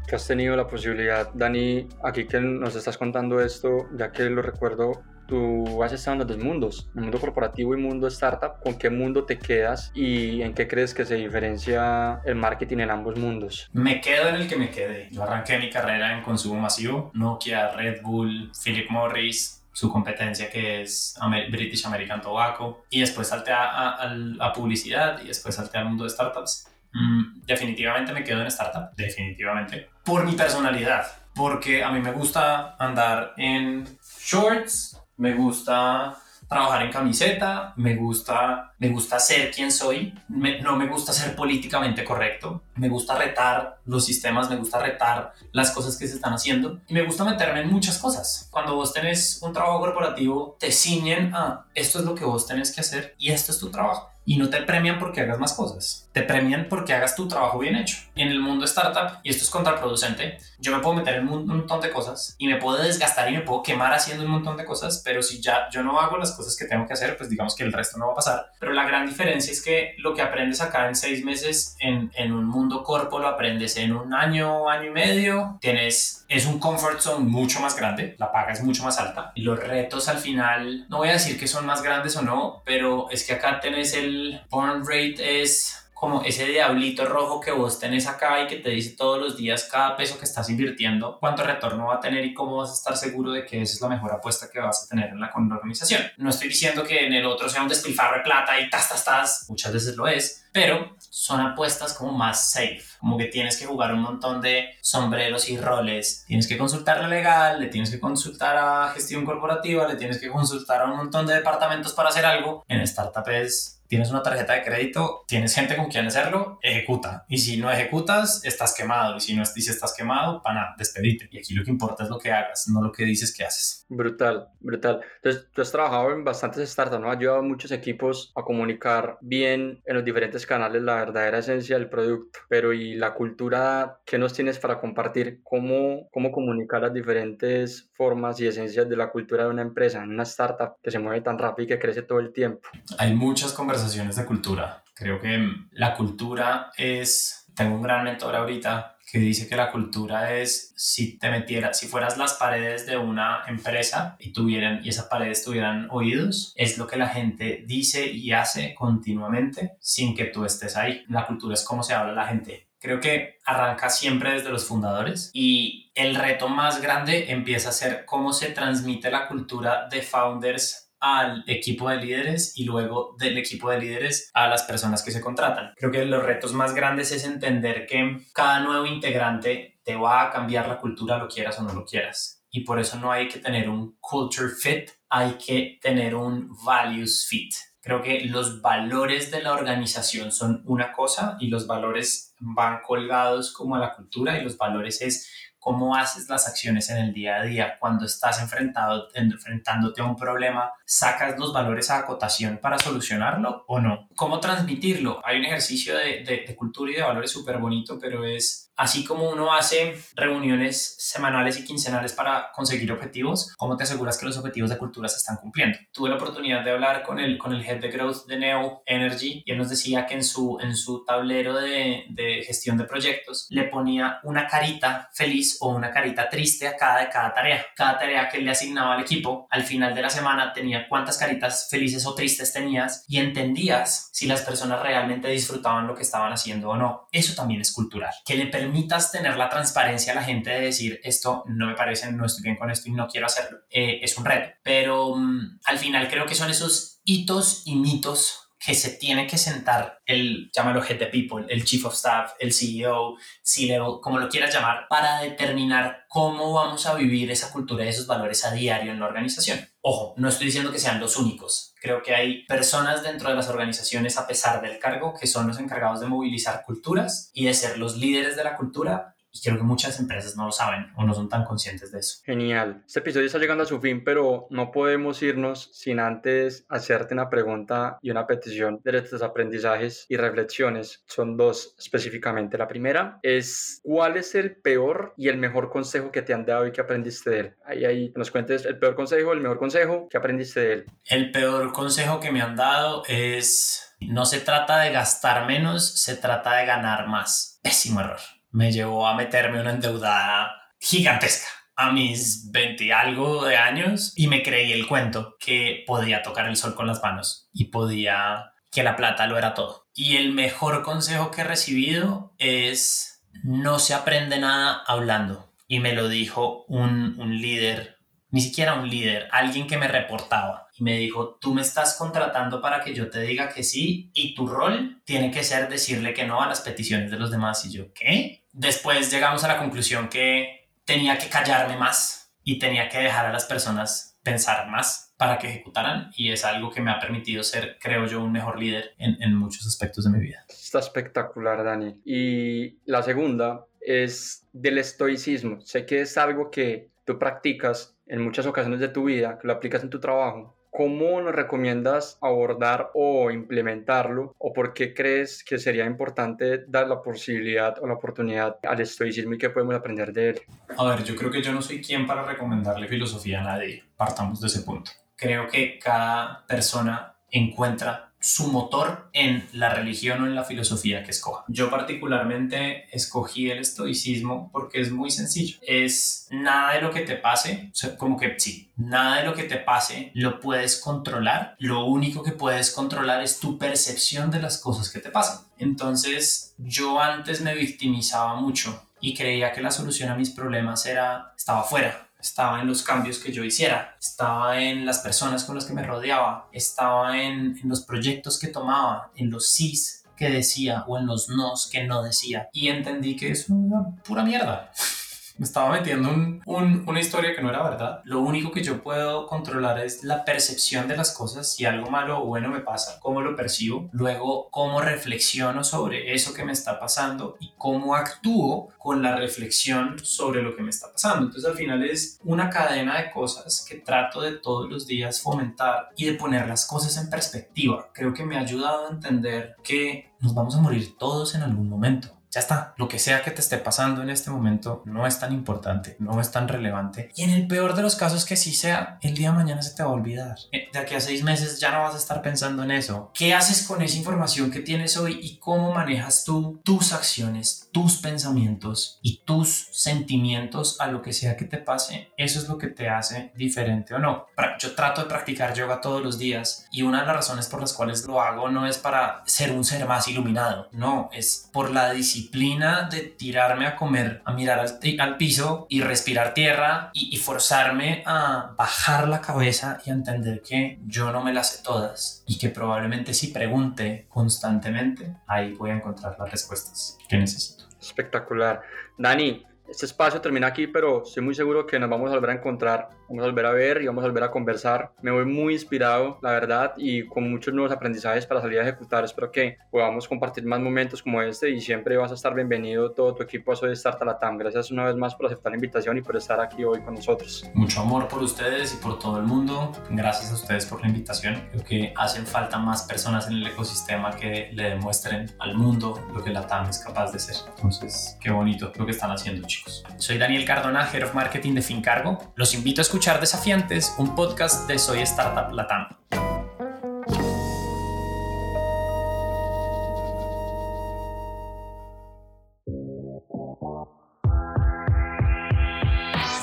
Que 0.07 0.17
has 0.17 0.27
tenido 0.27 0.57
la 0.57 0.67
posibilidad, 0.67 1.31
Dani, 1.35 1.89
aquí 2.03 2.27
que 2.27 2.41
nos 2.41 2.77
estás 2.77 2.97
contando 2.97 3.41
esto, 3.41 3.89
ya 3.97 4.13
que 4.13 4.25
lo 4.31 4.43
recuerdo, 4.43 5.03
tú 5.27 5.83
has 5.83 5.93
estado 5.93 6.15
en 6.15 6.19
los 6.21 6.29
dos 6.29 6.39
mundos, 6.39 6.89
el 6.95 7.03
mundo 7.03 7.19
corporativo 7.19 7.75
y 7.75 7.81
mundo 7.81 8.07
startup, 8.09 8.61
¿con 8.63 8.79
qué 8.79 8.91
mundo 8.91 9.25
te 9.25 9.39
quedas 9.39 9.91
y 9.95 10.43
en 10.43 10.55
qué 10.55 10.69
crees 10.69 10.95
que 10.95 11.05
se 11.05 11.17
diferencia 11.17 12.21
el 12.25 12.37
marketing 12.37 12.79
en 12.79 12.91
ambos 12.91 13.19
mundos? 13.19 13.69
Me 13.73 14.01
quedo 14.01 14.29
en 14.29 14.37
el 14.37 14.49
que 14.49 14.57
me 14.57 14.71
quedé. 14.71 15.09
Yo 15.11 15.23
arranqué 15.23 15.59
mi 15.59 15.71
carrera 15.71 16.17
en 16.17 16.23
consumo 16.23 16.61
masivo, 16.61 17.11
Nokia, 17.15 17.73
Red 17.73 18.03
Bull, 18.03 18.53
Philip 18.65 18.89
Morris, 18.91 19.65
su 19.73 19.91
competencia 19.93 20.49
que 20.49 20.83
es 20.83 21.19
British 21.51 21.85
American 21.85 22.23
Tobacco, 22.23 22.85
y 22.89 23.01
después 23.01 23.29
salté 23.29 23.53
a, 23.53 23.99
a 24.41 24.53
publicidad 24.55 25.21
y 25.23 25.27
después 25.27 25.55
salté 25.55 25.79
al 25.79 25.87
mundo 25.87 26.05
de 26.05 26.11
startups. 26.11 26.69
Mm, 26.97 27.43
definitivamente 27.45 28.13
me 28.13 28.25
quedo 28.25 28.41
en 28.41 28.47
startup, 28.47 28.95
definitivamente. 28.97 29.91
Por 30.03 30.25
mi 30.25 30.33
personalidad, 30.33 31.07
porque 31.35 31.85
a 31.85 31.91
mí 31.91 32.01
me 32.01 32.13
gusta 32.13 32.75
andar 32.79 33.35
en 33.37 33.87
shorts, 34.19 34.99
me 35.19 35.35
gusta 35.35 36.17
trabajar 36.49 36.83
en 36.83 36.93
camiseta, 36.93 37.75
me 37.77 37.97
gusta, 37.97 38.73
me 38.79 38.89
gusta 38.89 39.19
ser 39.19 39.51
quien 39.51 39.71
soy, 39.71 40.15
no 40.29 40.77
me 40.77 40.87
gusta 40.87 41.13
ser 41.13 41.37
políticamente 41.37 42.03
correcto, 42.03 42.63
me 42.77 42.89
gusta 42.89 43.19
retar 43.19 43.76
los 43.87 44.05
sistemas, 44.05 44.51
me 44.51 44.57
gusta 44.57 44.79
retar 44.79 45.33
las 45.53 45.71
cosas 45.71 45.97
que 45.97 46.07
se 46.07 46.17
están 46.17 46.35
haciendo 46.35 46.81
y 46.89 46.95
me 46.95 47.05
gusta 47.05 47.25
meterme 47.25 47.61
en 47.61 47.73
muchas 47.73 47.99
cosas. 47.99 48.49
Cuando 48.51 48.75
vos 48.75 48.93
tenés 48.93 49.41
un 49.43 49.53
trabajo 49.53 49.81
corporativo, 49.81 50.57
te 50.59 50.71
ciñen 50.73 51.35
a 51.35 51.67
esto 51.75 52.01
es 52.01 52.05
lo 52.05 52.15
que 52.15 52.25
vos 52.25 52.47
tenés 52.47 52.75
que 52.75 52.81
hacer 52.81 53.15
y 53.19 53.31
esto 53.31 53.53
es 53.53 53.59
tu 53.59 53.71
trabajo 53.71 54.11
y 54.27 54.37
no 54.37 54.51
te 54.51 54.61
premian 54.63 54.99
porque 54.99 55.21
hagas 55.21 55.39
más 55.39 55.53
cosas, 55.53 56.09
te 56.13 56.23
premian 56.23 56.67
porque 56.69 56.93
hagas 56.93 57.15
tu 57.15 57.29
trabajo 57.29 57.61
bien 57.61 57.77
hecho. 57.77 57.99
En 58.17 58.29
el 58.29 58.41
mundo 58.41 58.65
startup, 58.65 59.21
y 59.23 59.31
esto 59.31 59.45
es 59.45 59.51
contraproducente, 59.51 60.39
yo 60.59 60.73
me 60.73 60.83
puedo 60.83 60.97
meter 60.97 61.15
en 61.15 61.29
un 61.29 61.47
montón 61.47 61.81
de 61.81 61.91
cosas 61.91 62.35
y 62.37 62.49
me 62.49 62.57
puedo 62.57 62.83
desgastar 62.83 63.31
y 63.31 63.37
me 63.37 63.43
puedo 63.43 63.63
quemar 63.63 63.95
haciendo 63.95 64.25
un 64.25 64.33
montón 64.33 64.57
de 64.57 64.65
cosas, 64.65 65.01
pero 65.05 65.23
si 65.23 65.41
ya 65.41 65.69
yo 65.71 65.85
no 65.85 66.01
hago 66.01 66.19
las 66.19 66.33
cosas 66.33 66.57
que 66.57 66.65
tengo 66.65 66.87
que 66.87 66.95
hacer, 66.95 67.17
pues 67.17 67.31
digamos 67.31 67.55
que 67.55 67.63
el 67.63 67.73
resto 67.73 67.99
no 67.99 68.09
va 68.09 68.13
a 68.13 68.17
pasar. 68.17 68.53
Pero 68.59 68.73
la 68.73 68.85
gran 68.85 69.07
diferencia 69.07 69.53
es 69.53 69.63
que 69.63 69.95
lo 69.99 70.13
que 70.13 70.23
aprendes 70.23 70.61
acá 70.61 70.89
en 70.89 70.97
seis 70.97 71.25
meses 71.25 71.77
en, 71.79 72.11
en 72.17 72.33
un 72.33 72.47
mundo 72.47 72.83
corpo 72.83 73.21
lo 73.21 73.29
aprendes 73.29 73.76
en 73.77 73.95
un 73.95 74.15
año, 74.15 74.69
año 74.69 74.91
y 74.91 74.93
medio, 74.93 75.59
tienes, 75.61 76.25
es 76.29 76.47
un 76.47 76.59
comfort 76.59 77.01
zone 77.01 77.25
mucho 77.25 77.61
más 77.61 77.77
grande, 77.77 78.17
la 78.19 78.33
paga 78.33 78.53
es 78.53 78.63
mucho 78.63 78.85
más 78.85 78.99
alta 78.99 79.33
y 79.35 79.43
los 79.43 79.59
retos 79.59 80.09
al 80.09 80.19
final, 80.19 80.87
no 80.89 80.99
voy 80.99 81.09
a 81.09 81.13
decir 81.13 81.39
que 81.39 81.47
son 81.47 81.67
más 81.67 81.83
grandes 81.83 82.17
o 82.17 82.23
no, 82.23 82.63
pero 82.65 83.11
es 83.11 83.27
que 83.27 83.35
acá 83.35 83.61
tenés 83.61 83.95
el 83.95 84.41
burn 84.51 84.85
rate 84.87 85.43
es 85.43 85.87
como 85.97 86.23
ese 86.23 86.45
diablito 86.45 87.07
rojo 87.07 87.41
que 87.41 87.51
vos 87.51 87.81
tenés 87.81 88.07
acá 88.07 88.43
y 88.43 88.47
que 88.47 88.57
te 88.57 88.69
dice 88.69 88.97
todos 88.99 89.19
los 89.19 89.35
días 89.35 89.67
cada 89.73 89.97
peso 89.97 90.19
que 90.19 90.27
estás 90.27 90.51
invirtiendo, 90.51 91.17
cuánto 91.19 91.43
retorno 91.43 91.87
va 91.87 91.95
a 91.95 92.01
tener 92.01 92.23
y 92.23 92.35
cómo 92.35 92.59
vas 92.59 92.69
a 92.69 92.75
estar 92.75 92.97
seguro 92.99 93.33
de 93.33 93.47
que 93.47 93.63
esa 93.63 93.73
es 93.73 93.81
la 93.81 93.89
mejor 93.89 94.13
apuesta 94.13 94.51
que 94.53 94.61
vas 94.61 94.85
a 94.85 94.89
tener 94.89 95.09
en 95.09 95.21
la, 95.21 95.33
organización. 95.35 96.03
No 96.19 96.29
estoy 96.29 96.49
diciendo 96.49 96.85
que 96.85 97.07
en 97.07 97.15
el 97.15 97.25
otro 97.25 97.49
sea 97.49 97.63
un 97.63 97.69
despilfarro 97.69 98.19
de 98.19 98.25
plata 98.25 98.61
y 98.61 98.69
tas, 98.69 98.91
tas, 98.91 99.05
tas, 99.07 99.47
muchas 99.49 99.73
veces 99.73 99.97
lo 99.97 100.07
es, 100.07 100.46
pero 100.57 100.97
son 100.99 101.39
apuestas 101.43 101.93
como 101.93 102.13
más 102.13 102.51
safe, 102.51 102.81
como 102.99 103.19
que 103.19 103.27
tienes 103.27 103.59
que 103.59 103.67
jugar 103.67 103.93
un 103.93 104.01
montón 104.01 104.41
de 104.41 104.71
sombreros 104.81 105.51
y 105.51 105.59
roles, 105.59 106.25
tienes 106.27 106.49
que 106.49 106.57
consultar 106.57 106.99
la 107.03 107.09
legal, 107.09 107.61
le 107.61 107.67
tienes 107.67 107.91
que 107.91 108.01
consultar 108.01 108.57
a 108.57 108.91
gestión 108.95 109.27
corporativa, 109.27 109.87
le 109.87 109.97
tienes 109.97 110.19
que 110.19 110.31
consultar 110.31 110.81
a 110.81 110.87
un 110.87 110.97
montón 110.97 111.27
de 111.27 111.35
departamentos 111.35 111.93
para 111.93 112.09
hacer 112.09 112.25
algo. 112.25 112.65
En 112.69 112.81
startup 112.81 113.29
es 113.29 113.77
tienes 113.87 114.11
una 114.11 114.23
tarjeta 114.23 114.55
de 114.55 114.63
crédito, 114.63 115.25
tienes 115.27 115.55
gente 115.55 115.77
con 115.77 115.87
quien 115.87 116.07
hacerlo, 116.07 116.59
ejecuta. 116.63 117.25
Y 117.29 117.39
si 117.39 117.57
no 117.57 117.71
ejecutas, 117.71 118.45
estás 118.45 118.75
quemado. 118.75 119.17
Y 119.17 119.21
si 119.21 119.35
no 119.35 119.45
si 119.45 119.61
estás 119.61 119.95
quemado, 119.95 120.43
pana, 120.43 120.75
despedite. 120.79 121.29
Y 121.31 121.39
aquí 121.39 121.55
lo 121.55 121.65
que 121.65 121.71
importa 121.71 122.05
es 122.05 122.11
lo 122.11 122.19
que 122.19 122.33
hagas, 122.33 122.69
no 122.69 122.83
lo 122.83 122.93
que 122.93 123.05
dices 123.05 123.35
que 123.35 123.45
haces. 123.45 123.86
Brutal, 123.89 124.49
brutal. 124.59 125.01
Entonces, 125.17 125.49
tú 125.53 125.63
has 125.63 125.71
trabajado 125.71 126.11
en 126.11 126.25
bastantes 126.25 126.69
startups, 126.69 127.01
¿no? 127.01 127.09
Has 127.09 127.19
ayudado 127.19 127.39
a 127.39 127.43
muchos 127.43 127.71
equipos 127.71 128.33
a 128.35 128.43
comunicar 128.43 129.19
bien 129.21 129.81
en 129.85 129.95
los 129.95 130.05
diferentes 130.05 130.45
canales 130.45 130.83
la 130.83 130.97
verdadera 130.97 131.39
esencia 131.39 131.79
del 131.79 131.89
producto. 131.89 132.41
Pero, 132.49 132.73
¿y 132.73 132.95
la 132.95 133.15
cultura 133.15 134.01
que 134.05 134.19
nos 134.19 134.33
tienes 134.33 134.59
para 134.59 134.81
compartir? 134.81 135.41
¿Cómo, 135.45 136.09
cómo 136.11 136.33
comunicar 136.33 136.83
las 136.83 136.93
diferentes 136.93 137.89
formas 137.95 138.41
y 138.41 138.49
esencias 138.49 138.89
de 138.89 138.97
la 138.97 139.11
cultura 139.11 139.45
de 139.45 139.51
una 139.51 139.63
empresa 139.63 140.03
en 140.03 140.11
una 140.11 140.25
startup 140.25 140.75
que 140.83 140.91
se 140.91 140.99
mueve 140.99 141.21
tan 141.21 141.39
rápido 141.39 141.67
y 141.67 141.69
que 141.69 141.79
crece 141.79 142.03
todo 142.03 142.19
el 142.19 142.33
tiempo? 142.33 142.69
Hay 142.99 143.15
muchas 143.15 143.53
conversaciones 143.53 144.17
de 144.17 144.25
cultura. 144.25 144.83
Creo 144.95 145.21
que 145.21 145.47
la 145.73 145.95
cultura 145.95 146.73
es, 146.77 147.47
tengo 147.55 147.77
un 147.77 147.83
gran 147.83 148.03
mentor 148.03 148.35
ahorita 148.35 148.96
que 149.07 149.21
dice 149.21 149.49
que 149.49 149.57
la 149.57 149.71
cultura 149.71 150.35
es 150.35 150.73
si 150.77 151.17
te 151.17 151.31
metieras, 151.31 151.79
si 151.79 151.87
fueras 151.87 152.19
las 152.19 152.35
paredes 152.35 152.87
de 152.87 152.97
una 152.97 153.45
empresa 153.47 154.17
y 154.19 154.33
tuvieran 154.33 154.85
y 154.85 154.89
esas 154.89 155.07
paredes 155.07 155.45
tuvieran 155.45 155.87
oídos, 155.91 156.53
es 156.57 156.77
lo 156.77 156.89
que 156.89 156.97
la 156.97 157.09
gente 157.09 157.65
dice 157.67 158.07
y 158.07 158.33
hace 158.33 158.75
continuamente 158.75 159.77
sin 159.81 160.17
que 160.17 160.25
tú 160.25 160.45
estés 160.45 160.77
ahí. 160.77 161.05
La 161.09 161.25
cultura 161.25 161.55
es 161.55 161.65
cómo 161.65 161.85
se 161.85 161.95
habla 161.95 162.13
la 162.13 162.27
gente. 162.27 162.67
Creo 162.81 163.01
que 163.01 163.39
arranca 163.47 163.89
siempre 163.91 164.33
desde 164.33 164.51
los 164.51 164.67
fundadores 164.67 165.31
y 165.33 165.91
el 165.95 166.15
reto 166.15 166.49
más 166.49 166.83
grande 166.83 167.31
empieza 167.31 167.71
a 167.71 167.73
ser 167.73 168.05
cómo 168.05 168.33
se 168.33 168.51
transmite 168.51 169.11
la 169.11 169.29
cultura 169.29 169.89
de 169.89 170.03
founders 170.03 170.86
al 171.01 171.45
equipo 171.47 171.89
de 171.89 171.97
líderes 171.97 172.57
y 172.57 172.65
luego 172.65 173.17
del 173.19 173.39
equipo 173.39 173.71
de 173.71 173.81
líderes 173.81 174.31
a 174.35 174.49
las 174.49 174.63
personas 174.65 175.03
que 175.03 175.11
se 175.11 175.21
contratan. 175.21 175.73
Creo 175.77 175.91
que 175.91 176.05
los 176.05 176.23
retos 176.23 176.53
más 176.53 176.75
grandes 176.75 177.13
es 177.13 177.25
entender 177.25 177.87
que 177.87 178.19
cada 178.33 178.61
nuevo 178.61 178.87
integrante 178.87 179.79
te 179.85 179.97
va 179.97 180.23
a 180.23 180.31
cambiar 180.31 180.69
la 180.69 180.79
cultura, 180.79 181.19
lo 181.19 181.29
quieras 181.29 181.59
o 181.59 181.63
no 181.63 181.73
lo 181.73 181.85
quieras. 181.85 182.45
Y 182.51 182.61
por 182.61 182.81
eso 182.81 182.99
no 182.99 183.13
hay 183.13 183.29
que 183.29 183.39
tener 183.39 183.69
un 183.69 183.97
culture 184.01 184.49
fit, 184.49 184.91
hay 185.09 185.33
que 185.33 185.79
tener 185.81 186.15
un 186.15 186.51
values 186.65 187.27
fit. 187.29 187.53
Creo 187.81 188.03
que 188.03 188.25
los 188.25 188.63
valores 188.63 189.31
de 189.31 189.43
la 189.43 189.53
organización 189.53 190.33
son 190.33 190.63
una 190.65 190.93
cosa 190.93 191.37
y 191.39 191.47
los 191.47 191.69
valores 191.69 192.35
van 192.41 192.81
colgados 192.85 193.53
como 193.53 193.77
a 193.77 193.79
la 193.79 193.95
cultura 193.95 194.37
y 194.37 194.43
los 194.43 194.59
valores 194.59 195.01
es 195.03 195.31
cómo 195.67 195.97
haces 195.97 196.29
las 196.29 196.47
acciones 196.47 196.91
en 196.91 196.99
el 196.99 197.13
día 197.13 197.39
a 197.39 197.43
día, 197.43 197.77
cuando 197.81 198.07
estás 198.07 198.41
enfrentado, 198.41 199.09
enfrentándote 199.15 200.01
a 200.01 200.05
un 200.05 200.15
problema, 200.15 200.71
¿sacas 200.85 201.37
los 201.41 201.53
valores 201.53 201.91
a 201.91 201.99
acotación 201.99 202.61
para 202.63 202.79
solucionarlo 202.79 203.65
o 203.67 203.81
no? 203.81 204.09
¿Cómo 204.15 204.39
transmitirlo? 204.39 205.21
Hay 205.27 205.41
un 205.41 205.45
ejercicio 205.45 205.97
de, 205.97 206.23
de 206.25 206.55
cultura 206.55 206.93
y 206.93 206.95
de 206.95 207.03
valores 207.03 207.33
súper 207.33 207.59
bonito, 207.59 207.99
pero 208.01 208.25
es 208.25 208.66
Así 208.77 209.05
como 209.05 209.31
uno 209.31 209.55
hace 209.55 209.97
reuniones 210.15 210.97
semanales 210.99 211.59
y 211.59 211.65
quincenales 211.65 212.13
para 212.13 212.51
conseguir 212.53 212.93
objetivos, 212.93 213.55
¿cómo 213.57 213.77
te 213.77 213.85
aseguras 213.85 214.19
que 214.19 214.27
los 214.27 214.37
objetivos 214.37 214.71
de 214.71 214.79
cultura 214.79 215.09
se 215.09 215.17
están 215.17 215.37
cumpliendo? 215.37 215.79
Tuve 215.93 216.11
la 216.11 216.17
oportunidad 216.17 216.65
de 216.65 216.73
hablar 216.73 217.03
con 217.03 217.19
el, 217.19 217.39
con 217.39 217.55
el 217.55 217.65
head 217.65 217.81
de 217.81 217.91
growth 217.91 218.27
de 218.27 218.39
Neo 218.39 218.83
Energy 218.87 219.43
y 219.45 219.53
él 219.53 219.59
nos 219.59 219.71
decía 219.71 220.07
que 220.07 220.15
en 220.15 220.25
su, 220.25 220.59
en 220.61 220.77
su 220.77 221.05
tablero 221.05 221.55
de, 221.55 222.05
de 222.11 222.43
gestión 222.47 222.77
de 222.77 222.85
proyectos 222.85 223.47
le 223.51 223.65
ponía 223.65 224.21
una 224.25 224.47
carita 224.47 225.11
feliz 225.15 225.57
o 225.61 225.69
una 225.69 225.91
carita 225.91 226.29
triste 226.29 226.69
a 226.69 226.77
cada 226.77 227.09
cada 227.09 227.33
tarea. 227.33 227.67
Cada 227.75 227.99
tarea 227.99 228.29
que 228.29 228.39
le 228.39 228.51
asignaba 228.51 228.95
al 228.95 229.03
equipo, 229.03 229.47
al 229.51 229.63
final 229.63 229.95
de 229.95 230.03
la 230.03 230.11
semana 230.11 230.53
tenía 230.53 230.89
cuántas 230.89 231.19
caritas 231.19 231.69
felices 231.71 232.07
o 232.07 232.15
tristes 232.15 232.53
tenías 232.53 233.05
y 233.09 233.19
entendías 233.19 234.11
si 234.13 234.27
las 234.27 234.43
personas 234.43 234.83
realmente 234.83 235.29
disfrutaban 235.29 235.87
lo 235.87 235.95
que 235.95 236.03
estaban 236.03 236.33
haciendo 236.33 236.71
o 236.71 236.77
no. 236.77 237.07
Eso 237.13 237.35
también 237.35 237.61
es 237.61 237.73
cultural. 237.73 238.13
Que 238.25 238.37
le 238.37 238.47
permitas 238.67 239.13
tener 239.13 239.37
la 239.37 239.49
transparencia 239.49 240.13
a 240.13 240.17
la 240.17 240.25
gente 240.25 240.51
de 240.51 240.61
decir 240.61 241.01
esto 241.05 241.45
no 241.47 241.67
me 241.67 241.75
parece, 241.75 242.11
no 242.11 242.27
estoy 242.27 242.43
bien 242.43 242.57
con 242.57 242.71
esto 242.71 242.89
y 242.89 242.93
no 242.93 243.07
quiero 243.07 243.27
hacerlo, 243.27 243.61
eh, 243.71 244.01
es 244.03 244.19
un 244.19 244.25
reto. 244.25 244.55
Pero 244.63 245.15
mm, 245.15 245.61
al 245.65 245.79
final 245.79 246.09
creo 246.09 246.27
que 246.27 246.35
son 246.35 246.51
esos 246.51 247.01
hitos 247.05 247.63
y 247.65 247.77
mitos 247.77 248.46
que 248.59 248.75
se 248.75 248.91
tiene 248.91 249.27
que 249.27 249.39
sentar 249.39 250.01
el, 250.07 250.51
llámalo 250.55 250.81
de 250.81 251.07
people, 251.07 251.47
el 251.49 251.65
chief 251.65 251.85
of 251.85 251.95
staff, 251.95 252.33
el 252.39 252.53
CEO, 252.53 253.17
C-level, 253.43 254.01
como 254.01 254.19
lo 254.19 254.29
quieras 254.29 254.53
llamar, 254.53 254.87
para 254.89 255.21
determinar 255.21 256.05
cómo 256.09 256.53
vamos 256.53 256.87
a 256.87 256.95
vivir 256.95 257.31
esa 257.31 257.53
cultura 257.53 257.85
y 257.85 257.89
esos 257.89 258.07
valores 258.07 258.45
a 258.45 258.53
diario 258.53 258.93
en 258.93 259.01
la 259.01 259.07
organización. 259.07 259.69
Ojo, 259.81 260.15
no 260.17 260.29
estoy 260.29 260.47
diciendo 260.47 260.73
que 260.73 260.79
sean 260.79 261.01
los 261.01 261.17
únicos. 261.17 261.75
Creo 261.81 262.03
que 262.03 262.15
hay 262.15 262.45
personas 262.47 263.03
dentro 263.03 263.29
de 263.29 263.37
las 263.37 263.49
organizaciones, 263.49 264.17
a 264.17 264.27
pesar 264.27 264.63
del 264.63 264.79
cargo, 264.79 265.15
que 265.19 265.27
son 265.27 265.47
los 265.47 265.59
encargados 265.59 266.01
de 266.01 266.07
movilizar 266.07 266.65
culturas 266.65 267.31
y 267.35 267.45
de 267.45 267.55
ser 267.55 267.79
los 267.79 267.97
líderes 267.97 268.37
de 268.37 268.45
la 268.45 268.57
cultura 268.57 269.16
y 269.39 269.49
creo 269.49 269.59
que 269.59 269.65
muchas 269.65 269.99
empresas 270.01 270.37
no 270.37 270.47
lo 270.47 270.53
saben 270.53 270.93
o 270.97 271.05
no 271.05 271.15
son 271.15 271.29
tan 271.29 271.45
conscientes 271.45 271.93
de 271.93 272.01
eso. 272.01 272.21
Genial. 272.25 272.83
Este 272.87 273.01
episodio 273.01 273.27
está 273.27 273.39
llegando 273.39 273.65
a 273.65 273.67
su 273.67 273.81
fin, 273.81 274.05
pero 274.05 274.47
no 274.51 274.71
podemos 274.71 275.23
irnos 275.23 275.71
sin 275.73 276.01
antes 276.01 276.65
hacerte 276.69 277.15
una 277.15 277.29
pregunta 277.29 277.99
y 278.03 278.11
una 278.11 278.27
petición 278.27 278.81
de 278.83 278.99
estos 278.99 279.23
aprendizajes 279.23 280.07
y 280.09 280.17
reflexiones. 280.17 281.03
Son 281.07 281.37
dos 281.37 281.75
específicamente. 281.79 282.59
La 282.59 282.69
primera 282.69 283.19
es, 283.23 283.81
¿cuál 283.83 284.17
es 284.17 284.35
el 284.35 284.57
peor 284.57 285.15
y 285.17 285.29
el 285.29 285.37
mejor 285.37 285.71
consejo 285.71 286.11
que 286.11 286.23
te 286.23 286.35
han 286.35 286.47
dado 286.47 286.67
y 286.67 286.73
que 286.73 286.81
aprendiste 286.81 287.31
de 287.31 287.41
él? 287.41 287.55
Ahí, 287.65 287.85
ahí 287.85 288.13
nos 288.17 288.31
cuentes 288.31 288.65
el 288.65 288.79
peor 288.79 288.95
consejo, 288.95 289.33
el 289.33 289.41
mejor 289.41 289.59
consejo 289.59 290.09
que 290.09 290.17
aprendiste 290.17 290.61
de 290.61 290.73
él. 290.73 290.87
El 291.07 291.31
peor 291.31 291.73
consejo 291.73 292.21
que 292.21 292.31
me 292.31 292.41
han 292.41 292.57
dado 292.57 293.03
es... 293.09 293.83
No 293.99 294.27
se 294.27 294.41
trata 294.41 294.81
de 294.81 294.93
gastar 294.93 295.47
menos, 295.47 296.03
se 296.03 296.17
trata 296.17 296.57
de 296.57 296.67
ganar 296.67 297.07
más. 297.07 297.59
Pésimo 297.63 298.01
error 298.01 298.21
me 298.57 298.73
llevó 298.73 299.07
a 299.07 299.15
meterme 299.15 299.61
una 299.61 299.73
endeudada 299.73 300.51
gigantesca 300.81 301.47
a 301.77 301.93
mis 301.93 302.51
20 302.51 302.85
y 302.85 302.91
algo 302.91 303.45
de 303.45 303.59
años 303.59 304.15
y 304.17 304.29
me 304.29 304.43
creí 304.43 304.73
el 304.73 304.87
cuento 304.87 305.37
que 305.39 305.85
podía 305.87 306.23
tocar 306.23 306.49
el 306.49 306.57
sol 306.57 306.75
con 306.75 306.87
las 306.87 307.03
manos 307.03 307.51
y 307.53 307.67
podía 307.67 308.55
que 308.73 308.83
la 308.83 308.97
plata 308.97 309.27
lo 309.27 309.37
era 309.37 309.53
todo. 309.53 309.89
Y 309.95 310.17
el 310.17 310.33
mejor 310.33 310.83
consejo 310.83 311.31
que 311.31 311.43
he 311.43 311.45
recibido 311.45 312.35
es 312.39 313.23
no 313.45 313.79
se 313.79 313.93
aprende 313.93 314.39
nada 314.39 314.83
hablando. 314.87 315.53
Y 315.69 315.81
me 315.81 315.93
lo 315.93 316.09
dijo 316.09 316.65
un, 316.67 317.21
un 317.21 317.39
líder, 317.39 317.99
ni 318.31 318.41
siquiera 318.41 318.75
un 318.75 318.89
líder, 318.89 319.29
alguien 319.33 319.67
que 319.67 319.77
me 319.77 319.89
reportaba. 319.89 320.69
Y 320.79 320.83
me 320.83 320.97
dijo, 320.97 321.37
tú 321.41 321.53
me 321.53 321.63
estás 321.63 321.97
contratando 321.99 322.63
para 322.63 322.81
que 322.81 322.95
yo 322.95 323.11
te 323.11 323.21
diga 323.21 323.51
que 323.53 323.63
sí 323.63 324.11
y 324.15 324.35
tu 324.35 324.47
rol 324.47 325.03
tiene 325.05 325.31
que 325.31 325.45
ser 325.45 325.69
decirle 325.69 326.15
que 326.15 326.27
no 326.27 326.41
a 326.41 326.47
las 326.47 326.63
peticiones 326.63 327.11
de 327.11 327.19
los 327.19 327.31
demás. 327.31 327.65
Y 327.67 327.73
yo, 327.73 327.93
¿qué? 327.93 328.46
Después 328.57 329.11
llegamos 329.13 329.45
a 329.45 329.49
la 329.49 329.59
conclusión 329.59 330.09
que 330.09 330.71
tenía 330.87 331.19
que 331.19 331.29
callarme 331.29 331.77
más 331.77 332.33
y 332.43 332.59
tenía 332.59 332.89
que 332.89 332.97
dejar 332.97 333.27
a 333.27 333.33
las 333.33 333.45
personas 333.45 334.19
pensar 334.23 334.67
más 334.69 335.15
para 335.19 335.37
que 335.37 335.49
ejecutaran 335.49 336.11
y 336.17 336.33
es 336.33 336.43
algo 336.43 336.71
que 336.71 336.81
me 336.81 336.91
ha 336.91 336.99
permitido 336.99 337.43
ser, 337.43 337.77
creo 337.79 338.07
yo, 338.07 338.23
un 338.25 338.33
mejor 338.33 338.59
líder 338.59 338.95
en, 338.97 339.23
en 339.23 339.35
muchos 339.35 339.67
aspectos 339.67 340.05
de 340.05 340.11
mi 340.11 340.21
vida. 340.21 340.47
Está 340.49 340.79
espectacular, 340.79 341.63
Dani. 341.65 342.01
Y 342.07 342.79
la 342.87 343.03
segunda 343.03 343.67
es 343.79 344.47
del 344.55 344.79
estoicismo. 344.79 345.61
Sé 345.61 345.85
que 345.85 346.01
es 346.01 346.17
algo 346.17 346.51
que 346.51 346.89
tú 347.05 347.19
practicas 347.19 347.95
en 348.07 348.23
muchas 348.23 348.47
ocasiones 348.47 348.81
de 348.81 348.89
tu 348.89 349.05
vida, 349.05 349.39
que 349.39 349.47
lo 349.47 349.53
aplicas 349.53 349.83
en 349.83 349.91
tu 349.91 350.01
trabajo, 350.01 350.57
¿Cómo 350.77 351.19
nos 351.23 351.35
recomiendas 351.35 352.19
abordar 352.21 352.91
o 352.93 353.31
implementarlo? 353.31 354.35
¿O 354.37 354.53
por 354.53 354.75
qué 354.75 354.93
crees 354.93 355.43
que 355.43 355.57
sería 355.57 355.87
importante 355.87 356.67
dar 356.69 356.87
la 356.87 357.01
posibilidad 357.01 357.83
o 357.83 357.87
la 357.87 357.95
oportunidad 357.95 358.59
al 358.63 358.79
estoicismo 358.83 359.33
y 359.33 359.39
qué 359.39 359.49
podemos 359.49 359.75
aprender 359.75 360.13
de 360.13 360.29
él? 360.29 360.43
A 360.77 360.85
ver, 360.85 361.03
yo 361.03 361.17
creo 361.17 361.31
que 361.31 361.41
yo 361.41 361.51
no 361.51 361.63
soy 361.63 361.81
quien 361.81 362.07
para 362.07 362.25
recomendarle 362.25 362.89
filosofía 362.89 363.41
a 363.41 363.45
nadie. 363.45 363.85
Partamos 363.97 364.39
de 364.39 364.49
ese 364.49 364.61
punto. 364.61 364.91
Creo 365.17 365.49
que 365.49 365.79
cada 365.79 366.45
persona 366.47 367.15
encuentra 367.31 368.13
su 368.27 368.49
motor 368.49 369.09
en 369.13 369.49
la 369.53 369.69
religión 369.69 370.21
o 370.21 370.27
en 370.27 370.35
la 370.35 370.43
filosofía 370.43 371.05
que 371.05 371.13
escoja. 371.13 371.45
Yo 371.47 371.71
particularmente 371.71 372.89
escogí 372.91 373.53
el 373.53 373.59
estoicismo 373.59 374.51
porque 374.53 374.81
es 374.81 374.91
muy 374.91 375.13
sencillo. 375.13 375.59
Es 375.63 376.27
nada 376.33 376.75
de 376.75 376.81
lo 376.81 376.91
que 376.91 377.03
te 377.03 377.15
pase, 377.15 377.71
como 377.99 378.17
que 378.19 378.35
sí, 378.39 378.73
nada 378.77 379.19
de 379.19 379.27
lo 379.27 379.35
que 379.35 379.45
te 379.45 379.59
pase 379.59 380.11
lo 380.15 380.41
puedes 380.41 380.81
controlar. 380.81 381.55
Lo 381.61 381.85
único 381.85 382.25
que 382.25 382.33
puedes 382.33 382.73
controlar 382.73 383.23
es 383.23 383.39
tu 383.39 383.59
percepción 383.59 384.29
de 384.33 384.43
las 384.43 384.59
cosas 384.59 384.91
que 384.91 384.99
te 384.99 385.11
pasan. 385.11 385.47
Entonces, 385.59 386.57
yo 386.59 387.01
antes 387.01 387.41
me 387.43 387.55
victimizaba 387.55 388.35
mucho 388.41 388.89
y 389.01 389.15
creía 389.15 389.53
que 389.53 389.63
la 389.63 389.71
solución 389.71 390.11
a 390.11 390.17
mis 390.17 390.31
problemas 390.31 390.85
era 390.87 391.33
estaba 391.37 391.63
fuera, 391.63 392.06
estaba 392.27 392.61
en 392.61 392.67
los 392.67 392.83
cambios 392.83 393.19
que 393.19 393.33
yo 393.33 393.45
hiciera, 393.45 393.97
estaba 394.01 394.61
en 394.61 394.85
las 394.85 394.99
personas 394.99 395.45
con 395.45 395.55
las 395.55 395.65
que 395.65 395.73
me 395.73 395.85
rodeaba, 395.85 396.49
estaba 396.53 397.23
en, 397.23 397.57
los 397.65 397.83
proyectos 397.83 398.39
que 398.41 398.49
tomaba, 398.49 399.11
en 399.15 399.31
los 399.31 399.49
sís 399.49 400.05
que 400.17 400.29
decía 400.29 400.85
o 400.89 400.99
en 400.99 401.07
los 401.07 401.29
nos 401.29 401.69
que 401.71 401.85
no 401.85 402.03
decía. 402.03 402.49
Y 402.53 402.69
entendí 402.69 403.17
que 403.17 403.31
eso 403.31 403.55
era 403.67 404.03
pura 404.03 404.25
mierda 404.25 404.73
me 405.39 405.45
estaba 405.45 405.71
metiendo 405.71 406.11
un, 406.11 406.85
una 406.87 407.01
historia 407.01 407.35
que 407.35 407.43
no 407.43 407.51
era 407.51 407.63
verdad. 407.63 408.01
Lo 408.05 408.21
único 408.21 408.51
que 408.51 408.63
yo 408.63 408.83
puedo 408.83 409.27
controlar 409.27 409.79
es 409.81 410.03
la 410.03 410.25
percepción 410.25 410.89
de 410.89 410.97
las 410.97 411.13
cosas, 411.13 411.53
si 411.53 411.65
algo 411.65 411.91
malo 411.91 412.23
o 412.23 412.27
bueno 412.27 412.49
me 412.49 412.61
pasa, 412.61 412.99
cómo 413.01 413.21
lo 413.21 413.37
percibo, 413.37 413.89
luego 413.93 414.49
cómo 414.51 414.81
reflexiono 414.81 415.65
sobre 415.65 416.15
eso 416.15 416.33
que 416.33 416.45
me 416.45 416.53
está 416.53 416.79
pasando 416.81 417.37
y 417.41 417.53
cómo 417.59 417.95
actúo 417.95 418.71
con 418.79 419.03
la 419.03 419.17
reflexión 419.17 419.99
sobre 420.03 420.43
lo 420.43 420.57
que 420.57 420.63
me 420.63 420.71
está 420.71 420.91
pasando. 420.93 421.27
Entonces 421.27 421.51
al 421.51 421.57
final 421.57 421.85
es 421.85 422.19
una 422.25 422.49
cadena 422.51 423.01
de 423.01 423.11
cosas 423.11 423.65
que 423.69 423.77
trato 423.77 424.21
de 424.21 424.33
todos 424.33 424.71
los 424.71 424.87
días 424.87 425.21
fomentar 425.21 425.91
y 425.97 426.07
de 426.07 426.15
poner 426.15 426.47
las 426.47 426.67
cosas 426.67 426.97
en 426.97 427.11
perspectiva. 427.11 427.91
Creo 427.93 428.15
que 428.15 428.25
me 428.25 428.37
ha 428.37 428.41
ayudado 428.41 428.87
a 428.87 428.91
entender 428.91 429.57
que 429.63 430.13
nos 430.21 430.35
vamos 430.35 430.57
a 430.57 430.61
morir 430.61 430.97
todos 430.97 431.35
en 431.35 431.43
algún 431.43 431.69
momento 431.69 432.16
ya 432.37 432.41
está, 432.41 432.75
lo 432.77 432.87
que 432.87 432.99
sea 432.99 433.23
que 433.23 433.31
te 433.31 433.41
esté 433.41 433.57
pasando 433.57 434.03
en 434.03 434.11
este 434.11 434.31
momento 434.31 434.83
no 434.85 435.07
es 435.07 435.19
tan 435.19 435.33
importante, 435.33 435.97
no 436.01 436.21
es 436.21 436.31
tan 436.31 436.49
relevante. 436.49 437.11
Y 437.17 437.23
en 437.23 437.31
el 437.31 437.47
peor 437.47 437.75
de 437.75 437.81
los 437.81 437.97
casos 437.97 438.27
que 438.27 438.37
sí 438.37 438.53
sea, 438.53 438.99
el 439.01 439.15
día 439.15 439.31
de 439.31 439.37
mañana 439.37 439.63
se 439.63 439.75
te 439.75 439.83
va 439.83 439.89
a 439.89 439.93
olvidar. 439.95 440.37
Eh, 440.53 440.69
de 440.71 440.79
aquí 440.79 440.95
a 440.95 441.01
seis 441.01 441.23
meses 441.23 441.59
ya 441.59 441.73
no 441.73 441.81
vas 441.81 441.95
a 441.95 441.97
estar 441.97 442.21
pensando 442.21 442.63
en 442.63 442.73
eso. 442.73 443.11
¿Qué 443.15 443.33
haces 443.33 443.67
con 443.67 443.81
esa 443.81 443.97
información 443.97 444.51
que 444.51 444.61
tienes 444.61 444.99
hoy 444.99 445.19
y 445.23 445.39
cómo 445.39 445.73
manejas 445.73 446.25
tú 446.25 446.61
tus 446.63 446.93
acciones, 446.93 447.71
tus 447.73 447.97
pensamientos 447.97 448.99
y 449.01 449.23
tus 449.25 449.69
sentimientos 449.73 450.79
a 450.79 450.89
lo 450.89 451.01
que 451.01 451.15
sea 451.15 451.39
que 451.39 451.47
te 451.47 451.57
pase? 451.57 452.13
Eso 452.19 452.39
es 452.39 452.49
lo 452.51 452.59
que 452.59 452.67
te 452.67 452.91
hace 452.91 453.33
diferente 453.35 453.95
o 453.95 453.99
no. 453.99 454.27
Yo 454.59 454.75
trato 454.75 455.01
de 455.01 455.09
practicar 455.09 455.55
yoga 455.55 455.81
todos 455.81 456.03
los 456.03 456.19
días 456.19 456.67
y 456.71 456.83
una 456.83 457.01
de 457.01 457.07
las 457.07 457.17
razones 457.17 457.47
por 457.47 457.63
las 457.63 457.73
cuales 457.73 458.05
lo 458.05 458.21
hago 458.21 458.51
no 458.51 458.67
es 458.67 458.77
para 458.77 459.23
ser 459.25 459.53
un 459.53 459.65
ser 459.65 459.87
más 459.87 460.07
iluminado, 460.07 460.69
no, 460.73 461.09
es 461.15 461.49
por 461.51 461.71
la 461.71 461.93
disciplina 461.93 462.26
disciplina 462.27 462.89
de 462.91 463.03
tirarme 463.03 463.67
a 463.67 463.77
comer, 463.77 464.21
a 464.25 464.33
mirar 464.33 464.59
al, 464.59 465.17
piso 465.17 465.67
y 465.69 465.81
respirar 465.81 466.35
tierra 466.35 466.91
y, 466.93 467.17
forzarme 467.17 468.03
a 468.05 468.53
bajar 468.57 469.09
la 469.09 469.21
cabeza 469.21 469.79
y 469.85 469.91
a 469.91 469.93
entender 469.93 470.43
que 470.43 470.79
yo 470.87 471.13
no 471.13 471.23
me 471.23 471.33
las 471.33 471.53
sé 471.53 471.63
todas 471.63 472.25
y 472.27 472.39
que 472.39 472.49
probablemente 472.49 473.15
si 473.15 473.29
pregunte 473.29 474.07
constantemente, 474.09 475.15
ahí 475.27 475.55
voy 475.55 475.71
a 475.71 475.77
encontrar 475.77 476.17
las 476.19 476.31
respuestas 476.31 476.99
que 477.09 477.17
necesito. 477.17 477.65
Espectacular. 477.81 478.63
Dani, 478.99 479.45
este 479.69 479.87
espacio 479.87 480.21
termina 480.21 480.47
aquí, 480.47 480.67
pero 480.67 481.03
estoy 481.03 481.23
muy 481.23 481.35
seguro 481.35 481.67
que 481.67 481.79
nos 481.79 481.91
vamos 481.91 482.11
a 482.11 482.15
volver 482.15 482.31
a 482.31 482.35
encontrar, 482.35 482.89
vamos 483.09 483.25
a 483.25 483.27
volver 483.27 483.47
a 483.47 483.53
ver 483.53 483.83
y 483.83 483.87
vamos 483.87 484.05
a 484.05 484.07
volver 484.07 484.23
a 484.23 484.31
conversar. 484.31 484.93
Me 485.03 485.11
voy 485.11 485.25
muy 485.25 485.55
inspirado, 485.55 486.19
la 486.23 486.31
verdad, 486.31 486.75
y 486.77 487.07
con 487.07 487.31
muchos 487.31 487.53
nuevos 487.53 487.73
aprendizajes 487.73 488.27
para 488.27 488.41
salir 488.41 488.59
a 488.61 488.63
ejecutar. 488.63 489.05
Espero 489.05 489.31
que 489.31 489.59
podamos 489.71 490.07
compartir 490.09 490.45
más 490.45 490.61
momentos 490.61 491.03
como 491.03 491.21
este 491.21 491.51
y 491.51 491.61
siempre 491.61 491.97
vas 491.97 492.11
a 492.13 492.15
estar 492.15 492.35
bienvenido 492.35 492.93
todo 492.93 493.15
tu 493.15 493.23
equipo 493.23 493.53
a 493.53 493.57
Soy 493.57 493.73
Startup 493.73 494.07
Latam. 494.07 494.39
Gracias 494.39 494.71
una 494.71 494.85
vez 494.85 494.97
más 494.97 495.15
por 495.15 495.27
aceptar 495.27 495.53
la 495.53 495.57
invitación 495.57 495.99
y 495.99 496.03
por 496.03 496.17
estar 496.17 496.41
aquí 496.41 496.65
hoy 496.65 496.81
con 496.81 496.95
nosotros. 496.95 497.45
Mucho 497.55 497.81
amor 497.81 498.09
por 498.09 498.23
ustedes 498.23 498.75
y 498.75 498.77
por 498.77 498.99
todo 498.99 499.19
el 499.19 499.25
mundo. 499.25 499.73
Gracias 499.91 500.31
a 500.31 500.35
ustedes 500.35 500.67
por 500.67 500.81
la 500.81 500.89
invitación. 500.89 501.43
Creo 501.51 501.65
que 501.65 501.93
hacen 501.97 502.27
falta 502.27 502.59
más 502.59 502.85
personas 502.85 503.27
en 503.29 503.35
el 503.35 503.47
ecosistema 503.49 504.11
que 504.13 504.51
le 504.53 504.71
demuestren 504.71 505.27
al 505.39 505.55
mundo 505.55 506.01
lo 506.15 506.23
que 506.23 506.31
Latam 506.31 506.69
es 506.69 506.79
capaz 506.79 507.13
de 507.13 507.19
ser. 507.19 507.37
Entonces, 507.57 508.17
qué 508.21 508.31
bonito 508.31 508.73
lo 508.77 508.85
que 508.85 508.93
están 508.93 509.11
haciendo, 509.11 509.47
chicos. 509.47 509.56
Soy 509.99 510.19
Daniel 510.19 510.45
Cardona, 510.45 510.89
Head 510.93 511.05
of 511.05 511.15
Marketing 511.15 511.55
de 511.55 511.63
Fincargo. 511.63 512.33
Los 512.37 512.55
invito 512.55 512.81
a 512.81 512.83
escuchar 512.83 513.21
Desafiantes, 513.21 513.95
un 513.99 514.15
podcast 514.15 514.69
de 514.69 514.79
Soy 514.79 515.01
Startup 515.01 515.53
Latam. 515.53 515.89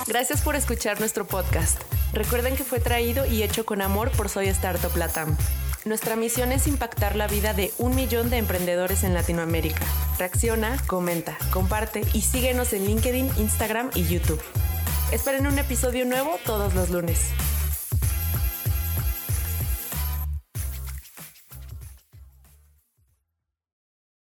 Gracias 0.08 0.42
por 0.42 0.56
escuchar 0.56 1.00
nuestro 1.00 1.26
podcast. 1.26 1.82
Recuerden 2.14 2.56
que 2.56 2.64
fue 2.64 2.80
traído 2.80 3.26
y 3.26 3.42
hecho 3.42 3.66
con 3.66 3.82
amor 3.82 4.12
por 4.12 4.30
Soy 4.30 4.48
Startup 4.48 4.96
Latam. 4.96 5.36
Nuestra 5.86 6.16
misión 6.16 6.54
es 6.54 6.68
impactar 6.68 7.18
la 7.18 7.28
vida 7.28 7.54
de 7.54 7.74
un 7.78 7.94
millón 7.94 8.30
de 8.30 8.38
emprendedores 8.38 9.04
en 9.04 9.14
Latinoamérica. 9.14 9.86
Reacciona, 10.18 10.78
comenta, 10.88 11.38
comparte 11.52 12.04
y 12.14 12.22
síguenos 12.22 12.72
en 12.72 12.86
LinkedIn, 12.86 13.30
Instagram 13.38 13.90
y 13.94 14.06
YouTube. 14.06 14.42
Esperen 15.12 15.46
un 15.46 15.60
episodio 15.60 16.06
nuevo 16.06 16.38
todos 16.46 16.74
los 16.74 16.90
lunes. 16.90 17.20